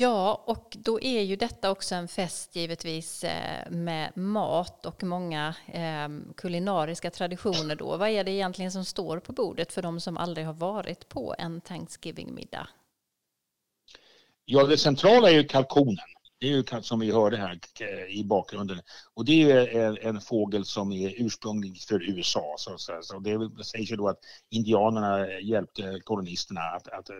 Ja, 0.00 0.44
och 0.46 0.76
då 0.78 1.00
är 1.00 1.22
ju 1.22 1.36
detta 1.36 1.70
också 1.70 1.94
en 1.94 2.08
fest 2.08 2.56
givetvis 2.56 3.24
eh, 3.24 3.70
med 3.70 4.16
mat 4.16 4.86
och 4.86 5.02
många 5.02 5.54
ehm, 5.66 6.32
kulinariska 6.36 7.10
traditioner 7.10 7.76
då. 7.76 7.96
Vad 7.96 8.08
är 8.08 8.24
det 8.24 8.30
egentligen 8.30 8.72
som 8.72 8.84
står 8.84 9.18
på 9.18 9.32
bordet 9.32 9.72
för 9.72 9.82
de 9.82 10.00
som 10.00 10.16
aldrig 10.16 10.46
har 10.46 10.52
varit 10.52 11.08
på 11.08 11.34
en 11.38 11.60
Thanksgiving-middag? 11.60 12.68
Ja, 14.44 14.64
det 14.64 14.78
centrala 14.78 15.30
är 15.30 15.34
ju 15.34 15.44
kalkonen. 15.44 16.06
Det 16.40 16.46
är 16.46 16.50
ju 16.50 16.82
som 16.82 17.00
vi 17.00 17.12
hörde 17.12 17.36
här 17.36 17.60
eh, 17.80 18.18
i 18.18 18.24
bakgrunden. 18.24 18.80
Och 19.14 19.24
det 19.24 19.32
är 19.32 19.36
ju 19.36 19.80
en, 19.82 19.98
en 20.00 20.20
fågel 20.20 20.64
som 20.64 20.92
är 20.92 21.14
ursprunglig 21.16 21.80
för 21.88 22.02
USA. 22.02 22.54
Så, 22.58 22.78
så, 22.78 22.98
så 23.02 23.18
det 23.18 23.64
sägs 23.64 23.92
ju 23.92 23.96
då 23.96 24.08
att 24.08 24.18
indianerna 24.50 25.40
hjälpte 25.40 26.00
kolonisterna 26.04 26.60
att, 26.60 26.88
att, 26.88 27.10
eh, 27.10 27.16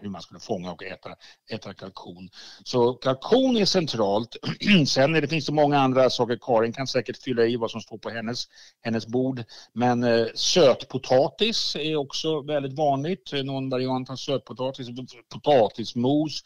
hur 0.00 0.08
man 0.08 0.22
skulle 0.22 0.40
fånga 0.40 0.72
och 0.72 0.82
äta, 0.84 1.10
äta 1.50 1.74
kalkon. 1.74 2.28
Så 2.64 2.92
kalkon 2.92 3.56
är 3.56 3.64
centralt. 3.64 4.36
Sen 4.86 5.14
är 5.14 5.20
det, 5.20 5.28
finns 5.28 5.46
det 5.46 5.52
många 5.52 5.78
andra 5.78 6.10
saker. 6.10 6.38
Karin 6.40 6.72
kan 6.72 6.86
säkert 6.86 7.22
fylla 7.22 7.46
i 7.46 7.56
vad 7.56 7.70
som 7.70 7.80
står 7.80 7.98
på 7.98 8.10
hennes, 8.10 8.44
hennes 8.80 9.06
bord. 9.06 9.44
Men 9.72 10.04
eh, 10.04 10.26
sötpotatis 10.34 11.76
är 11.76 11.96
också 11.96 12.42
väldigt 12.42 12.78
vanligt. 12.78 13.32
Någon 13.44 13.70
variant 13.70 14.10
av 14.10 14.16
sötpotatis, 14.16 14.88
potatismos 15.28 16.42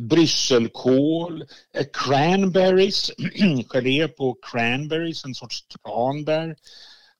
brysselkål, 0.00 1.42
eh, 1.74 1.86
cranberries, 1.92 3.10
gelé 3.72 4.08
på 4.08 4.38
cranberries, 4.42 5.24
en 5.24 5.34
sorts 5.34 5.64
tranbär. 5.66 6.56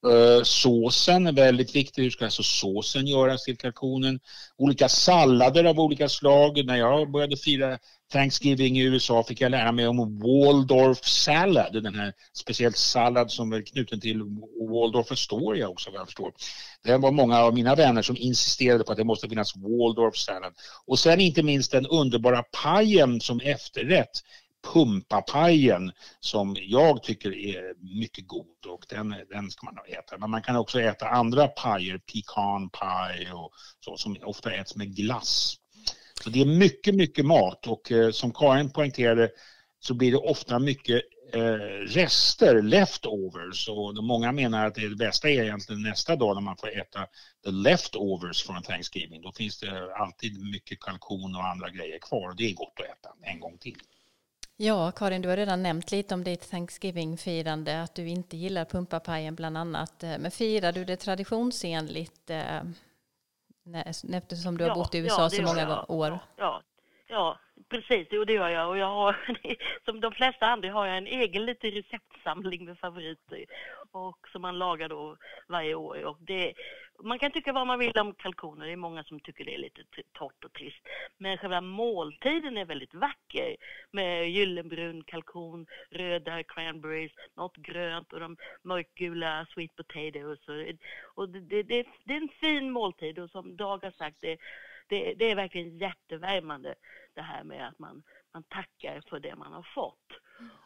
Eh, 0.07 0.43
såsen 0.43 1.27
är 1.27 1.33
väldigt 1.33 1.77
viktig. 1.77 2.03
Hur 2.03 2.11
ska 2.11 2.25
alltså 2.25 2.43
såsen 2.43 3.07
göras 3.07 3.45
till 3.45 3.57
kalkonen? 3.57 4.21
Olika 4.57 4.89
sallader 4.89 5.65
av 5.65 5.81
olika 5.81 6.09
slag. 6.09 6.67
När 6.67 6.77
jag 6.77 7.11
började 7.11 7.37
fira 7.37 7.79
Thanksgiving 8.13 8.79
i 8.79 8.83
USA 8.83 9.23
fick 9.23 9.41
jag 9.41 9.51
lära 9.51 9.73
mig 9.73 9.87
om 9.87 10.19
Waldorf 10.19 11.05
salad, 11.05 11.83
den 11.83 11.95
här 11.95 12.13
speciellt 12.33 12.77
sallad 12.77 13.31
som 13.31 13.53
är 13.53 13.63
knuten 13.63 14.01
till 14.01 14.23
Waldorf 14.71 15.13
Astoria 15.13 15.69
också 15.69 15.91
vad 15.91 16.01
jag 16.01 16.07
förstår. 16.07 16.33
Det 16.83 16.97
var 16.97 17.11
många 17.11 17.39
av 17.39 17.55
mina 17.55 17.75
vänner 17.75 18.03
som 18.03 18.17
insisterade 18.17 18.85
på 18.85 18.93
att 18.93 18.99
det 18.99 19.05
måste 19.05 19.29
finnas 19.29 19.57
Waldorf 19.57 20.17
salad. 20.17 20.53
Och 20.87 20.99
sen 20.99 21.21
inte 21.21 21.43
minst 21.43 21.73
den 21.73 21.87
underbara 21.87 22.43
pajen 22.63 23.21
som 23.21 23.41
efterrätt 23.41 24.23
pumpapajen 24.73 25.93
som 26.21 26.57
jag 26.61 27.03
tycker 27.03 27.35
är 27.35 27.75
mycket 28.01 28.27
god 28.27 28.67
och 28.69 28.85
den, 28.89 29.15
den 29.31 29.51
ska 29.51 29.65
man 29.67 29.79
äta. 29.87 30.19
Men 30.19 30.31
man 30.31 30.43
kan 30.43 30.57
också 30.57 30.81
äta 30.81 31.09
andra 31.09 31.49
pajer, 31.49 31.99
pecan 31.99 32.71
pie 32.71 33.33
och 33.33 33.53
så 33.85 33.97
som 33.97 34.17
ofta 34.23 34.53
äts 34.53 34.77
med 34.77 34.97
glass. 34.97 35.57
Så 36.25 36.31
det 36.31 36.41
är 36.41 36.47
mycket, 36.47 36.95
mycket 36.95 37.27
mat 37.27 37.67
och 37.67 37.93
eh, 37.93 38.11
som 38.11 38.33
Karin 38.33 38.71
poängterade 38.71 39.31
så 39.81 39.95
blir 39.95 40.11
det 40.11 40.19
ofta 40.19 40.59
mycket 40.59 41.03
eh, 41.33 41.41
rester, 41.87 42.63
leftovers. 42.63 43.69
Och 43.69 44.05
många 44.05 44.33
menar 44.33 44.67
att 44.67 44.75
det 44.75 44.97
bästa 44.97 45.29
är 45.29 45.43
egentligen 45.43 45.83
nästa 45.83 46.17
dag 46.17 46.35
när 46.35 46.43
man 46.43 46.57
får 46.57 46.79
äta 46.79 47.07
the 47.45 47.51
leftovers 47.51 48.43
från 48.43 48.63
Thanksgiving. 48.63 49.23
Då 49.23 49.33
finns 49.33 49.59
det 49.59 49.95
alltid 49.97 50.41
mycket 50.53 50.81
kalkon 50.81 51.37
och 51.37 51.47
andra 51.47 51.71
grejer 51.71 51.99
kvar 51.99 52.29
och 52.29 52.37
det 52.37 52.51
är 52.51 52.55
gott 52.55 52.81
att 52.81 52.99
äta 52.99 53.31
en 53.33 53.41
gång 53.41 53.59
till. 53.59 53.77
Ja, 54.59 54.93
Karin, 54.93 55.23
du 55.23 55.29
har 55.29 55.37
redan 55.37 55.63
nämnt 55.63 55.91
lite 55.91 56.15
om 56.15 56.25
ditt 56.25 56.51
Thanksgiving-firande, 56.51 57.83
att 57.83 57.95
du 57.95 58.09
inte 58.09 58.37
gillar 58.37 58.65
pumpapajen 58.65 59.35
bland 59.35 59.59
annat. 59.59 60.03
Eh, 60.03 60.19
men 60.19 60.31
firar 60.31 60.73
du 60.73 60.85
det 60.85 60.97
traditionsenligt 60.97 62.31
eh, 62.31 62.63
eh, 63.75 64.17
eftersom 64.17 64.59
du 64.59 64.65
har 64.65 64.75
bott 64.75 64.95
i 64.95 64.99
USA 64.99 65.23
ja, 65.23 65.31
så 65.31 65.43
många 65.43 65.61
jag. 65.61 65.91
år? 65.91 66.19
Ja, 66.37 66.63
ja, 67.09 67.39
precis, 67.69 68.13
och 68.13 68.27
det 68.27 68.33
gör 68.33 68.49
jag. 68.49 68.69
Och 68.69 68.79
jag 68.79 68.87
har, 68.87 69.17
som 69.85 70.01
de 70.01 70.13
flesta 70.13 70.47
andra 70.47 70.73
har 70.73 70.87
jag 70.87 70.97
en 70.97 71.07
egen 71.07 71.47
liten 71.47 71.71
receptsamling 71.71 72.65
med 72.65 72.79
favoriter 72.79 73.45
och 73.91 74.29
som 74.33 74.43
man 74.43 74.59
lagar 74.59 74.89
då 74.89 75.17
varje 75.49 75.75
år. 75.75 76.05
Och 76.05 76.19
det, 76.21 76.55
man 77.03 77.19
kan 77.19 77.31
tycka 77.31 77.53
vad 77.53 77.67
man 77.67 77.79
vill 77.79 77.99
om 77.99 78.15
kalkoner, 78.15 78.67
det 78.67 78.73
är 78.73 78.77
många 78.77 79.05
som 79.05 79.21
tycker 79.21 79.45
det 79.45 79.55
är 79.55 79.59
lite 79.59 79.83
torrt 80.13 80.45
och 80.45 80.53
trist. 80.53 80.89
Men 81.19 81.39
själva 81.39 81.61
måltiden 81.61 82.57
är 82.57 82.65
väldigt 82.65 82.95
vacker 82.95 83.57
med 83.91 84.31
gyllenbrun 84.31 85.05
kalkon, 85.05 85.67
röda 85.91 86.43
cranberries, 86.43 87.13
något 87.35 87.57
grönt 87.57 88.13
och 88.13 88.21
de 88.21 88.37
mörkgula 88.63 89.47
sweet 89.55 89.77
potatoes. 89.77 90.49
Och, 90.49 90.55
och 91.15 91.29
det, 91.29 91.41
det, 91.41 91.63
det, 91.63 91.87
det, 92.05 92.13
är 92.13 92.21
en 92.21 92.29
fin 92.41 92.71
måltid 92.71 93.19
och 93.19 93.31
som 93.31 93.57
Dag 93.57 93.85
har 93.85 93.91
sagt, 93.91 94.21
det, 94.21 94.39
det, 94.89 95.15
det, 95.15 95.31
är 95.31 95.37
verkligen 95.37 95.79
jättevärmande 95.79 96.75
det 97.17 97.23
här 97.23 97.45
med 97.45 97.69
att 97.69 97.79
man, 97.79 98.03
man 98.35 98.43
tackar 98.43 99.03
för 99.09 99.21
det 99.21 99.37
man 99.37 99.53
har 99.53 99.67
fått. 99.75 100.13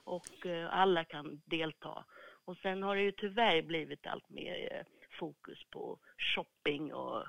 Och 0.05 0.47
eh, 0.47 0.75
alla 0.75 1.05
kan 1.05 1.43
delta. 1.45 2.05
Och 2.45 2.57
sen 2.57 2.83
har 2.83 2.97
det 2.97 3.03
ju 3.03 3.13
tyvärr 3.13 3.63
blivit 3.63 4.07
allt 4.07 4.29
mer 4.29 4.69
eh, 4.73 4.85
fokus 5.19 5.65
på 5.71 5.99
shopping 6.35 6.95
och 6.95 7.25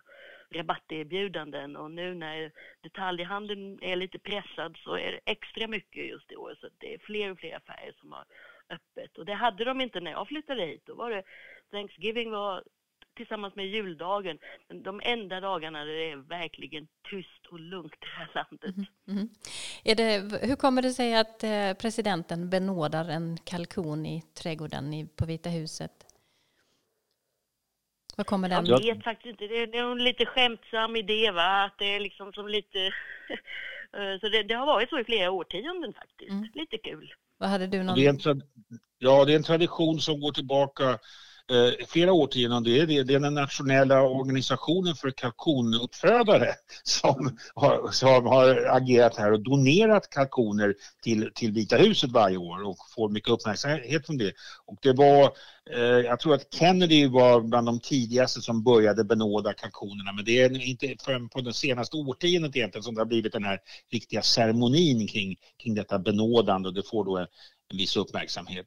rabatterbjudanden 0.51 1.75
och 1.75 1.91
nu 1.91 2.13
när 2.13 2.51
detaljhandeln 2.81 3.79
är 3.81 3.95
lite 3.95 4.19
pressad 4.19 4.77
så 4.77 4.95
är 4.95 5.11
det 5.11 5.19
extra 5.25 5.67
mycket 5.67 6.05
just 6.05 6.31
i 6.31 6.35
år 6.35 6.57
så 6.61 6.69
det 6.77 6.93
är 6.93 6.99
fler 6.99 7.31
och 7.31 7.39
fler 7.39 7.55
affärer 7.55 7.93
som 7.99 8.11
har 8.11 8.25
öppet 8.69 9.17
och 9.17 9.25
det 9.25 9.33
hade 9.33 9.65
de 9.65 9.81
inte 9.81 9.99
när 9.99 10.11
jag 10.11 10.27
flyttade 10.27 10.65
hit. 10.65 10.85
Då 10.85 10.95
var 10.95 11.09
det 11.09 11.23
Thanksgiving 11.71 12.31
var 12.31 12.63
tillsammans 13.21 13.55
med 13.55 13.67
juldagen 13.67 14.37
de 14.83 15.01
enda 15.03 15.39
dagarna 15.39 15.85
där 15.85 15.93
det 15.93 16.11
är 16.11 16.15
verkligen 16.15 16.87
tyst 17.09 17.45
och 17.51 17.59
lugnt 17.59 17.93
i 17.93 17.97
det 17.99 18.17
här 18.17 18.31
landet. 18.35 18.75
Mm. 18.75 18.85
Mm. 19.07 19.29
Är 19.83 19.95
det, 19.95 20.47
hur 20.47 20.55
kommer 20.55 20.81
det 20.81 20.93
sig 20.93 21.15
att 21.15 21.43
eh, 21.43 21.73
presidenten 21.73 22.49
benådar 22.49 23.09
en 23.09 23.37
kalkon 23.37 24.05
i 24.05 24.23
trädgården 24.33 25.09
på 25.15 25.25
Vita 25.25 25.49
huset? 25.49 25.91
Vad 28.17 28.25
kommer 28.25 28.49
den? 28.49 28.65
Jag 28.65 28.83
vet 28.83 29.03
faktiskt 29.03 29.41
inte. 29.41 29.47
Det 29.47 29.77
är 29.77 29.91
en 29.91 30.03
lite 30.03 30.25
skämtsam 30.25 30.95
idé 30.95 31.31
va, 31.31 31.63
att 31.63 31.77
det 31.77 31.85
är 31.85 31.99
liksom 31.99 32.33
som 32.33 32.47
lite... 32.47 32.79
Eh, 33.93 34.19
så 34.19 34.29
det, 34.29 34.43
det, 34.43 34.53
har 34.53 34.65
varit 34.65 34.89
så 34.89 34.99
i 34.99 35.03
flera 35.03 35.31
årtionden 35.31 35.93
faktiskt. 35.93 36.31
Mm. 36.31 36.47
Lite 36.53 36.77
kul. 36.77 37.13
Vad 37.37 37.49
hade 37.49 37.67
du 37.67 37.83
någon... 37.83 37.95
Det 37.95 38.05
är 38.05 38.29
en 38.29 38.41
ja, 38.97 39.25
det 39.25 39.31
är 39.31 39.35
en 39.35 39.43
tradition 39.43 39.99
som 39.99 40.19
går 40.19 40.31
tillbaka 40.31 40.99
eh, 41.49 41.85
flera 41.87 42.13
årtionden. 42.13 42.63
Det 42.63 42.79
är, 42.79 42.87
det, 42.87 43.03
det 43.03 43.13
är 43.13 43.19
den 43.19 43.33
nationella 43.33 44.01
organisationen 44.01 44.95
för 44.95 45.11
kalkonuppfödare 45.11 46.47
som 46.83 47.37
har, 47.55 47.91
som 47.91 48.25
har 48.25 48.67
agerat 48.69 49.17
här 49.17 49.31
och 49.31 49.43
donerat 49.43 50.09
kalkoner 50.09 50.75
till, 51.03 51.31
till 51.35 51.51
Vita 51.51 51.77
huset 51.77 52.11
varje 52.11 52.37
år 52.37 52.63
och 52.63 52.77
får 52.95 53.09
mycket 53.09 53.29
uppmärksamhet 53.29 54.05
från 54.05 54.17
det. 54.17 54.33
Och 54.65 54.77
det 54.81 54.93
var, 54.93 55.23
eh, 55.73 55.81
jag 55.81 56.19
tror 56.19 56.33
att 56.33 56.53
Kennedy 56.53 57.07
var 57.07 57.41
bland 57.41 57.67
de 57.67 57.79
tidigaste 57.79 58.41
som 58.41 58.63
började 58.63 59.03
benåda 59.03 59.53
kalkonerna 59.53 60.11
men 60.11 60.25
det 60.25 60.41
är 60.41 60.61
inte 60.61 60.95
förrän 61.05 61.29
på 61.29 61.41
det 61.41 61.53
senaste 61.53 61.97
årtiondet 61.97 62.55
egentligen 62.55 62.83
som 62.83 62.95
det 62.95 63.01
har 63.01 63.05
blivit 63.05 63.33
den 63.33 63.43
här 63.43 63.59
riktiga 63.91 64.21
ceremonin 64.21 65.07
kring, 65.07 65.35
kring 65.63 65.75
detta 65.75 65.99
benådande 65.99 66.69
och 66.69 66.75
det 66.75 66.89
får 66.89 67.05
då 67.05 67.17
en, 67.17 67.27
en 67.71 67.77
viss 67.77 67.97
uppmärksamhet. 67.97 68.65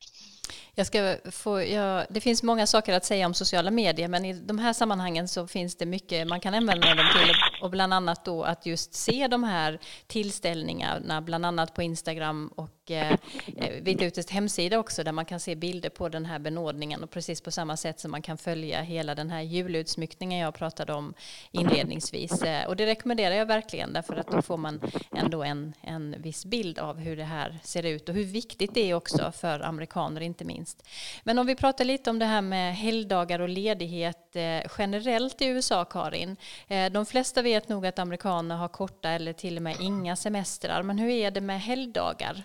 Jag 0.74 0.86
ska 0.86 1.16
få, 1.30 1.62
ja, 1.62 2.04
det 2.10 2.20
finns 2.20 2.42
många 2.42 2.66
saker 2.66 2.92
att 2.92 3.04
säga 3.04 3.26
om 3.26 3.34
sociala 3.34 3.70
medier 3.70 4.08
men 4.08 4.24
i 4.24 4.32
de 4.32 4.58
här 4.58 4.72
sammanhangen 4.72 5.28
så 5.28 5.46
finns 5.46 5.76
det 5.76 5.86
mycket 5.86 6.28
man 6.28 6.40
kan 6.40 6.54
använda 6.54 6.94
dem 6.94 7.06
till. 7.12 7.34
Och 7.62 7.70
bland 7.70 7.94
annat 7.94 8.24
då 8.24 8.44
att 8.44 8.66
just 8.66 8.94
se 8.94 9.28
de 9.28 9.44
här 9.44 9.78
tillställningarna 10.06 11.20
bland 11.20 11.46
annat 11.46 11.74
på 11.74 11.82
Instagram 11.82 12.50
och 12.54 12.90
eh, 12.90 13.12
eh 13.56 13.82
Vita 13.82 14.04
husets 14.04 14.30
hemsida 14.30 14.78
också 14.78 15.04
där 15.04 15.12
man 15.12 15.24
kan 15.24 15.40
se 15.40 15.54
bilder 15.54 15.88
på 15.88 16.08
den 16.08 16.26
här 16.26 16.38
benådningen. 16.38 17.02
Och 17.02 17.10
precis 17.10 17.40
på 17.40 17.50
samma 17.50 17.76
sätt 17.76 18.00
som 18.00 18.10
man 18.10 18.22
kan 18.22 18.38
följa 18.38 18.80
hela 18.80 19.14
den 19.14 19.30
här 19.30 19.42
julutsmyckningen 19.42 20.38
jag 20.38 20.54
pratade 20.54 20.92
om 20.92 21.14
inledningsvis. 21.50 22.42
Eh, 22.42 22.66
och 22.68 22.76
det 22.76 22.86
rekommenderar 22.86 23.34
jag 23.34 23.46
verkligen 23.46 23.92
därför 23.92 24.16
att 24.16 24.28
då 24.28 24.42
får 24.42 24.56
man 24.56 24.80
ändå 25.16 25.42
en, 25.42 25.72
en 25.80 26.14
viss 26.18 26.44
bild 26.44 26.78
av 26.78 26.98
hur 26.98 27.16
det 27.16 27.24
här 27.24 27.58
ser 27.62 27.82
ut. 27.82 28.08
Och 28.08 28.14
hur 28.14 28.24
viktigt 28.24 28.74
det 28.74 28.90
är 28.90 28.94
också 28.94 29.32
för 29.32 29.60
amerikaner 29.60 30.20
inte 30.34 30.44
minst. 30.44 30.88
Men 31.24 31.38
om 31.38 31.46
vi 31.46 31.56
pratar 31.56 31.84
lite 31.84 32.10
om 32.10 32.18
det 32.18 32.24
här 32.24 32.42
med 32.42 32.74
helgdagar 32.74 33.40
och 33.40 33.48
ledighet 33.48 34.36
eh, 34.36 34.62
generellt 34.78 35.42
i 35.42 35.46
USA, 35.46 35.84
Karin. 35.84 36.36
Eh, 36.68 36.92
de 36.92 37.06
flesta 37.06 37.42
vet 37.42 37.68
nog 37.68 37.86
att 37.86 37.98
amerikaner 37.98 38.56
har 38.56 38.68
korta 38.68 39.08
eller 39.08 39.32
till 39.32 39.56
och 39.56 39.62
med 39.62 39.76
inga 39.80 40.16
semestrar, 40.16 40.82
men 40.82 40.98
hur 40.98 41.10
är 41.10 41.30
det 41.30 41.40
med 41.40 41.60
helgdagar? 41.60 42.36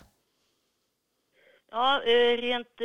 Ja, 1.71 2.01
eh, 2.03 2.37
rent 2.37 2.75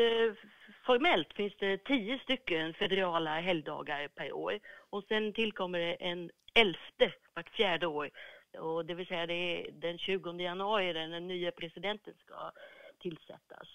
formellt 0.86 1.32
finns 1.32 1.57
det 1.59 1.84
tio 1.84 2.18
stycken 2.18 2.74
federala 2.74 3.40
helgdagar 3.40 4.09
per 4.09 4.32
år 4.32 4.61
och 4.90 5.05
sen 5.09 5.32
tillkommer 5.32 5.78
det 5.78 5.94
en 5.94 6.30
elfte 6.55 7.12
vart 7.34 7.50
fjärde 7.50 7.86
år. 7.86 8.11
Och 8.59 8.86
det 8.86 8.94
vill 8.94 9.07
säga 9.07 9.26
det 9.26 9.34
är 9.34 9.70
den 9.72 9.98
20 9.98 10.32
januari 10.32 10.92
när 10.92 11.09
den 11.09 11.28
nya 11.28 11.50
presidenten 11.50 12.14
ska 12.24 12.52
tillsättas. 13.00 13.68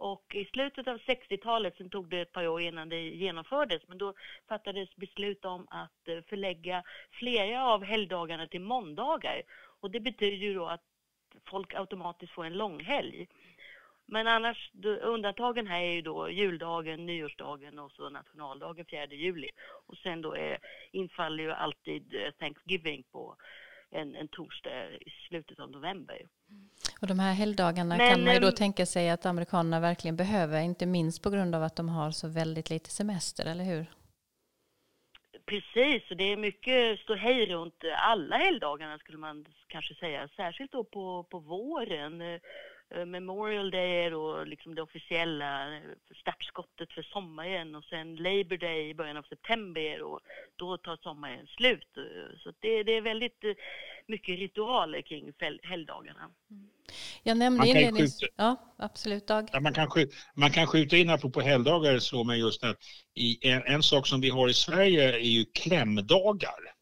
Och 0.00 0.34
i 0.34 0.44
slutet 0.44 0.88
av 0.88 0.98
60-talet, 0.98 1.76
sen 1.76 1.90
tog 1.90 2.08
det 2.08 2.20
ett 2.20 2.32
par 2.32 2.46
år 2.46 2.60
innan 2.60 2.88
det 2.88 3.00
genomfördes, 3.00 3.82
men 3.88 3.98
då 3.98 4.14
fattades 4.48 4.96
beslut 4.96 5.44
om 5.44 5.66
att 5.70 6.08
eh, 6.08 6.20
förlägga 6.28 6.82
flera 7.10 7.64
av 7.64 7.84
helgdagarna 7.84 8.46
till 8.46 8.60
måndagar. 8.60 9.42
Och 9.80 9.90
det 9.90 10.00
betyder 10.00 10.36
ju 10.36 10.54
då 10.54 10.66
att 10.66 10.84
folk 11.44 11.74
automatiskt 11.74 12.32
får 12.32 12.44
en 12.44 12.58
långhelg. 12.58 13.28
Men 14.06 14.26
annars, 14.26 14.70
undantagen 15.02 15.66
här 15.66 15.80
är 15.80 15.92
ju 15.92 16.02
då 16.02 16.30
juldagen, 16.30 17.06
nyårsdagen 17.06 17.78
och 17.78 17.92
så 17.92 18.10
nationaldagen 18.10 18.84
4 18.90 19.06
juli. 19.06 19.50
Och 19.86 19.96
sen 19.96 20.22
då 20.22 20.34
är, 20.34 20.58
infaller 20.92 21.44
ju 21.44 21.52
alltid 21.52 22.14
eh, 22.14 22.30
Thanksgiving 22.30 23.02
på 23.12 23.36
en, 23.90 24.16
en 24.16 24.28
torsdag 24.28 24.90
i 24.90 25.10
slutet 25.28 25.60
av 25.60 25.70
november. 25.70 26.26
Och 27.00 27.06
de 27.06 27.18
här 27.18 27.34
helgdagarna 27.34 27.96
Men, 27.96 28.10
kan 28.10 28.24
man 28.24 28.34
ju 28.34 28.40
då 28.40 28.50
tänka 28.50 28.86
sig 28.86 29.10
att 29.10 29.26
amerikanerna 29.26 29.80
verkligen 29.80 30.16
behöver, 30.16 30.60
inte 30.60 30.86
minst 30.86 31.22
på 31.22 31.30
grund 31.30 31.54
av 31.54 31.62
att 31.62 31.76
de 31.76 31.88
har 31.88 32.10
så 32.10 32.28
väldigt 32.28 32.70
lite 32.70 32.90
semester, 32.90 33.46
eller 33.46 33.64
hur? 33.64 33.86
Precis, 35.46 36.10
och 36.10 36.16
det 36.16 36.32
är 36.32 36.36
mycket 36.36 37.00
ståhej 37.00 37.46
runt 37.46 37.84
alla 37.96 38.36
helgdagarna 38.36 38.98
skulle 38.98 39.18
man 39.18 39.46
kanske 39.66 39.94
säga, 39.94 40.28
särskilt 40.36 40.72
då 40.72 40.84
på, 40.84 41.24
på 41.30 41.38
våren. 41.38 42.40
Eh, 42.94 43.04
Memorial 43.04 43.70
Day 43.70 44.04
är 44.04 44.10
då 44.10 44.44
liksom 44.44 44.74
det 44.74 44.82
officiella 44.82 45.76
eh, 45.76 45.82
startskottet 46.20 46.92
för 46.92 47.02
sommaren 47.02 47.74
och 47.74 47.84
sen 47.84 48.16
Labor 48.16 48.56
Day 48.56 48.88
i 48.88 48.94
början 48.94 49.16
av 49.16 49.22
september 49.22 50.02
och 50.02 50.20
då 50.56 50.76
tar 50.76 50.96
sommaren 51.02 51.46
slut. 51.46 51.96
Eh, 51.96 52.38
så 52.38 52.52
det, 52.60 52.82
det 52.82 52.96
är 52.96 53.00
väldigt 53.00 53.44
mycket 54.06 54.38
ritualer 54.38 55.02
kring 55.02 55.32
helgdagarna. 55.62 56.30
Jag 57.22 57.36
nämnde 57.36 57.68
inlednings... 57.68 58.20
Ja, 58.36 58.74
absolut 58.78 59.26
Dag. 59.26 59.48
Ja, 59.52 59.60
man, 59.60 59.72
kan 59.72 59.90
skjuta, 59.90 60.16
man 60.34 60.50
kan 60.50 60.66
skjuta 60.66 60.96
in 60.96 61.10
apropå 61.10 61.40
helgdagar 61.40 61.98
så 61.98 62.24
med 62.24 62.38
just 62.38 62.64
att 62.64 62.76
i 63.14 63.48
en, 63.48 63.62
en 63.62 63.82
sak 63.82 64.06
som 64.06 64.20
vi 64.20 64.30
har 64.30 64.48
i 64.48 64.54
Sverige 64.54 65.14
är 65.14 65.18
ju 65.18 65.44
klämdagar. 65.44 66.79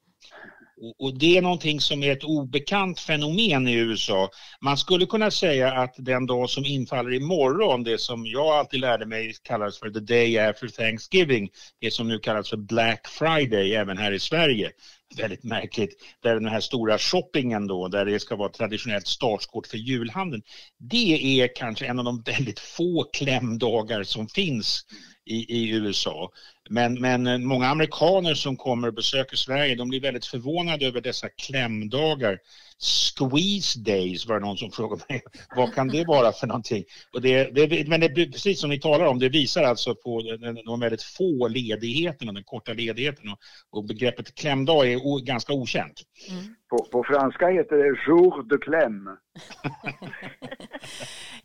Och 0.99 1.19
det 1.19 1.37
är 1.37 1.43
någonting 1.43 1.81
som 1.81 2.03
är 2.03 2.13
ett 2.13 2.25
obekant 2.25 3.01
fenomen 3.01 3.69
i 3.69 3.75
USA. 3.75 4.31
Man 4.61 4.77
skulle 4.77 5.07
kunna 5.07 5.31
säga 5.31 5.73
att 5.73 5.95
den 5.99 6.27
dag 6.27 6.51
som 6.51 6.65
infaller 6.65 7.15
imorgon, 7.15 7.83
det 7.83 8.01
som 8.01 8.27
jag 8.27 8.47
alltid 8.47 8.81
lärde 8.81 9.07
mig 9.07 9.35
kallas 9.43 9.79
för 9.79 9.91
the 9.91 10.01
day 10.01 10.39
after 10.39 10.69
Thanksgiving, 10.69 11.51
det 11.81 11.91
som 11.91 12.09
nu 12.09 12.19
kallas 12.19 12.51
för 12.51 12.57
Black 12.57 13.09
Friday 13.09 13.75
även 13.75 13.99
här 13.99 14.13
i 14.13 14.19
Sverige. 14.19 14.71
Väldigt 15.17 15.45
märkligt, 15.45 15.91
där 16.23 16.35
den 16.35 16.49
här 16.49 16.61
stora 16.61 16.99
shoppingen 16.99 17.67
då, 17.67 17.89
där 17.89 18.05
det 18.05 18.21
ska 18.21 18.37
vara 18.37 18.49
traditionellt 18.49 19.07
startskott 19.07 19.67
för 19.67 19.77
julhandeln. 19.77 20.43
Det 20.79 21.41
är 21.41 21.57
kanske 21.57 21.87
en 21.87 21.99
av 21.99 22.05
de 22.05 22.23
väldigt 22.23 22.61
få 22.61 23.05
klämdagar 23.13 24.03
som 24.03 24.29
finns 24.29 24.85
i, 25.27 25.55
i 25.57 25.71
USA. 25.71 26.31
Men, 26.71 27.01
men 27.01 27.27
eh, 27.27 27.39
många 27.39 27.67
amerikaner 27.67 28.35
som 28.35 28.57
kommer 28.57 28.89
och 28.89 28.95
besöker 28.95 29.37
Sverige 29.37 29.75
de 29.75 29.89
blir 29.89 30.01
väldigt 30.01 30.27
förvånade 30.27 30.87
över 30.87 31.01
dessa 31.01 31.29
klämdagar. 31.29 32.39
Squeeze 32.81 33.81
days 33.81 34.27
var 34.27 34.35
det 34.35 34.47
någon 34.47 34.57
som 34.57 34.71
frågade 34.71 35.03
mig. 35.09 35.23
Vad 35.57 35.75
kan 35.75 35.89
det 35.89 36.05
vara 36.05 36.33
för 36.33 36.47
någonting? 36.47 36.85
Och 37.15 37.23
det, 37.23 37.45
det, 37.45 37.89
men 37.89 38.01
det, 38.01 38.09
precis 38.09 38.61
som 38.61 38.71
ni 38.71 38.81
talar 38.81 39.07
om, 39.07 39.19
det 39.19 39.29
visar 39.29 39.63
alltså 39.63 39.95
på 39.95 40.23
de, 40.23 40.63
de 40.67 40.81
väldigt 40.81 41.03
få 41.03 41.49
ledigheterna, 41.49 42.33
den 42.33 42.45
korta 42.45 42.73
ledigheten. 42.73 43.29
Och, 43.29 43.39
och 43.71 43.85
begreppet 43.85 44.35
klämdag 44.35 44.93
är 44.93 44.97
o, 44.97 45.21
ganska 45.25 45.53
okänt. 45.53 46.03
Mm. 46.31 46.55
På, 46.71 46.85
på, 46.85 47.05
franska 47.05 47.49
heter 47.49 47.77
det 47.77 47.97
jour 48.07 48.43
de 48.49 48.59
clem. 48.59 49.09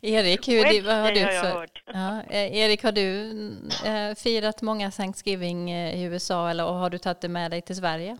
Erik, 0.00 0.48
hur, 0.48 0.84
vad 0.86 0.96
har 0.96 1.12
du 1.12 1.20
för, 1.20 1.68
ja, 1.86 2.22
eh, 2.30 2.56
Erik, 2.56 2.84
har 2.84 2.92
du 2.92 3.30
äh, 3.90 4.14
firat 4.14 4.62
många 4.62 4.90
Thanksgiving 4.90 5.70
i 5.70 6.04
USA 6.04 6.50
eller 6.50 6.64
har 6.64 6.90
du 6.90 6.98
tagit 6.98 7.20
det 7.20 7.28
med 7.28 7.50
dig 7.50 7.62
till 7.62 7.76
Sverige? 7.76 8.16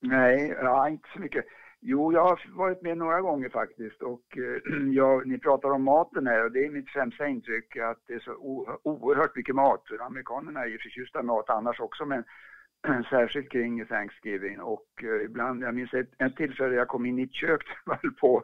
Nej, 0.00 0.56
ja, 0.62 0.88
inte 0.88 1.08
så 1.14 1.20
mycket. 1.20 1.44
Jo, 1.84 2.12
jag 2.12 2.24
har 2.24 2.40
varit 2.56 2.82
med 2.82 2.98
några 2.98 3.20
gånger 3.20 3.48
faktiskt 3.48 4.02
och 4.02 4.36
eh, 4.36 4.72
jag, 4.94 5.26
ni 5.26 5.38
pratar 5.38 5.70
om 5.70 5.84
maten 5.84 6.26
här 6.26 6.44
och 6.44 6.52
det 6.52 6.64
är 6.64 6.70
mitt 6.70 6.90
främsta 6.90 7.26
intryck 7.26 7.76
att 7.76 7.98
det 8.06 8.14
är 8.14 8.20
så 8.20 8.34
oerhört 8.82 9.36
mycket 9.36 9.54
mat. 9.54 9.84
Amerikanerna 10.00 10.60
är 10.60 10.66
ju 10.66 10.78
förtjusta 10.78 11.20
i 11.20 11.22
mat 11.22 11.50
annars 11.50 11.80
också 11.80 12.04
men 12.04 12.24
särskilt 13.10 13.50
kring 13.50 13.86
Thanksgiving 13.86 14.60
och 14.60 14.88
eh, 15.02 15.24
ibland, 15.24 15.62
jag 15.62 15.74
minns 15.74 15.94
ett, 15.94 16.10
ett 16.18 16.36
tillfälle 16.36 16.74
jag 16.74 16.88
kom 16.88 17.06
in 17.06 17.18
i 17.18 17.22
ett 17.22 17.34
kök 17.34 17.62
höll 17.86 18.12
på 18.12 18.42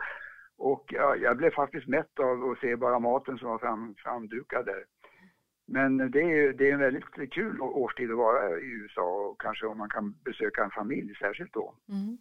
och 0.58 0.84
jag, 0.88 1.22
jag 1.22 1.36
blev 1.36 1.50
faktiskt 1.50 1.86
mätt 1.86 2.18
av 2.18 2.50
att 2.50 2.58
se 2.58 2.76
bara 2.76 2.98
maten 2.98 3.38
som 3.38 3.48
var 3.48 3.58
fram, 3.58 3.94
framdukad 3.98 4.66
där. 4.66 4.84
Men 5.66 5.96
det 5.96 6.20
är, 6.20 6.52
det 6.52 6.68
är 6.68 6.72
en 6.72 6.80
väldigt 6.80 7.32
kul 7.32 7.60
årstid 7.60 8.10
att 8.10 8.16
vara 8.16 8.58
i 8.58 8.64
USA 8.64 9.02
och 9.02 9.40
kanske 9.40 9.66
om 9.66 9.78
man 9.78 9.88
kan 9.88 10.14
besöka 10.24 10.64
en 10.64 10.70
familj 10.70 11.14
särskilt 11.14 11.52
då. 11.52 11.74
Mm. 11.88 12.18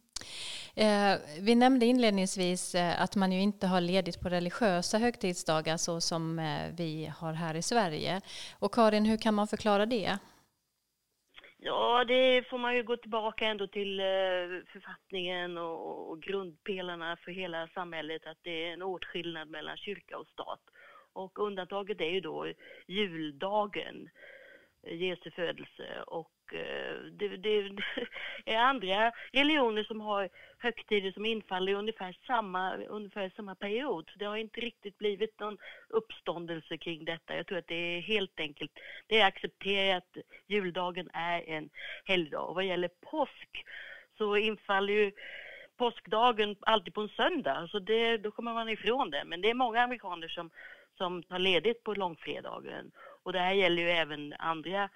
Eh, 0.76 1.20
vi 1.42 1.56
nämnde 1.56 1.86
inledningsvis 1.86 2.76
eh, 2.76 3.02
att 3.02 3.16
man 3.16 3.32
ju 3.32 3.42
inte 3.42 3.68
har 3.68 3.82
ledigt 3.82 4.22
på 4.22 4.30
religiösa 4.30 4.98
högtidsdagar 4.98 5.78
så 5.78 6.02
som 6.02 6.40
eh, 6.40 6.76
vi 6.78 7.12
har 7.18 7.34
här 7.34 7.56
i 7.56 7.62
Sverige. 7.62 8.22
Och 8.60 8.74
Karin, 8.74 9.06
hur 9.06 9.18
kan 9.18 9.34
man 9.34 9.48
förklara 9.48 9.86
det? 9.86 10.18
Ja, 11.68 12.04
det 12.04 12.48
får 12.50 12.58
man 12.58 12.76
ju 12.76 12.84
gå 12.84 12.98
tillbaka 12.98 13.46
ändå 13.46 13.68
till 13.68 14.00
eh, 14.00 14.06
författningen 14.74 15.58
och 15.58 16.22
grundpelarna 16.22 17.18
för 17.18 17.32
hela 17.32 17.68
samhället, 17.68 18.28
att 18.28 18.38
det 18.42 18.64
är 18.64 18.74
en 18.74 18.82
åtskillnad 18.82 19.50
mellan 19.50 19.78
kyrka 19.78 20.18
och 20.18 20.28
stat. 20.28 20.60
Och 21.14 21.40
undantaget 21.40 22.02
är 22.02 22.10
ju 22.10 22.22
då 22.22 22.54
juldagen, 22.88 24.10
Jesu 24.90 25.32
födelse. 25.32 26.04
Och 26.08 26.54
eh, 26.54 26.96
det, 27.12 27.38
det, 27.38 27.70
är 28.46 28.58
andra 28.58 29.12
religioner 29.32 29.84
som 29.84 30.02
har 30.02 30.30
högtider 30.58 31.12
som 31.12 31.26
infaller 31.26 31.72
i 31.72 31.76
ungefär 31.76 32.18
samma, 32.28 32.76
ungefär 32.76 33.32
samma 33.36 33.56
period. 33.56 34.10
Så 34.14 34.20
det 34.20 34.26
har 34.26 34.38
inte 34.38 34.62
riktigt 34.62 34.98
blivit 34.98 35.40
någon 35.40 35.58
uppståndelse 35.90 36.78
kring 36.78 37.06
detta. 37.06 37.36
Jag 37.36 37.48
tror 37.48 37.58
att 37.58 37.68
det 37.68 37.98
är 37.98 38.02
helt 38.02 38.40
enkelt, 38.40 38.72
det 39.08 39.20
är 39.20 39.26
accepterat 39.26 40.04
att 40.18 40.24
juldagen 40.48 41.10
är 41.14 41.50
en 41.50 41.70
helgdag. 42.06 42.50
Och 42.50 42.56
vad 42.56 42.66
gäller 42.66 42.90
påsk 43.12 43.66
så 44.18 44.38
infaller 44.38 44.94
ju 44.94 45.12
påskdagen 45.78 46.56
alltid 46.60 46.94
på 46.94 47.02
en 47.02 47.10
söndag, 47.10 47.68
så 47.72 47.80
det, 47.80 48.18
då 48.18 48.32
kommer 48.32 48.54
man 48.54 48.70
ifrån 48.70 49.10
det. 49.10 49.24
Men 49.26 49.42
det 49.42 49.50
är 49.50 49.54
många 49.54 49.82
amerikaner 49.82 50.28
som 50.28 50.50
som 50.98 51.24
tar 51.24 51.40
ledigt 51.40 51.84
på 51.84 51.94
långfredagen. 51.94 52.92
Och 53.28 53.34
det 53.34 53.40
här 53.40 53.54
gäller 53.54 53.82
ju 53.82 53.90
även 53.90 54.34
andra 54.40 54.90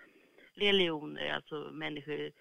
religioner, 0.54 1.34
alltså 1.34 1.56
människor 1.56 2.32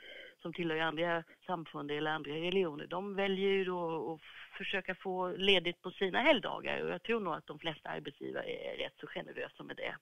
som 0.42 0.52
tillhör 0.52 0.78
andra 0.78 1.24
samfund 1.46 1.90
eller 1.90 2.10
andra 2.10 2.30
religioner. 2.30 2.86
De 2.86 3.14
väljer 3.14 3.48
ju 3.48 3.64
då 3.64 4.12
att 4.12 4.20
försöka 4.58 4.94
få 4.94 5.28
ledigt 5.28 5.82
på 5.82 5.90
sina 5.90 6.20
helgdagar 6.20 6.82
och 6.82 6.90
jag 6.90 7.02
tror 7.02 7.20
nog 7.20 7.34
att 7.34 7.46
de 7.46 7.58
flesta 7.58 7.88
arbetsgivare 7.88 8.46
är 8.46 8.76
rätt 8.76 8.92
så 9.00 9.06
generösa 9.06 9.62
med 9.62 9.76
det. 9.76 9.96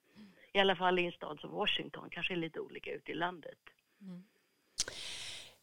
I 0.53 0.59
alla 0.59 0.75
fall 0.75 0.99
i 0.99 1.05
en 1.05 1.11
stad 1.11 1.39
som 1.39 1.51
Washington, 1.51 2.09
kanske 2.09 2.35
lite 2.35 2.59
olika 2.59 2.93
ute 2.93 3.11
i 3.11 3.15
landet. 3.15 3.59
Mm. 4.01 4.23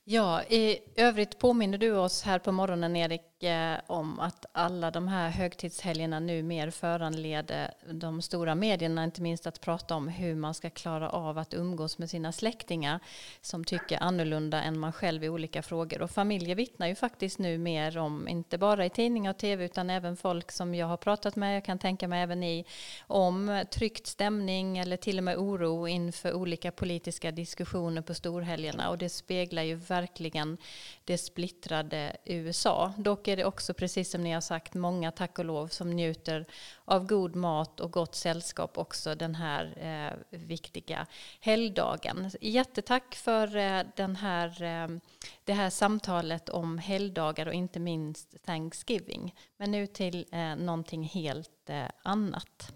Ja, 0.09 0.42
i 0.42 0.78
övrigt 0.96 1.38
påminner 1.38 1.78
du 1.78 1.92
oss 1.92 2.22
här 2.22 2.38
på 2.38 2.52
morgonen, 2.52 2.96
Erik, 2.96 3.42
eh, 3.42 3.78
om 3.86 4.20
att 4.20 4.46
alla 4.52 4.90
de 4.90 5.09
här 5.09 5.28
högtidshelgerna 5.30 6.20
nu 6.20 6.42
mer 6.42 6.70
föranleder 6.70 7.70
de 7.90 8.22
stora 8.22 8.54
medierna, 8.54 9.04
inte 9.04 9.22
minst 9.22 9.46
att 9.46 9.61
prata 9.61 9.94
om 9.94 10.09
hur 10.09 10.34
man 10.34 10.54
ska 10.54 10.70
klara 10.70 11.11
av 11.11 11.38
att 11.38 11.54
umgås 11.54 11.98
med 11.98 12.11
sina 12.11 12.32
släktingar 12.32 13.00
som 13.40 13.64
tycker 13.64 14.02
annorlunda 14.02 14.62
än 14.62 14.78
man 14.78 14.92
själv 14.92 15.24
i 15.24 15.28
olika 15.28 15.62
frågor. 15.62 16.02
Och 16.02 16.11
familjer 16.11 16.54
vittnar 16.54 16.86
ju 16.86 16.94
faktiskt 16.94 17.38
nu 17.38 17.59
mer 17.59 17.98
om, 17.98 18.28
inte 18.28 18.59
bara 18.59 18.86
i 18.86 18.90
tidningar 18.90 19.30
och 19.30 19.38
tv, 19.38 19.64
utan 19.64 19.90
även 19.90 20.16
folk 20.16 20.52
som 20.52 20.74
jag 20.74 20.86
har 20.86 20.96
pratat 20.96 21.36
med, 21.36 21.57
jag 21.57 21.64
kan 21.64 21.78
tänka 21.78 22.09
mig 22.09 22.22
även 22.22 22.42
i 22.42 22.64
om 23.07 23.64
tryckt 23.70 24.07
stämning 24.07 24.78
eller 24.78 24.96
till 24.96 25.18
och 25.18 25.24
med 25.24 25.36
oro 25.36 25.88
inför 25.88 26.32
olika 26.32 26.70
politiska 26.70 27.30
diskussioner 27.30 28.02
på 28.02 28.14
storhelgerna. 28.14 28.90
Och 28.90 28.98
det 28.98 29.09
speglar 29.09 29.62
ju 29.62 29.76
verkligen 30.01 30.59
det 31.05 31.18
splittrade 31.18 32.16
USA. 32.24 32.92
Dock 32.99 33.28
är 33.28 33.36
det 33.36 33.44
också, 33.44 33.74
precis 33.74 34.11
som 34.11 34.22
ni 34.22 34.32
har 34.32 34.40
sagt, 34.40 34.74
många 34.74 35.12
tack 35.12 35.38
och 35.38 35.44
lov 35.44 35.68
som 35.68 35.90
njuter 35.90 36.47
av 36.84 37.07
god 37.07 37.36
mat 37.36 37.80
och 37.80 37.92
gott 37.92 38.14
sällskap 38.14 38.78
också 38.78 39.14
den 39.14 39.34
här 39.34 39.62
eh, 39.76 40.38
viktiga 40.38 41.07
helgdagen. 41.40 42.30
Jättetack 42.40 43.14
för 43.14 43.57
eh, 43.57 43.82
den 43.97 44.16
här, 44.16 44.62
eh, 44.62 44.99
det 45.44 45.53
här 45.53 45.70
samtalet 45.70 46.49
om 46.49 46.78
helgdagar 46.78 47.47
och 47.47 47.55
inte 47.55 47.80
minst 47.80 48.36
Thanksgiving. 48.47 49.34
Men 49.57 49.70
nu 49.70 49.86
till 49.86 50.26
eh, 50.32 50.57
någonting 50.57 51.03
helt 51.03 51.70
eh, 51.70 51.88
annat. 52.03 52.72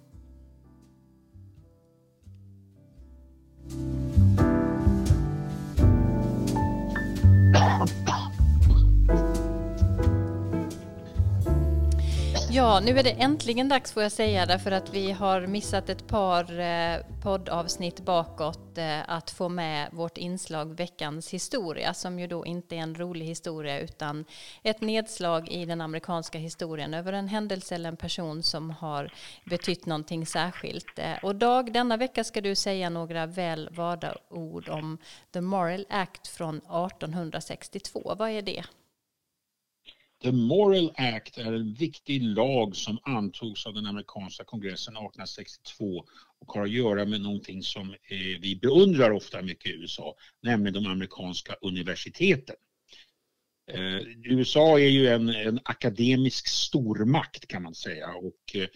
Bum, 7.53 7.84
bum. 8.07 8.30
Ja, 12.53 12.80
nu 12.80 12.98
är 12.98 13.03
det 13.03 13.11
äntligen 13.11 13.68
dags 13.68 13.92
får 13.92 14.03
jag 14.03 14.12
säga 14.12 14.46
därför 14.46 14.70
att 14.70 14.94
vi 14.94 15.11
har 15.11 15.46
missat 15.46 15.88
ett 15.88 16.07
par 16.07 16.61
eh, 16.61 17.01
poddavsnitt 17.22 18.01
bakåt 18.01 18.78
eh, 18.78 19.11
att 19.11 19.30
få 19.30 19.48
med 19.48 19.88
vårt 19.92 20.18
inslag 20.18 20.76
Veckans 20.76 21.30
historia 21.30 21.94
som 21.94 22.18
ju 22.18 22.26
då 22.26 22.46
inte 22.46 22.76
är 22.76 22.80
en 22.80 22.94
rolig 22.94 23.26
historia 23.26 23.80
utan 23.80 24.24
ett 24.62 24.80
nedslag 24.80 25.48
i 25.48 25.64
den 25.64 25.80
amerikanska 25.80 26.38
historien 26.38 26.94
över 26.94 27.12
en 27.12 27.28
händelse 27.28 27.74
eller 27.74 27.88
en 27.88 27.96
person 27.96 28.42
som 28.42 28.70
har 28.70 29.12
betytt 29.44 29.86
någonting 29.86 30.26
särskilt. 30.26 30.98
Eh, 30.98 31.16
och 31.22 31.36
Dag, 31.36 31.72
denna 31.72 31.96
vecka 31.96 32.24
ska 32.24 32.40
du 32.40 32.55
säga 32.55 32.90
några 32.90 33.26
väl 33.26 33.68
valda 33.72 34.16
ord 34.30 34.68
om 34.68 34.98
The 35.32 35.40
Moral 35.40 35.86
Act 35.90 36.28
från 36.28 36.57
1862. 36.57 38.14
Vad 38.18 38.30
är 38.30 38.42
det? 38.42 38.64
The 40.23 40.33
Moral 40.33 40.93
Act 40.97 41.39
är 41.39 41.53
en 41.53 41.75
viktig 41.75 42.23
lag 42.23 42.77
som 42.77 42.99
antogs 43.03 43.66
av 43.66 43.75
den 43.75 43.87
amerikanska 43.87 44.45
kongressen 44.45 44.95
1862 44.95 46.05
och 46.39 46.53
har 46.53 46.62
att 46.62 46.71
göra 46.71 47.05
med 47.05 47.21
någonting 47.21 47.62
som 47.62 47.91
eh, 47.91 48.41
vi 48.41 48.59
beundrar 48.62 49.11
ofta 49.11 49.43
mycket 49.43 49.71
i 49.71 49.75
USA, 49.75 50.16
nämligen 50.43 50.83
de 50.83 50.91
amerikanska 50.91 51.55
universiteten. 51.61 52.57
Eh, 53.71 54.01
USA 54.25 54.79
är 54.79 54.89
ju 54.89 55.09
en, 55.09 55.29
en, 55.29 55.61
akademisk 55.64 56.49
stormakt 56.49 57.49
kan 57.49 57.62
man 57.62 57.75
säga 57.75 58.09
och 58.14 58.57
eh, 58.57 58.68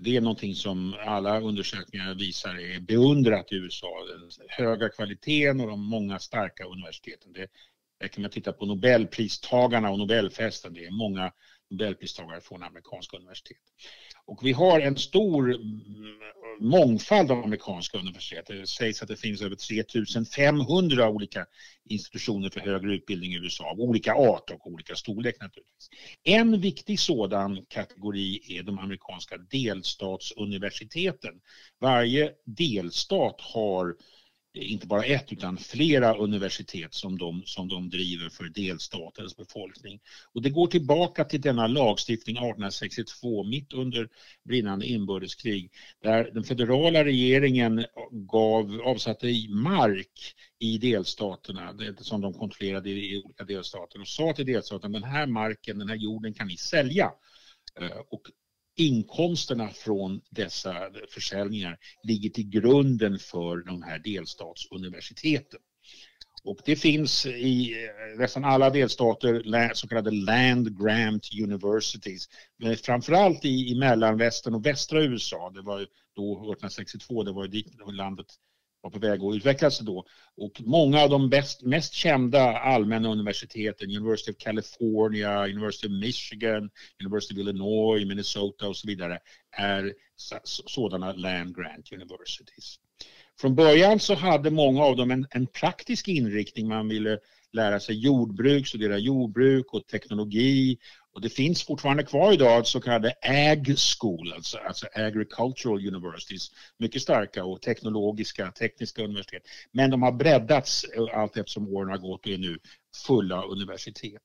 det 0.00 0.16
är 0.16 0.20
någonting 0.20 0.54
som 0.54 0.94
alla 1.06 1.40
undersökningar 1.40 2.14
visar 2.14 2.60
är 2.60 2.80
beundrat 2.80 3.52
i 3.52 3.54
USA. 3.54 3.88
Den 4.08 4.30
höga 4.48 4.88
kvaliteten 4.88 5.60
och 5.60 5.68
de 5.68 5.80
många 5.80 6.18
starka 6.18 6.64
universiteten. 6.64 7.32
Det 7.32 7.46
räcker 8.00 8.14
kan 8.14 8.24
att 8.24 8.32
titta 8.32 8.52
på 8.52 8.66
Nobelpristagarna 8.66 9.90
och 9.90 9.98
Nobelfesten. 9.98 10.74
Det 10.74 10.84
är 10.84 10.90
många 10.90 11.32
Nobelpristagare 11.70 12.40
från 12.40 12.62
amerikanska 12.62 13.16
universitet. 13.16 13.58
Och 14.24 14.40
vi 14.42 14.52
har 14.52 14.80
en 14.80 14.96
stor 14.96 15.54
mm, 15.54 15.78
mångfald 16.60 17.30
av 17.30 17.38
amerikanska 17.44 17.98
universitet. 17.98 18.46
Det 18.46 18.66
sägs 18.66 19.02
att 19.02 19.08
det 19.08 19.16
finns 19.16 19.42
över 19.42 19.56
3500 19.56 21.08
olika 21.08 21.46
institutioner 21.88 22.50
för 22.50 22.60
högre 22.60 22.94
utbildning 22.94 23.32
i 23.32 23.36
USA 23.36 23.70
av 23.70 23.80
olika 23.80 24.14
art 24.14 24.50
och 24.50 24.66
olika 24.66 24.94
storlek 24.94 25.40
naturligtvis. 25.40 25.88
En 26.24 26.60
viktig 26.60 27.00
sådan 27.00 27.64
kategori 27.68 28.58
är 28.58 28.62
de 28.62 28.78
amerikanska 28.78 29.36
delstatsuniversiteten. 29.36 31.34
Varje 31.80 32.32
delstat 32.44 33.40
har 33.40 33.94
inte 34.54 34.86
bara 34.86 35.04
ett 35.04 35.32
utan 35.32 35.56
flera 35.56 36.16
universitet 36.16 36.94
som 36.94 37.18
de, 37.18 37.42
som 37.46 37.68
de 37.68 37.90
driver 37.90 38.28
för 38.28 38.44
delstatens 38.44 39.36
befolkning. 39.36 40.00
Och 40.32 40.42
det 40.42 40.50
går 40.50 40.66
tillbaka 40.66 41.24
till 41.24 41.40
denna 41.40 41.66
lagstiftning 41.66 42.36
1862 42.36 43.44
mitt 43.44 43.72
under 43.72 44.08
brinnande 44.44 44.86
inbördeskrig 44.86 45.70
där 46.02 46.30
den 46.34 46.44
federala 46.44 47.04
regeringen 47.04 47.84
gav, 48.10 48.80
avsatte 48.84 49.26
mark 49.48 50.34
i 50.58 50.78
delstaterna 50.78 51.74
som 52.00 52.20
de 52.20 52.34
kontrollerade 52.34 52.90
i 52.90 53.22
olika 53.24 53.44
delstater 53.44 54.00
och 54.00 54.08
sa 54.08 54.32
till 54.32 54.46
delstaterna 54.46 54.98
den 54.98 55.10
här 55.10 55.26
marken, 55.26 55.78
den 55.78 55.88
här 55.88 55.96
jorden 55.96 56.34
kan 56.34 56.46
ni 56.46 56.56
sälja. 56.56 57.12
Eh, 57.80 57.98
och 58.10 58.22
inkomsterna 58.78 59.68
från 59.68 60.20
dessa 60.30 60.74
försäljningar 61.10 61.78
ligger 62.02 62.30
till 62.30 62.48
grunden 62.48 63.18
för 63.18 63.56
de 63.56 63.82
här 63.82 63.98
delstatsuniversiteten. 63.98 65.60
Och 66.44 66.58
det 66.64 66.76
finns 66.76 67.26
i 67.26 67.72
eh, 67.72 68.18
nästan 68.18 68.44
alla 68.44 68.70
delstater 68.70 69.74
så 69.74 69.88
kallade 69.88 70.10
land 70.10 70.82
grant 70.82 71.28
universities. 71.42 72.28
Men 72.58 72.76
framförallt 72.76 73.44
i, 73.44 73.70
i 73.70 73.74
mellanvästern 73.74 74.54
och 74.54 74.66
västra 74.66 75.02
USA. 75.02 75.50
Det 75.54 75.62
var 75.62 75.78
då 76.16 76.32
1862, 76.32 77.22
det 77.22 77.32
var 77.32 77.44
ju 77.44 77.50
dit 77.50 77.66
landet 77.92 78.26
var 78.80 78.90
på 78.90 78.98
väg 78.98 79.22
att 79.22 79.34
utvecklas 79.34 79.78
då. 79.78 80.04
Och 80.36 80.62
många 80.64 81.00
av 81.00 81.10
de 81.10 81.30
bäst, 81.30 81.62
mest 81.62 81.92
kända 81.92 82.58
allmänna 82.58 83.08
universiteten, 83.08 83.96
University 83.96 84.32
of 84.32 84.36
California, 84.38 85.44
University 85.44 85.86
of 85.86 85.92
Michigan, 85.92 86.70
University 87.04 87.34
of 87.34 87.38
Illinois, 87.38 88.04
Minnesota 88.04 88.68
och 88.68 88.76
så 88.76 88.86
vidare, 88.86 89.18
är 89.50 89.94
sådana 90.66 91.12
land 91.12 91.56
grant 91.56 91.92
universities. 91.92 92.78
Från 93.40 93.54
början 93.54 94.00
så 94.00 94.14
hade 94.14 94.50
många 94.50 94.82
av 94.82 94.96
dem 94.96 95.10
en, 95.10 95.26
en 95.30 95.46
praktisk 95.46 96.08
inriktning. 96.08 96.68
Man 96.68 96.88
ville 96.88 97.18
lära 97.52 97.80
sig 97.80 97.94
jordbruk, 97.98 98.66
studera 98.66 98.98
jordbruk 98.98 99.74
och 99.74 99.86
teknologi 99.86 100.78
och 101.18 101.22
det 101.22 101.28
finns 101.28 101.62
fortfarande 101.62 102.02
kvar 102.04 102.32
idag 102.32 102.66
så 102.66 102.80
kallade 102.80 103.14
ag 103.22 103.74
school, 103.78 104.32
alltså, 104.32 104.58
alltså 104.58 104.86
agricultural 104.94 105.86
universities, 105.86 106.50
mycket 106.76 107.02
starka 107.02 107.44
och 107.44 107.62
teknologiska, 107.62 108.52
tekniska 108.52 109.02
universitet. 109.02 109.42
Men 109.72 109.90
de 109.90 110.02
har 110.02 110.12
breddats 110.12 110.84
eh, 110.84 111.20
allt 111.20 111.36
eftersom 111.36 111.68
åren 111.68 111.90
har 111.90 111.98
gått 111.98 112.26
och 112.26 112.32
är 112.32 112.38
nu 112.38 112.58
fulla 113.06 113.42
universitet. 113.42 114.22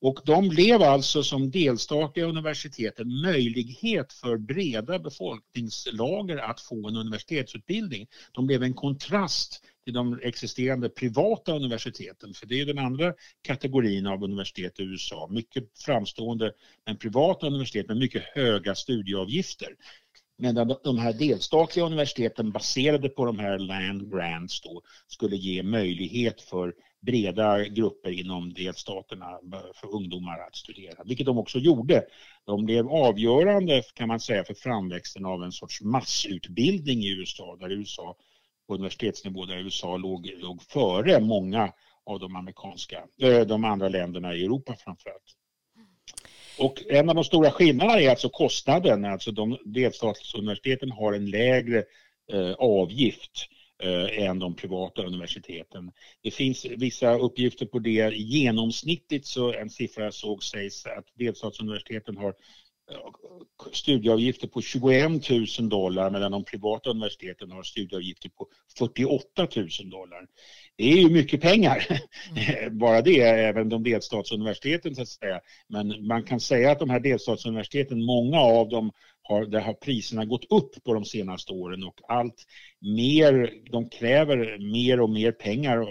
Och 0.00 0.20
de 0.24 0.48
blev 0.48 0.82
alltså 0.82 1.22
som 1.22 1.50
delstatliga 1.50 2.26
universitet 2.26 3.00
en 3.00 3.20
möjlighet 3.20 4.12
för 4.12 4.36
breda 4.36 4.98
befolkningslager 4.98 6.36
att 6.36 6.60
få 6.60 6.88
en 6.88 6.96
universitetsutbildning. 6.96 8.06
De 8.32 8.46
blev 8.46 8.62
en 8.62 8.74
kontrast 8.74 9.64
till 9.84 9.94
de 9.94 10.20
existerande 10.22 10.88
privata 10.88 11.52
universiteten, 11.52 12.34
för 12.34 12.46
det 12.46 12.60
är 12.60 12.66
den 12.66 12.78
andra 12.78 13.14
kategorin 13.42 14.06
av 14.06 14.24
universitet 14.24 14.80
i 14.80 14.82
USA. 14.82 15.28
Mycket 15.30 15.64
framstående 15.78 16.52
men 16.86 16.98
privata 16.98 17.46
universitet 17.46 17.88
med 17.88 17.96
mycket 17.96 18.22
höga 18.34 18.74
studieavgifter. 18.74 19.68
Medan 20.38 20.76
de 20.84 20.98
här 20.98 21.12
delstatliga 21.12 21.86
universiteten 21.86 22.52
baserade 22.52 23.08
på 23.08 23.24
de 23.24 23.38
här 23.38 23.58
land 23.58 24.12
grants 24.12 24.60
då 24.60 24.82
skulle 25.06 25.36
ge 25.36 25.62
möjlighet 25.62 26.40
för 26.40 26.74
breda 27.00 27.64
grupper 27.64 28.10
inom 28.10 28.52
delstaterna 28.52 29.30
eh, 29.30 29.60
för 29.74 29.94
ungdomar 29.94 30.38
att 30.38 30.56
studera, 30.56 31.04
vilket 31.04 31.26
de 31.26 31.38
också 31.38 31.58
gjorde. 31.58 32.04
De 32.44 32.64
blev 32.64 32.88
avgörande 32.88 33.82
kan 33.94 34.08
man 34.08 34.20
säga 34.20 34.44
för 34.44 34.54
framväxten 34.54 35.26
av 35.26 35.42
en 35.42 35.52
sorts 35.52 35.80
massutbildning 35.82 36.98
i 36.98 37.18
USA, 37.18 37.56
där 37.60 37.70
USA 37.72 38.16
på 38.68 38.74
universitetsnivå, 38.74 39.44
där 39.44 39.56
USA 39.56 39.96
låg, 39.96 40.32
låg 40.36 40.62
före 40.62 41.20
många 41.20 41.72
av 42.06 42.20
de 42.20 42.36
amerikanska, 42.36 43.04
eh, 43.22 43.40
de 43.40 43.64
andra 43.64 43.88
länderna 43.88 44.34
i 44.34 44.44
Europa 44.44 44.76
framförallt. 44.78 45.36
Och 46.58 46.82
en 46.88 47.08
av 47.08 47.14
de 47.14 47.24
stora 47.24 47.50
skillnaderna 47.50 48.00
är 48.00 48.10
alltså 48.10 48.28
kostnaden, 48.28 49.04
alltså 49.04 49.32
de 49.32 49.58
delstatsuniversiteten 49.64 50.90
har 50.90 51.12
en 51.12 51.30
lägre 51.30 51.84
eh, 52.32 52.52
avgift 52.52 53.48
eh, 53.82 54.24
än 54.24 54.38
de 54.38 54.54
privata 54.54 55.02
universiteten. 55.02 55.92
Det 56.22 56.30
finns 56.30 56.64
vissa 56.64 57.18
uppgifter 57.18 57.66
på 57.66 57.78
det. 57.78 58.14
Genomsnittligt 58.14 59.26
så 59.26 59.52
en 59.52 59.70
siffra 59.70 60.04
jag 60.04 60.14
såg 60.14 60.44
sägs 60.44 60.86
att 60.86 61.06
delstatsuniversiteten 61.14 62.16
har 62.16 62.34
studieavgifter 63.72 64.48
på 64.48 64.60
21 64.60 65.30
000 65.58 65.68
dollar 65.68 66.10
medan 66.10 66.32
de 66.32 66.44
privata 66.44 66.90
universiteten 66.90 67.50
har 67.50 67.62
studieavgifter 67.62 68.28
på 68.28 68.46
48 68.78 69.48
000 69.56 69.68
dollar. 69.90 70.26
Det 70.76 70.92
är 70.92 70.96
ju 70.96 71.10
mycket 71.10 71.40
pengar, 71.40 71.86
mm. 72.30 72.78
bara 72.78 73.02
det, 73.02 73.20
även 73.20 73.68
de 73.68 73.82
delstatsuniversiteten 73.82 74.94
så 74.94 75.02
att 75.02 75.08
säga. 75.08 75.40
Men 75.68 76.06
man 76.06 76.22
kan 76.22 76.40
säga 76.40 76.70
att 76.72 76.78
de 76.78 76.90
här 76.90 77.00
delstatsuniversiteten, 77.00 78.04
många 78.04 78.40
av 78.40 78.68
dem 78.68 78.92
har, 79.28 79.46
där 79.46 79.60
har 79.60 79.74
priserna 79.74 80.24
gått 80.24 80.44
upp 80.50 80.84
på 80.84 80.94
de 80.94 81.04
senaste 81.04 81.52
åren 81.52 81.84
och 81.84 82.00
allt 82.08 82.46
mer, 82.80 83.52
de 83.70 83.88
kräver 83.88 84.58
mer 84.72 85.00
och 85.00 85.10
mer 85.10 85.32
pengar 85.32 85.86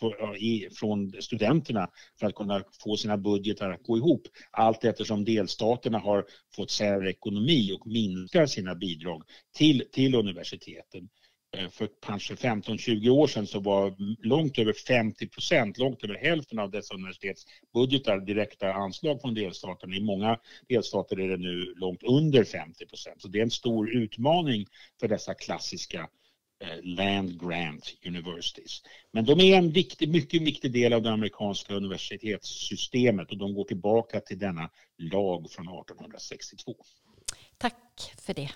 för, 0.00 0.36
i, 0.36 0.68
från 0.72 1.12
studenterna 1.20 1.90
för 2.20 2.26
att 2.26 2.34
kunna 2.34 2.64
få 2.84 2.96
sina 2.96 3.16
budgetar 3.16 3.70
att 3.70 3.82
gå 3.82 3.96
ihop. 3.96 4.22
Allt 4.50 4.84
eftersom 4.84 5.24
delstaterna 5.24 5.98
har 5.98 6.24
fått 6.56 6.70
sämre 6.70 7.10
ekonomi 7.10 7.72
och 7.72 7.86
minskar 7.86 8.46
sina 8.46 8.74
bidrag 8.74 9.22
till, 9.56 9.84
till 9.92 10.14
universiteten. 10.14 11.08
Eh, 11.52 11.68
för 11.68 11.88
kanske 12.02 12.34
15-20 12.34 13.08
år 13.08 13.26
sedan 13.26 13.46
så 13.46 13.60
var 13.60 13.94
långt 14.26 14.58
över 14.58 14.72
50 14.72 15.28
procent, 15.28 15.78
långt 15.78 16.04
över 16.04 16.14
hälften 16.14 16.58
av 16.58 16.70
dessa 16.70 16.94
universitetsbudgetar 16.94 18.20
direkta 18.20 18.72
anslag 18.72 19.20
från 19.20 19.34
delstaterna. 19.34 19.96
I 19.96 20.00
många 20.00 20.38
delstater 20.68 21.20
är 21.20 21.28
det 21.28 21.36
nu 21.36 21.74
långt 21.76 22.02
under 22.02 22.44
50 22.44 22.86
procent. 22.86 23.22
Så 23.22 23.28
det 23.28 23.38
är 23.38 23.42
en 23.42 23.50
stor 23.50 23.90
utmaning 23.90 24.66
för 25.00 25.08
dessa 25.08 25.34
klassiska 25.34 26.08
eh, 26.60 26.84
land 26.84 27.40
grant 27.40 27.94
universities. 28.06 28.82
Men 29.12 29.24
de 29.24 29.40
är 29.40 29.58
en 29.58 29.70
viktig, 29.70 30.08
mycket 30.08 30.42
viktig 30.42 30.72
del 30.72 30.92
av 30.92 31.02
det 31.02 31.10
amerikanska 31.10 31.74
universitetssystemet 31.74 33.30
och 33.30 33.38
de 33.38 33.54
går 33.54 33.64
tillbaka 33.64 34.20
till 34.20 34.38
denna 34.38 34.70
lag 34.98 35.50
från 35.50 35.68
1862. 35.68 36.74
Tack 37.58 38.12
för 38.18 38.34
det. 38.34 38.50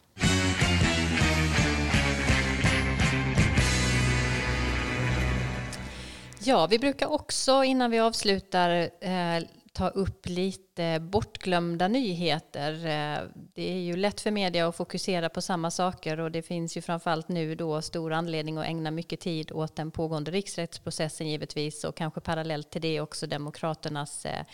Ja, 6.51 6.67
vi 6.67 6.79
brukar 6.79 7.13
också 7.13 7.65
innan 7.65 7.91
vi 7.91 7.99
avslutar 7.99 8.71
eh, 9.01 9.43
ta 9.73 9.89
upp 9.89 10.27
lite 10.27 10.70
bortglömda 11.01 11.89
nyheter. 11.89 12.73
Eh, 12.73 13.29
det 13.55 13.73
är 13.73 13.79
ju 13.79 13.97
lätt 13.97 14.21
för 14.21 14.31
media 14.31 14.69
att 14.69 14.77
fokusera 14.77 15.29
på 15.29 15.41
samma 15.41 15.71
saker 15.71 16.21
och 16.21 16.31
det 16.31 16.43
finns 16.43 16.77
ju 16.77 16.83
framförallt 16.83 17.29
nu 17.29 17.55
då 17.55 17.83
stor 17.83 18.13
anledning 18.13 18.59
att 18.59 18.67
ägna 18.67 18.91
mycket 18.91 19.21
tid 19.21 19.53
åt 19.53 19.77
den 19.77 19.91
pågående 19.91 20.31
riksrättsprocessen 20.31 21.29
givetvis 21.29 21.85
och 21.85 21.97
kanske 21.97 22.21
parallellt 22.21 22.71
till 22.71 22.81
det 22.81 23.01
också 23.01 23.27
Demokraternas 23.27 24.27
eh, 24.27 24.45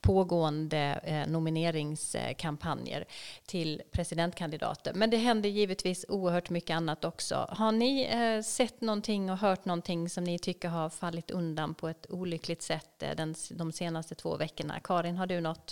pågående 0.00 1.00
eh, 1.04 1.30
nomineringskampanjer 1.30 3.04
till 3.46 3.82
presidentkandidater. 3.92 4.94
Men 4.94 5.10
det 5.10 5.16
händer 5.16 5.48
givetvis 5.48 6.04
oerhört 6.08 6.50
mycket 6.50 6.76
annat 6.76 7.04
också. 7.04 7.46
Har 7.50 7.72
ni 7.72 8.08
sett 8.44 8.80
någonting 8.80 9.30
och 9.30 9.38
hört 9.38 9.64
någonting 9.64 10.10
som 10.10 10.24
ni 10.24 10.38
tycker 10.38 10.68
har 10.68 10.90
fallit 10.90 11.30
undan 11.30 11.74
på 11.74 11.88
ett 11.88 12.06
olyckligt 12.08 12.62
sätt 12.62 13.04
de 13.50 13.72
senaste 13.72 14.14
två 14.14 14.36
veckorna? 14.36 14.80
Karin, 14.80 15.16
har 15.16 15.26
du 15.26 15.40
något? 15.40 15.67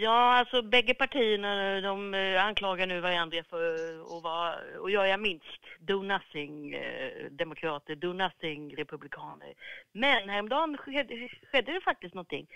Ja, 0.00 0.34
alltså 0.38 0.62
bägge 0.62 0.94
partierna 0.94 1.80
de 1.80 2.14
eh, 2.14 2.44
anklagar 2.44 2.86
nu 2.86 3.00
varandra 3.00 3.44
för 3.50 3.74
att 4.00 4.22
vara, 4.22 4.54
och 4.80 4.90
jag 4.90 5.10
är 5.10 5.18
minst, 5.18 5.60
do 5.78 6.02
nothing 6.02 6.74
eh, 6.74 7.30
demokrater, 7.30 7.96
do 7.96 8.12
nothing 8.12 8.76
republikaner. 8.76 9.54
Men 9.92 10.28
häromdagen 10.28 10.76
skedde, 10.76 11.28
skedde 11.52 11.72
det 11.72 11.80
faktiskt 11.80 12.14
någonting. 12.14 12.46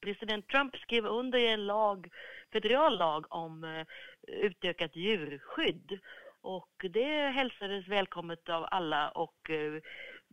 President 0.00 0.48
Trump 0.48 0.76
skrev 0.76 1.06
under 1.06 1.38
en 1.38 1.66
lag, 1.66 2.08
federal 2.52 2.98
lag 2.98 3.26
om 3.28 3.64
eh, 3.64 3.86
utökat 4.26 4.96
djurskydd. 4.96 5.98
Och 6.40 6.84
det 6.90 7.30
hälsades 7.30 7.88
välkommet 7.88 8.48
av 8.48 8.66
alla 8.70 9.10
och 9.10 9.50
eh, 9.50 9.82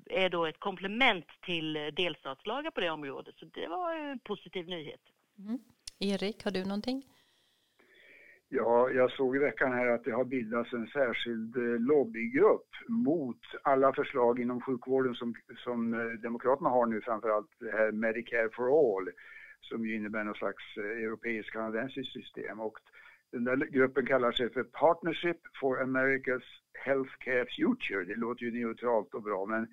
är 0.05 0.29
då 0.29 0.45
ett 0.45 0.59
komplement 0.59 1.27
till 1.41 1.75
eh, 1.75 1.87
delstatslagar 1.87 2.71
på 2.71 2.81
det 2.81 2.89
området. 2.89 3.35
Så 3.37 3.45
det 3.45 3.67
var 3.67 3.95
en 3.95 4.19
positiv 4.19 4.67
nyhet. 4.67 5.01
Mm. 5.39 5.59
Erik, 5.99 6.43
har 6.43 6.51
du 6.51 6.63
någonting? 6.63 7.03
Ja, 8.49 8.89
jag 8.89 9.11
såg 9.11 9.35
i 9.35 9.39
veckan 9.39 9.73
här 9.73 9.87
att 9.87 10.03
det 10.03 10.11
har 10.11 10.25
bildats 10.25 10.73
en 10.73 10.87
särskild 10.87 11.57
eh, 11.57 11.79
lobbygrupp 11.79 12.69
mot 12.87 13.39
alla 13.63 13.93
förslag 13.93 14.39
inom 14.39 14.61
sjukvården 14.61 15.15
som, 15.15 15.35
som 15.57 15.93
eh, 15.93 16.05
Demokraterna 16.05 16.69
har 16.69 16.85
nu, 16.85 17.01
framförallt 17.01 17.49
det 17.59 17.71
här 17.71 17.91
Medicare 17.91 18.49
for 18.49 18.97
All, 18.97 19.09
som 19.61 19.85
ju 19.85 19.95
innebär 19.95 20.23
någon 20.23 20.35
slags 20.35 20.77
eh, 20.77 21.03
europeiskt 21.03 21.51
kanadensiskt 21.51 22.13
system. 22.13 22.59
Och 22.59 22.77
den 23.31 23.43
där 23.43 23.55
gruppen 23.55 24.05
kallar 24.05 24.31
sig 24.31 24.53
för 24.53 24.63
Partnership 24.63 25.37
for 25.61 25.77
America's 25.83 26.45
Healthcare 26.85 27.45
Future. 27.57 28.05
Det 28.05 28.15
låter 28.15 28.43
ju 28.43 28.51
neutralt 28.51 29.13
och 29.13 29.23
bra, 29.23 29.45
men 29.45 29.67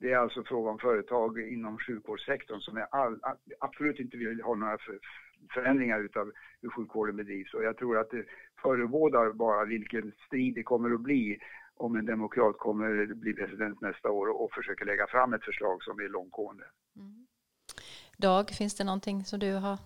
det 0.00 0.12
är 0.12 0.16
alltså 0.16 0.44
fråga 0.44 0.70
om 0.70 0.78
företag 0.78 1.40
inom 1.40 1.78
sjukvårdssektorn 1.78 2.60
som 2.60 2.76
är 2.76 2.86
all, 2.90 3.20
absolut 3.60 4.00
inte 4.00 4.16
vill 4.16 4.42
ha 4.42 4.54
några 4.54 4.78
förändringar 5.54 6.04
utav 6.04 6.32
hur 6.62 6.70
sjukvården 6.70 7.16
bedrivs. 7.16 7.54
Och 7.54 7.64
jag 7.64 7.76
tror 7.76 7.98
att 7.98 8.10
det 8.10 8.24
förebådar 8.62 9.32
bara 9.32 9.64
vilken 9.64 10.12
strid 10.26 10.54
det 10.54 10.62
kommer 10.62 10.94
att 10.94 11.00
bli 11.00 11.38
om 11.76 11.96
en 11.96 12.06
demokrat 12.06 12.58
kommer 12.58 13.14
bli 13.14 13.32
president 13.32 13.80
nästa 13.80 14.10
år 14.10 14.42
och 14.42 14.52
försöker 14.52 14.84
lägga 14.84 15.06
fram 15.06 15.32
ett 15.32 15.44
förslag 15.44 15.82
som 15.82 16.00
är 16.00 16.08
långtgående. 16.08 16.64
Mm. 16.96 17.26
Dag, 18.16 18.50
finns 18.50 18.74
det 18.74 18.84
någonting 18.84 19.24
som 19.24 19.38
du 19.38 19.52
har 19.52 19.78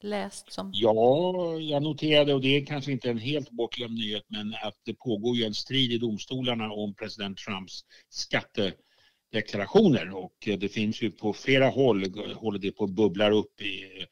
läst? 0.00 0.52
Som... 0.52 0.70
Ja, 0.74 1.58
jag 1.60 1.82
noterade, 1.82 2.34
och 2.34 2.40
det 2.40 2.56
är 2.56 2.66
kanske 2.66 2.92
inte 2.92 3.10
en 3.10 3.18
helt 3.18 3.50
bortglömd 3.50 3.94
nyhet, 3.94 4.24
men 4.28 4.54
att 4.62 4.80
det 4.84 4.94
pågår 4.94 5.36
ju 5.36 5.44
en 5.44 5.54
strid 5.54 5.92
i 5.92 5.98
domstolarna 5.98 6.72
om 6.72 6.94
president 6.94 7.38
Trumps 7.38 7.84
skattedeklarationer 8.08 10.16
och 10.16 10.48
det 10.58 10.72
finns 10.72 11.02
ju 11.02 11.10
på 11.10 11.32
flera 11.32 11.68
håll, 11.68 12.04
håller 12.34 12.58
det 12.58 12.72
på 12.72 12.84
att 12.84 12.90
bubblar 12.90 13.30
upp 13.30 13.60
i 13.60 14.06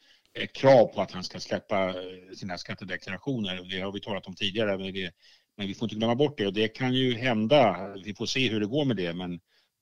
krav 0.46 0.86
på 0.86 1.00
att 1.00 1.12
han 1.12 1.24
ska 1.24 1.40
släppa 1.40 1.88
eh, 1.88 2.34
sina 2.36 2.58
skattedeklarationer. 2.58 3.66
Det 3.70 3.80
har 3.80 3.92
vi 3.92 4.00
talat 4.00 4.26
om 4.26 4.34
tidigare, 4.34 4.78
men, 4.78 4.94
det, 4.94 5.12
men 5.56 5.66
vi 5.66 5.74
får 5.74 5.86
inte 5.86 5.96
glömma 5.96 6.14
bort 6.14 6.38
det. 6.38 6.46
Och 6.46 6.52
det 6.52 6.68
kan 6.68 6.94
ju 6.94 7.14
hända, 7.14 7.92
vi 8.04 8.14
får 8.14 8.26
se 8.26 8.48
hur 8.48 8.60
det 8.60 8.66
går 8.66 8.84
med 8.84 8.96
det, 8.96 9.14
men 9.14 9.40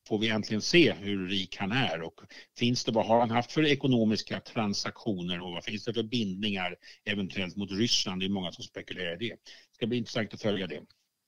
får 0.08 0.18
vi 0.18 0.28
äntligen 0.28 0.62
se 0.62 0.92
hur 0.92 1.28
rik 1.28 1.56
han 1.56 1.72
är 1.72 2.02
och 2.02 2.20
finns 2.58 2.84
det, 2.84 2.92
vad 2.92 3.06
har 3.06 3.20
han 3.20 3.30
haft 3.30 3.52
för 3.52 3.64
ekonomiska 3.64 4.40
transaktioner 4.40 5.40
och 5.40 5.52
vad 5.52 5.64
finns 5.64 5.84
det 5.84 5.94
för 5.94 6.02
bindningar 6.02 6.76
eventuellt 7.04 7.56
mot 7.56 7.70
Ryssland? 7.70 8.20
Det 8.20 8.26
är 8.26 8.30
många 8.30 8.52
som 8.52 8.64
spekulerar 8.64 9.22
i 9.22 9.28
det. 9.28 9.34
Det 9.34 9.74
ska 9.74 9.86
bli 9.86 9.98
intressant 9.98 10.34
att 10.34 10.42
följa 10.42 10.66
det. 10.66 10.82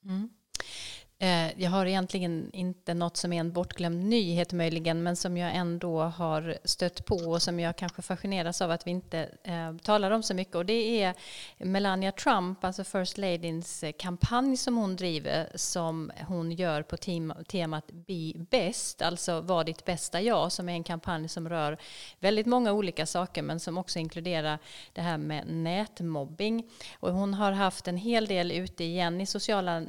Mm. 0.05 0.29
Eh, 1.21 1.62
jag 1.62 1.71
har 1.71 1.87
egentligen 1.87 2.51
inte 2.53 2.95
något 2.95 3.16
som 3.16 3.33
är 3.33 3.41
en 3.41 3.53
bortglömd 3.53 4.05
nyhet 4.05 4.53
möjligen, 4.53 5.03
men 5.03 5.16
som 5.16 5.37
jag 5.37 5.55
ändå 5.55 6.03
har 6.03 6.59
stött 6.64 7.05
på 7.05 7.14
och 7.14 7.43
som 7.43 7.61
jag 7.61 7.77
kanske 7.77 8.03
fascineras 8.03 8.62
av 8.62 8.71
att 8.71 8.87
vi 8.87 8.91
inte 8.91 9.29
eh, 9.43 9.77
talar 9.77 10.11
om 10.11 10.23
så 10.23 10.35
mycket. 10.35 10.55
Och 10.55 10.66
det 10.66 11.03
är 11.03 11.14
Melania 11.59 12.12
Trump, 12.12 12.64
alltså 12.64 12.85
First 12.85 13.19
Ladies 13.19 13.83
eh, 13.83 13.93
kampanj 13.93 14.57
som 14.57 14.77
hon 14.77 14.97
driver, 14.97 15.49
som 15.55 16.12
hon 16.29 16.53
gör 16.53 16.83
på 16.83 16.97
temat 17.45 17.87
Be 17.93 18.33
Best, 18.35 19.03
alltså 19.03 19.41
Var 19.41 19.64
ditt 19.64 19.85
bästa 19.85 20.21
jag, 20.21 20.53
som 20.53 20.69
är 20.69 20.73
en 20.73 20.85
kampanj 20.85 21.29
som 21.29 21.49
rör 21.49 21.79
väldigt 22.21 22.47
många 22.47 22.73
olika 22.73 23.07
saker, 23.07 23.43
men 23.43 23.61
som 23.61 23.79
också 23.79 23.99
inkluderar 23.99 24.59
det 24.93 25.01
här 25.01 25.19
med 25.19 25.47
nätmobbing. 25.47 26.64
Och 27.01 27.12
hon 27.12 27.35
har 27.35 27.53
haft 27.53 27.89
en 27.89 27.97
hel 27.97 28.27
del 28.27 28.53
ute 28.53 28.85
igen 28.85 29.21
i 29.21 29.27
sociala 29.27 29.81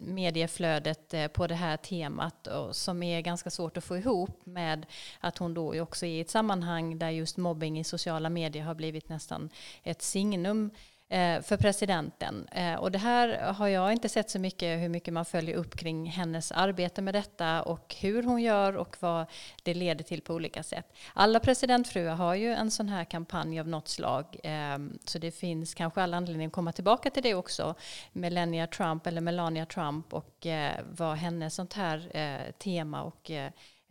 medieflöden 0.00 0.71
flödet 0.72 1.14
eh, 1.14 1.28
på 1.28 1.46
det 1.46 1.54
här 1.54 1.76
temat 1.76 2.48
som 2.70 3.02
är 3.02 3.20
ganska 3.20 3.50
svårt 3.50 3.76
att 3.76 3.84
få 3.84 3.96
ihop 3.96 4.46
med 4.46 4.86
att 5.20 5.38
hon 5.38 5.54
då 5.54 5.80
också 5.80 6.06
är 6.06 6.10
i 6.10 6.20
ett 6.20 6.30
sammanhang 6.30 6.98
där 6.98 7.10
just 7.10 7.36
mobbing 7.36 7.78
i 7.78 7.84
sociala 7.84 8.30
medier 8.30 8.62
har 8.62 8.74
blivit 8.74 9.08
nästan 9.08 9.50
ett 9.82 10.02
signum. 10.02 10.70
Eh, 11.12 11.42
för 11.42 11.56
presidenten. 11.56 12.48
Eh, 12.52 12.74
och 12.74 12.92
det 12.92 12.98
här 12.98 13.52
har 13.52 13.68
jag 13.68 13.92
inte 13.92 14.08
sett 14.08 14.30
så 14.30 14.38
mycket 14.38 14.80
hur 14.80 14.88
mycket 14.88 15.14
man 15.14 15.24
följer 15.24 15.56
upp 15.56 15.76
kring 15.76 16.06
hennes 16.06 16.52
arbete 16.52 17.02
med 17.02 17.14
detta 17.14 17.62
och 17.62 17.94
hur 18.00 18.22
hon 18.22 18.42
gör 18.42 18.76
och 18.76 18.96
vad 19.00 19.26
det 19.62 19.74
leder 19.74 20.04
till 20.04 20.22
på 20.22 20.34
olika 20.34 20.62
sätt. 20.62 20.92
Alla 21.14 21.40
presidentfruar 21.40 22.14
har 22.14 22.34
ju 22.34 22.52
en 22.52 22.70
sån 22.70 22.88
här 22.88 23.04
kampanj 23.04 23.60
av 23.60 23.68
något 23.68 23.88
slag 23.88 24.36
ehm, 24.42 24.98
så 25.04 25.18
det 25.18 25.30
finns 25.30 25.74
kanske 25.74 26.02
all 26.02 26.14
anledning 26.14 26.46
att 26.46 26.52
komma 26.52 26.72
tillbaka 26.72 27.10
till 27.10 27.22
det 27.22 27.34
också. 27.34 27.74
Melania 28.12 28.66
Trump 28.66 29.06
eller 29.06 29.20
Melania 29.20 29.66
Trump 29.66 30.14
och 30.14 30.46
eh, 30.46 30.80
vad 30.90 31.16
hennes 31.16 31.54
sånt 31.54 31.72
här 31.72 32.52
tema 32.58 33.02
och 33.02 33.30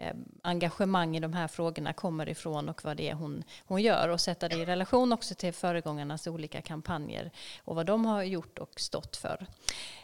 Eh, 0.01 0.13
engagemang 0.41 1.17
i 1.17 1.19
de 1.19 1.33
här 1.33 1.47
frågorna 1.47 1.93
kommer 1.93 2.29
ifrån 2.29 2.69
och 2.69 2.83
vad 2.83 2.97
det 2.97 3.09
är 3.09 3.13
hon, 3.13 3.43
hon 3.65 3.81
gör 3.81 4.09
och 4.09 4.21
sätta 4.21 4.49
det 4.49 4.55
i 4.55 4.65
relation 4.65 5.13
också 5.13 5.35
till 5.35 5.53
föregångarnas 5.53 6.27
olika 6.27 6.61
kampanjer 6.61 7.31
och 7.63 7.75
vad 7.75 7.85
de 7.85 8.05
har 8.05 8.23
gjort 8.23 8.59
och 8.59 8.79
stått 8.79 9.17
för. 9.17 9.47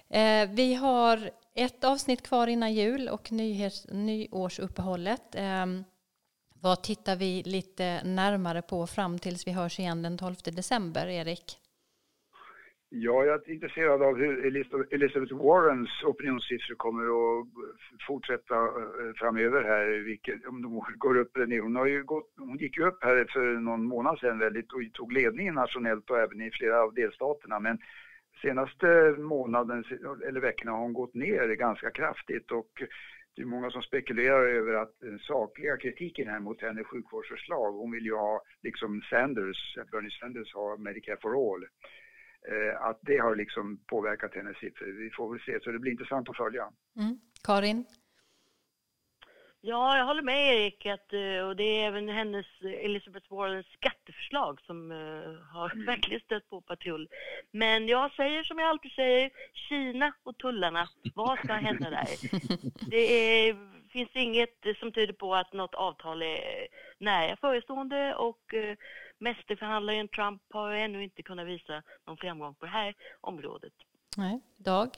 Eh, 0.10 0.50
vi 0.50 0.74
har 0.74 1.32
ett 1.54 1.84
avsnitt 1.84 2.24
kvar 2.24 2.48
innan 2.48 2.74
jul 2.74 3.10
och 3.10 3.32
nyhets, 3.32 3.88
nyårsuppehållet. 3.92 5.36
Eh, 5.36 5.66
vad 6.54 6.84
tittar 6.84 7.16
vi 7.16 7.44
lite 7.44 8.02
närmare 8.04 8.62
på 8.62 8.88
fram 8.88 9.20
tills 9.20 9.48
vi 9.48 9.52
hörs 9.52 9.80
igen 9.80 10.02
den 10.02 10.18
12 10.18 10.36
december, 10.44 11.08
Erik? 11.08 11.58
Ja, 12.90 13.26
jag 13.26 13.36
är 13.36 13.52
intresserad 13.52 14.02
av 14.02 14.18
hur 14.18 14.46
Elizabeth 14.94 15.34
Warrens 15.34 16.04
opinionssiffror 16.04 16.76
kommer 16.76 17.04
att 17.04 17.48
fortsätta 18.08 18.56
eh, 18.56 19.14
framöver 19.16 19.64
här, 19.64 20.04
vilket, 20.06 20.46
om 20.46 20.62
de 20.62 20.84
går 20.98 21.18
upp 21.18 21.36
eller 21.36 21.48
ner. 21.48 21.62
Hon, 21.62 21.76
har 21.76 21.86
ju 21.86 22.04
gått, 22.04 22.34
hon 22.38 22.58
gick 22.58 22.78
ju 22.78 22.88
upp 22.88 23.04
här 23.04 23.28
för 23.34 23.60
någon 23.60 23.86
månad 23.86 24.20
sedan 24.20 24.40
väldigt 24.40 24.74
och 24.74 24.82
tog 24.94 25.14
ledningen 25.14 25.56
nationellt 25.56 26.10
och 26.10 26.20
även 26.20 26.42
i 26.42 26.52
flera 26.52 26.84
av 26.84 26.94
delstaterna. 26.94 27.60
Men 27.60 27.78
senaste 28.42 29.16
månaden 29.18 29.84
eller 30.28 30.40
veckorna 30.40 30.72
har 30.72 30.80
hon 30.80 30.94
gått 30.94 31.14
ner 31.14 31.56
ganska 31.56 31.92
kraftigt 31.92 32.52
och 32.52 32.72
det 33.36 33.42
är 33.42 33.46
många 33.46 33.72
som 33.72 33.82
spekulerar 33.82 34.48
över 34.48 34.74
att 34.74 35.00
den 35.00 35.20
sakliga 35.20 35.78
kritiken 35.78 36.28
här 36.28 36.40
mot 36.40 36.62
hennes 36.62 36.88
sjukvårdsförslag, 36.88 37.72
hon 37.72 37.92
vill 37.92 38.06
ju 38.06 38.16
ha, 38.16 38.42
liksom 38.64 39.02
Sanders, 39.02 39.78
Bernie 39.92 40.12
Sanders 40.12 40.54
har 40.54 40.78
Medicare 40.78 41.18
for 41.22 41.54
All, 41.54 41.66
att 42.80 43.00
det 43.02 43.18
har 43.18 43.36
liksom 43.36 43.78
påverkat 43.86 44.36
hennes 44.36 44.58
siffror. 44.58 44.86
Vi 44.86 45.10
får 45.10 45.32
väl 45.32 45.42
se, 45.46 45.60
så 45.64 45.72
det 45.72 45.80
blir 45.80 45.92
intressant 45.92 46.30
att 46.30 46.38
följa. 46.38 46.70
Mm. 46.98 47.20
Karin? 47.44 47.86
Ja, 49.62 49.98
jag 49.98 50.06
håller 50.06 50.22
med 50.22 50.54
Erik 50.54 50.86
att, 50.86 51.14
eh, 51.14 51.48
och 51.48 51.56
det 51.56 51.64
är 51.64 51.88
även 51.88 52.10
hennes 52.10 52.46
Elizabeth 52.62 53.34
Warrens 53.34 53.68
skatteförslag 53.68 54.62
som 54.62 54.92
uh, 54.92 55.40
har 55.54 55.72
mm. 55.74 55.86
verkligen 55.86 56.22
stött 56.22 56.50
på 56.50 56.62
patrull. 56.62 57.10
Men 57.52 57.88
jag 57.88 58.12
säger 58.12 58.44
som 58.44 58.60
jag 58.60 58.70
alltid 58.70 58.92
säger, 58.92 59.32
Kina 59.54 60.14
och 60.24 60.38
tullarna, 60.38 60.88
vad 61.16 61.40
ska 61.40 61.54
hända 61.54 61.90
där? 61.90 62.08
Det 62.90 63.48
är, 63.50 63.56
finns 63.88 64.10
inget 64.14 64.64
som 64.80 64.92
tyder 64.92 65.14
på 65.14 65.36
att 65.36 65.54
något 65.54 65.76
avtal 65.76 66.22
är 66.22 66.68
nära 66.98 67.38
förestående 67.38 68.16
och 68.16 68.54
uh, 68.54 68.76
mästerförhandlaren 69.20 70.08
Trump 70.08 70.42
har 70.50 70.72
ännu 70.72 71.04
inte 71.04 71.24
kunnat 71.24 71.48
visa 71.48 71.84
någon 72.08 72.18
framgång 72.18 72.56
på 72.56 72.66
det 72.66 72.72
här 72.72 72.96
området. 73.22 73.74
Nej, 74.18 74.42
Dag? 74.58 74.90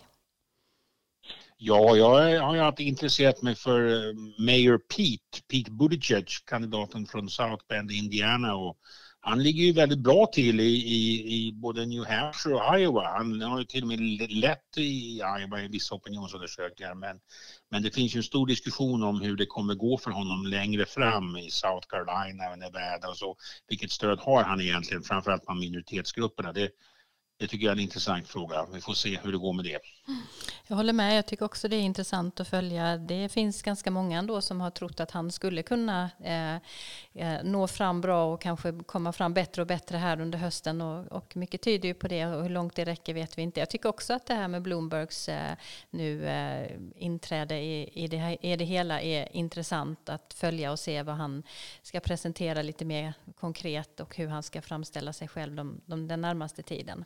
Ja, 1.58 1.96
jag 1.96 2.42
har 2.42 2.56
ju 2.56 2.62
alltid 2.62 2.88
intresserat 2.88 3.42
mig 3.42 3.56
för 3.56 3.88
eh, 3.88 4.14
Mayor 4.46 4.78
Pete, 4.78 5.42
Pete 5.52 5.72
Buttigieg, 5.72 6.28
kandidaten 6.46 7.06
från 7.06 7.30
South 7.30 7.66
Bend, 7.68 7.92
Indiana. 7.92 8.56
Och 8.56 8.78
han 9.22 9.44
ligger 9.44 9.64
ju 9.64 9.74
väldigt 9.74 10.00
bra 10.00 10.26
till 10.26 10.60
i, 10.60 10.64
i, 10.64 11.34
i 11.36 11.52
både 11.54 11.86
New 11.86 12.06
Hampshire 12.06 12.56
och 12.56 12.80
Iowa. 12.80 13.18
Han 13.18 13.42
har 13.42 13.60
ju 13.60 13.66
till 13.66 13.82
och 13.82 13.88
med 13.88 14.00
lett 14.32 14.78
i 14.78 15.18
Iowa 15.18 15.62
i 15.62 15.68
vissa 15.68 15.96
opinionsundersökningar. 15.96 16.96
Men, 16.96 17.20
men 17.72 17.84
det 17.84 17.92
finns 17.92 18.16
ju 18.16 18.18
en 18.18 18.24
stor 18.24 18.48
diskussion 18.48 19.04
om 19.04 19.22
hur 19.22 19.36
det 19.36 19.46
kommer 19.46 19.76
gå 19.76 19.98
för 19.98 20.12
honom 20.12 20.46
längre 20.46 20.86
fram 20.86 21.38
i 21.38 21.50
South 21.52 21.88
Carolina 21.88 22.52
och 22.52 22.60
Nevada 22.60 23.10
och 23.10 23.18
så. 23.18 23.38
Vilket 23.68 23.92
stöd 23.92 24.20
har 24.20 24.44
han 24.44 24.62
egentligen, 24.62 25.04
framförallt 25.04 25.46
bland 25.46 25.60
minoritetsgrupperna? 25.60 26.54
Det, 26.54 26.70
det 27.40 27.48
tycker 27.48 27.66
jag 27.66 27.72
är 27.72 27.76
en 27.76 27.84
intressant 27.84 28.28
fråga. 28.28 28.66
Vi 28.74 28.82
får 28.82 28.94
se 28.94 29.20
hur 29.24 29.32
det 29.32 29.38
går 29.38 29.54
med 29.54 29.66
det. 29.66 29.80
Jag 30.68 30.76
håller 30.76 30.94
med. 30.94 31.18
Jag 31.18 31.26
tycker 31.26 31.46
också 31.46 31.68
det 31.68 31.76
är 31.76 31.82
intressant 31.82 32.40
att 32.40 32.48
följa. 32.48 32.98
Det 32.98 33.30
finns 33.30 33.62
ganska 33.62 33.92
många 33.92 34.20
ändå 34.20 34.42
som 34.42 34.62
har 34.62 34.72
trott 34.72 35.00
att 35.00 35.12
han 35.12 35.32
skulle 35.32 35.64
kunna 35.64 36.10
eh, 36.24 36.56
eh, 37.14 37.44
nå 37.44 37.68
fram 37.68 38.02
bra 38.02 38.34
och 38.34 38.42
kanske 38.42 38.80
komma 38.86 39.14
fram 39.14 39.34
bättre 39.34 39.62
och 39.62 39.68
bättre 39.68 39.98
här 39.98 40.22
under 40.22 40.40
hösten. 40.40 40.82
Och, 40.82 41.06
och, 41.06 41.36
mycket 41.36 41.62
tyder 41.62 41.88
ju 41.88 41.94
på 41.94 42.08
det 42.08 42.26
och 42.26 42.44
hur 42.44 42.50
långt 42.50 42.76
det 42.76 42.86
räcker 42.86 43.14
vet 43.14 43.38
vi 43.38 43.42
inte. 43.42 43.60
Jag 43.60 43.70
tycker 43.70 43.90
också 43.90 44.14
att 44.14 44.26
det 44.26 44.34
här 44.34 44.48
med 44.48 44.62
Bloombergs 44.62 45.30
eh, 45.30 45.56
nu 45.90 46.28
eh, 46.28 46.72
inträde 46.96 47.56
i, 47.56 48.04
i, 48.04 48.08
det 48.08 48.18
här, 48.18 48.46
i 48.46 48.56
det 48.56 48.66
hela 48.66 49.02
är 49.02 49.36
intressant 49.36 50.10
att 50.10 50.34
följa 50.34 50.72
och 50.72 50.80
se 50.80 51.04
vad 51.04 51.16
han 51.16 51.44
ska 51.82 52.00
presentera 52.00 52.62
lite 52.62 52.86
mer 52.86 53.14
konkret 53.40 54.00
och 54.00 54.16
hur 54.16 54.28
han 54.28 54.44
ska 54.44 54.62
framställa 54.62 55.14
sig 55.14 55.28
själv 55.28 55.56
de, 55.56 55.82
de, 55.86 56.08
den 56.08 56.22
närmaste 56.22 56.64
tiden. 56.64 57.06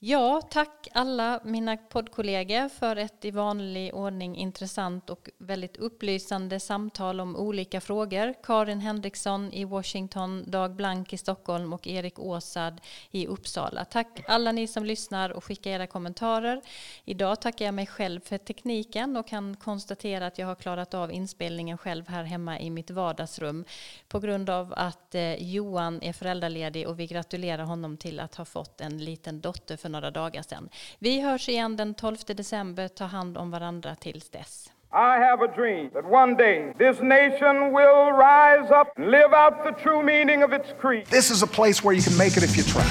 Ja, 0.00 0.42
tack 0.50 0.88
alla 0.92 1.40
mina 1.44 1.76
poddkollegor 1.76 2.68
för 2.68 2.96
ett 2.96 3.24
i 3.24 3.30
vanlig 3.30 3.94
ordning 3.94 4.36
intressant 4.36 5.10
och 5.10 5.30
väldigt 5.38 5.76
upplysande 5.76 6.60
samtal 6.60 7.20
om 7.20 7.36
olika 7.36 7.80
frågor. 7.80 8.34
Karin 8.42 8.80
Henriksson 8.80 9.52
i 9.52 9.64
Washington, 9.64 10.44
Dag 10.46 10.74
Blank 10.74 11.12
i 11.12 11.18
Stockholm 11.18 11.72
och 11.72 11.86
Erik 11.86 12.18
Åsad 12.18 12.80
i 13.10 13.26
Uppsala. 13.26 13.84
Tack 13.84 14.24
alla 14.28 14.52
ni 14.52 14.66
som 14.66 14.84
lyssnar 14.84 15.30
och 15.30 15.44
skickar 15.44 15.70
era 15.70 15.86
kommentarer. 15.86 16.60
Idag 17.04 17.40
tackar 17.40 17.64
jag 17.64 17.74
mig 17.74 17.86
själv 17.86 18.20
för 18.20 18.38
tekniken 18.38 19.16
och 19.16 19.28
kan 19.28 19.56
konstatera 19.56 20.26
att 20.26 20.38
jag 20.38 20.46
har 20.46 20.54
klarat 20.54 20.94
av 20.94 21.12
inspelningen 21.12 21.78
själv 21.78 22.08
här 22.08 22.24
hemma 22.24 22.60
i 22.60 22.70
mitt 22.70 22.90
vardagsrum 22.90 23.64
på 24.08 24.20
grund 24.20 24.50
av 24.50 24.74
att 24.76 25.14
eh, 25.14 25.34
Johan 25.34 26.02
är 26.02 26.12
föräldraledig 26.12 26.88
och 26.88 27.00
vi 27.00 27.06
gratulerar 27.06 27.64
honom 27.64 27.96
till 27.96 28.20
att 28.20 28.34
ha 28.34 28.44
fått 28.44 28.80
en 28.80 29.04
liten 29.04 29.40
dotter 29.40 29.76
för 29.88 29.92
några 29.92 30.10
dagar 30.10 30.42
sedan. 30.42 30.68
Vi 30.98 31.20
hörs 31.20 31.48
igen 31.48 31.76
den 31.76 31.94
12 31.94 32.16
december. 32.26 32.88
Ta 32.88 33.04
hand 33.04 33.36
om 33.38 33.50
varandra 33.50 33.94
tills 33.94 34.30
dess. 34.30 34.70
I 34.92 35.16
have 35.28 35.42
a 35.44 35.52
dream 35.56 35.90
that 35.90 36.04
one 36.04 36.34
day 36.34 36.72
this 36.78 37.00
nation 37.00 37.72
will 37.72 38.12
rise 38.12 38.70
up 38.80 38.88
and 38.96 39.10
live 39.10 39.32
out 39.32 39.54
the 39.64 39.82
true 39.82 40.02
meaning 40.02 40.44
of 40.44 40.52
its 40.52 40.68
creed. 40.80 41.06
This 41.06 41.30
is 41.30 41.42
a 41.42 41.46
place 41.46 41.84
where 41.84 41.96
you 41.96 42.02
can 42.02 42.16
make 42.16 42.36
it 42.36 42.42
if 42.42 42.56
you 42.56 42.64
try. 42.64 42.84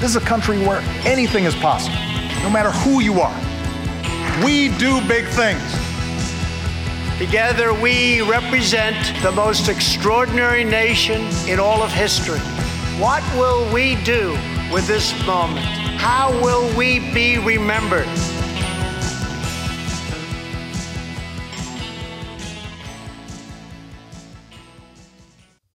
This 0.00 0.10
is 0.10 0.16
a 0.16 0.26
country 0.34 0.58
where 0.58 0.80
anything 1.04 1.44
is 1.46 1.54
possible, 1.56 1.98
no 2.42 2.50
matter 2.50 2.72
who 2.82 3.00
you 3.00 3.14
are. 3.20 3.38
We 4.44 4.68
do 4.78 5.00
big 5.08 5.26
things. 5.40 5.68
Together, 7.18 7.68
we 7.82 8.22
represent 8.22 8.96
the 9.22 9.32
most 9.32 9.68
extraordinary 9.68 10.64
nation 10.64 11.20
in 11.48 11.58
all 11.60 11.82
of 11.82 11.90
history. 11.92 12.42
What 13.00 13.22
will 13.40 13.62
we 13.74 13.96
do 14.04 14.36
with 14.72 14.86
this 14.86 15.14
moment? 15.26 15.66
How 15.98 16.30
will 16.42 16.76
we 16.76 16.98
be 17.12 17.38
remembered? 17.38 18.06